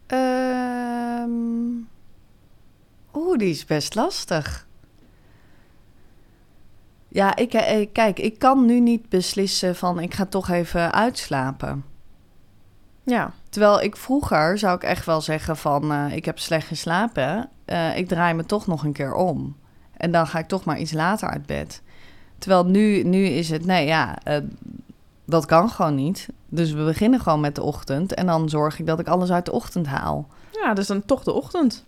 Ehm, 0.06 1.30
Oeh, 3.14 3.38
die 3.38 3.50
is 3.50 3.64
best 3.64 3.94
lastig. 3.94 4.66
Ja, 7.08 7.36
ik, 7.36 7.52
eh, 7.52 7.86
kijk, 7.92 8.18
ik 8.18 8.38
kan 8.38 8.64
nu 8.66 8.80
niet 8.80 9.08
beslissen 9.08 9.76
van 9.76 10.00
ik 10.00 10.14
ga 10.14 10.26
toch 10.26 10.48
even 10.48 10.92
uitslapen. 10.92 11.84
Ja, 13.02 13.32
Terwijl 13.54 13.80
ik 13.80 13.96
vroeger 13.96 14.58
zou 14.58 14.76
ik 14.76 14.82
echt 14.82 15.06
wel 15.06 15.20
zeggen 15.20 15.56
van 15.56 15.92
eh, 15.92 16.16
ik 16.16 16.24
heb 16.24 16.38
slecht 16.38 16.66
geslapen. 16.66 17.48
Eh, 17.64 17.96
ik 17.96 18.08
draai 18.08 18.34
me 18.34 18.46
toch 18.46 18.66
nog 18.66 18.84
een 18.84 18.92
keer 18.92 19.14
om. 19.14 19.56
En 19.96 20.10
dan 20.10 20.26
ga 20.26 20.38
ik 20.38 20.46
toch 20.46 20.64
maar 20.64 20.78
iets 20.78 20.92
later 20.92 21.28
uit 21.28 21.46
bed. 21.46 21.82
Terwijl 22.38 22.64
nu, 22.64 23.02
nu 23.02 23.24
is 23.24 23.50
het, 23.50 23.64
nee 23.64 23.86
ja, 23.86 24.18
eh, 24.22 24.36
dat 25.26 25.44
kan 25.46 25.68
gewoon 25.70 25.94
niet. 25.94 26.28
Dus 26.48 26.72
we 26.72 26.84
beginnen 26.84 27.20
gewoon 27.20 27.40
met 27.40 27.54
de 27.54 27.62
ochtend. 27.62 28.14
En 28.14 28.26
dan 28.26 28.48
zorg 28.48 28.78
ik 28.78 28.86
dat 28.86 28.98
ik 29.00 29.08
alles 29.08 29.30
uit 29.30 29.44
de 29.44 29.52
ochtend 29.52 29.86
haal. 29.86 30.28
ja 30.52 30.74
dus 30.74 30.86
dan 30.86 31.04
toch 31.04 31.22
de 31.24 31.32
ochtend. 31.32 31.84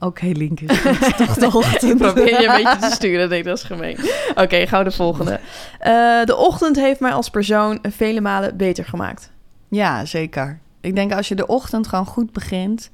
Oké, 0.00 0.26
Link 0.26 0.60
is 0.60 0.78
goed. 0.80 1.16
toch 1.16 1.34
de 1.34 1.46
ochtend. 1.46 1.98
probeer 1.98 2.40
je 2.40 2.46
een 2.48 2.62
beetje 2.62 2.88
te 2.88 2.94
sturen, 3.00 3.44
dat 3.44 3.58
is 3.58 3.62
gemeen. 3.62 3.98
Oké, 4.34 4.66
gauw 4.66 4.82
de 4.82 4.90
volgende. 4.90 5.40
Eh, 5.78 6.24
de 6.24 6.36
ochtend 6.36 6.76
heeft 6.76 7.00
mij 7.00 7.12
als 7.12 7.30
persoon 7.30 7.78
vele 7.82 8.20
malen 8.20 8.56
beter 8.56 8.84
gemaakt. 8.84 9.30
Ja, 9.68 10.04
zeker. 10.04 10.60
Ik 10.80 10.94
denk 10.94 11.12
als 11.12 11.28
je 11.28 11.34
de 11.34 11.46
ochtend 11.46 11.86
gewoon 11.86 12.06
goed 12.06 12.32
begint, 12.32 12.90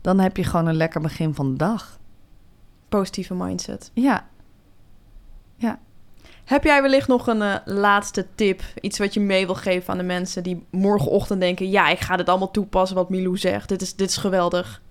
dan 0.00 0.18
heb 0.20 0.36
je 0.36 0.44
gewoon 0.44 0.66
een 0.66 0.76
lekker 0.76 1.00
begin 1.00 1.34
van 1.34 1.50
de 1.50 1.56
dag. 1.56 1.98
Positieve 2.88 3.34
mindset. 3.34 3.90
Ja, 3.94 4.26
Heb 6.48 6.64
jij 6.64 6.82
wellicht 6.82 7.08
nog 7.08 7.26
een 7.26 7.42
eh, 7.42 7.54
laatste 7.64 8.26
tip? 8.34 8.62
Iets 8.80 8.98
wat 8.98 9.14
je 9.14 9.20
mee 9.20 9.46
wil 9.46 9.54
geven 9.54 9.92
aan 9.92 9.98
de 9.98 10.04
mensen 10.04 10.42
die 10.42 10.66
morgenochtend 10.70 11.40
denken... 11.40 11.70
ja, 11.70 11.88
ik 11.88 12.00
ga 12.00 12.16
dit 12.16 12.28
allemaal 12.28 12.50
toepassen 12.50 12.96
wat 12.96 13.10
Milou 13.10 13.36
zegt. 13.36 13.68
Dit 13.68 13.82
is, 13.82 13.94
dit 13.94 14.10
is 14.10 14.16
geweldig. 14.16 14.82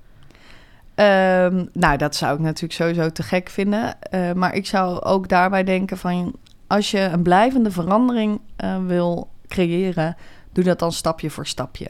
Ehm, 0.96 1.66
nou, 1.74 1.98
dat 1.98 2.16
zou 2.16 2.34
ik 2.34 2.40
natuurlijk 2.40 2.74
sowieso 2.74 3.12
te 3.12 3.24
gek 3.24 3.50
vinden. 3.50 4.02
Eh, 4.02 4.32
maar 4.32 4.56
ik 4.56 4.66
zou 4.66 5.02
ook 5.02 5.30
daarbij 5.30 5.64
denken 5.64 5.98
van... 5.98 6.36
als 6.68 6.92
je 6.92 7.00
een 7.00 7.24
blijvende 7.24 7.72
verandering 7.72 8.40
eh, 8.56 8.86
wil 8.86 9.30
creëren... 9.48 10.16
doe 10.52 10.64
dat 10.64 10.80
dan 10.80 10.92
stapje 10.92 11.30
voor 11.30 11.48
stapje. 11.48 11.88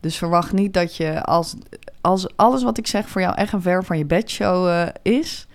Dus 0.00 0.16
verwacht 0.16 0.52
niet 0.52 0.74
dat 0.74 0.96
je 0.96 1.22
als, 1.22 1.54
als 2.00 2.36
alles 2.36 2.62
wat 2.62 2.78
ik 2.78 2.86
zeg 2.86 3.08
voor 3.08 3.20
jou 3.20 3.34
echt 3.34 3.52
een 3.52 3.62
ver 3.62 3.84
van 3.84 3.98
je 3.98 4.06
bedshow 4.06 4.88
is... 5.02 5.46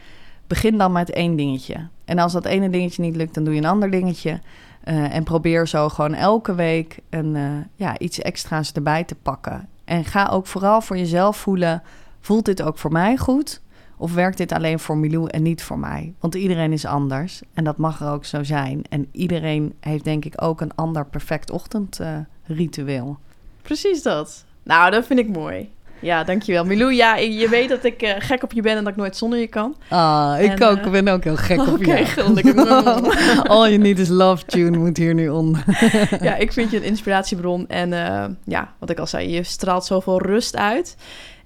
begin 0.50 0.78
dan 0.78 0.92
met 0.92 1.12
één 1.12 1.36
dingetje. 1.36 1.88
En 2.06 2.20
als 2.20 2.34
dat 2.34 2.46
ene 2.46 2.70
dingetje 2.70 3.02
niet 3.02 3.16
lukt, 3.16 3.34
dan 3.34 3.44
doe 3.44 3.54
je 3.54 3.60
een 3.60 3.66
ander 3.66 3.92
dingetje... 3.92 4.40
Eh, 4.84 5.16
en 5.16 5.24
probeer 5.24 5.68
zo 5.68 5.90
gewoon 5.90 6.14
elke 6.14 6.56
week 6.56 7.00
een, 7.10 7.36
eh, 7.36 7.44
ja, 7.76 8.00
iets 8.00 8.20
extra's 8.20 8.72
erbij 8.72 9.04
te 9.04 9.16
pakken. 9.16 9.68
En 9.86 10.06
ga 10.06 10.28
ook 10.28 10.48
vooral 10.48 10.82
voor 10.82 10.98
jezelf 10.98 11.38
voelen... 11.38 11.84
voelt 12.20 12.46
dit 12.46 12.62
ook 12.62 12.78
voor 12.78 12.92
mij 12.92 13.18
goed? 13.18 13.62
Of 13.98 14.14
werkt 14.14 14.38
dit 14.38 14.52
alleen 14.52 14.80
voor 14.80 14.98
Milou 14.98 15.28
en 15.30 15.44
niet 15.44 15.64
voor 15.64 15.80
mij? 15.80 16.14
Want 16.20 16.36
iedereen 16.36 16.72
is 16.72 16.86
anders 16.86 17.42
en 17.54 17.64
dat 17.64 17.78
mag 17.78 18.02
er 18.02 18.12
ook 18.12 18.26
zo 18.26 18.44
zijn. 18.44 18.82
En 18.90 19.08
iedereen 19.12 19.74
heeft 19.80 20.04
denk 20.04 20.26
ik 20.26 20.42
ook 20.42 20.62
een 20.62 20.76
ander 20.76 21.06
perfect 21.06 21.52
ochtendritueel. 21.52 23.18
Precies 23.62 24.04
dat. 24.04 24.46
Nou, 24.64 24.92
dat 24.92 25.06
vind 25.06 25.20
ik 25.20 25.30
mooi. 25.30 25.70
Ja, 26.02 26.24
dankjewel. 26.24 26.66
Milou, 26.66 26.94
ja, 26.94 27.16
je 27.16 27.50
weet 27.50 27.70
dat 27.70 27.84
ik 27.84 28.02
eh, 28.02 28.16
gek 28.20 28.44
op 28.44 28.52
je 28.52 28.62
ben 28.62 28.78
en 28.78 28.84
dat 28.84 28.92
ik 28.92 29.00
nooit 29.00 29.16
zonder 29.18 29.40
je 29.40 29.48
kan. 29.48 29.76
Ah, 29.90 30.36
ik 30.42 30.60
En, 30.60 30.64
ook. 30.64 30.78
eh, 30.78 30.90
ben 30.92 31.08
ook 31.08 31.24
heel 31.24 31.36
gek 31.38 31.60
op 31.60 31.68
Oké, 31.80 31.96
je. 31.98 32.06
gelukkig. 32.06 32.56
All 33.48 33.70
you 33.70 33.78
need 33.78 34.00
is 34.00 34.08
love 34.10 34.46
tune 34.46 34.78
moet 34.78 34.98
hier 34.98 35.14
nu 35.14 35.30
onder. 35.30 35.64
ja, 36.22 36.36
ik 36.36 36.54
vind 36.54 36.72
je 36.72 36.78
een 36.78 36.84
inspiratiebron. 36.84 37.68
En 37.68 37.94
eh, 37.94 38.26
ja, 38.46 38.74
wat 38.80 38.90
ik 38.90 39.00
al 39.00 39.08
zei, 39.08 39.30
je 39.30 39.44
straalt 39.44 39.86
zoveel 39.86 40.22
rust 40.22 40.56
uit. 40.58 40.96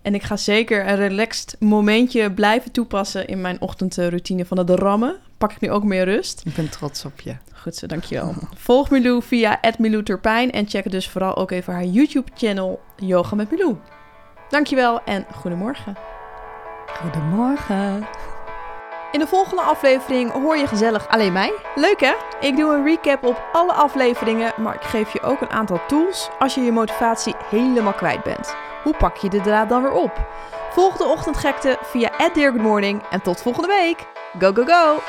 En 0.01 0.13
ik 0.15 0.23
ga 0.23 0.37
zeker 0.37 0.87
een 0.87 0.95
relaxed 0.95 1.55
momentje 1.59 2.31
blijven 2.31 2.71
toepassen 2.71 3.27
in 3.27 3.41
mijn 3.41 3.61
ochtendroutine 3.61 4.45
van 4.45 4.65
de 4.65 4.75
rammen. 4.75 5.15
Pak 5.37 5.51
ik 5.51 5.59
nu 5.59 5.71
ook 5.71 5.83
meer 5.83 6.03
rust. 6.05 6.41
Ik 6.45 6.55
ben 6.55 6.69
trots 6.69 7.05
op 7.05 7.21
je. 7.21 7.35
Goed 7.53 7.75
zo, 7.75 7.87
dankjewel. 7.87 8.33
Volg 8.55 8.89
Milou 8.89 9.21
via 9.23 9.59
Milou 9.77 10.03
Turpijn 10.03 10.51
en 10.51 10.67
check 10.67 10.91
dus 10.91 11.09
vooral 11.09 11.35
ook 11.35 11.51
even 11.51 11.73
haar 11.73 11.85
YouTube-channel 11.85 12.79
Yoga 12.97 13.35
met 13.35 13.51
Milou. 13.51 13.75
Dankjewel 14.53 15.01
en 15.03 15.25
goedemorgen. 15.35 15.95
Goedemorgen. 17.01 18.07
In 19.11 19.19
de 19.19 19.27
volgende 19.27 19.61
aflevering 19.61 20.31
hoor 20.31 20.57
je 20.57 20.67
gezellig 20.67 21.07
alleen 21.07 21.33
mij. 21.33 21.53
Leuk 21.75 21.99
hè? 21.99 22.13
Ik 22.39 22.57
doe 22.57 22.73
een 22.73 22.83
recap 22.83 23.23
op 23.23 23.43
alle 23.51 23.73
afleveringen, 23.73 24.53
maar 24.57 24.75
ik 24.75 24.81
geef 24.81 25.13
je 25.13 25.21
ook 25.21 25.41
een 25.41 25.49
aantal 25.49 25.79
tools 25.87 26.29
als 26.39 26.55
je 26.55 26.61
je 26.61 26.71
motivatie 26.71 27.35
helemaal 27.49 27.93
kwijt 27.93 28.23
bent. 28.23 28.55
Hoe 28.83 28.97
pak 28.97 29.17
je 29.17 29.29
de 29.29 29.41
draad 29.41 29.69
dan 29.69 29.81
weer 29.81 29.91
op? 29.91 30.27
Volg 30.69 30.97
de 30.97 31.05
ochtendgekte 31.05 31.77
via 31.81 32.11
@deargoodmorning 32.33 33.03
en 33.09 33.21
tot 33.21 33.41
volgende 33.41 33.67
week. 33.67 34.07
Go 34.39 34.53
go 34.53 34.63
go! 34.65 34.99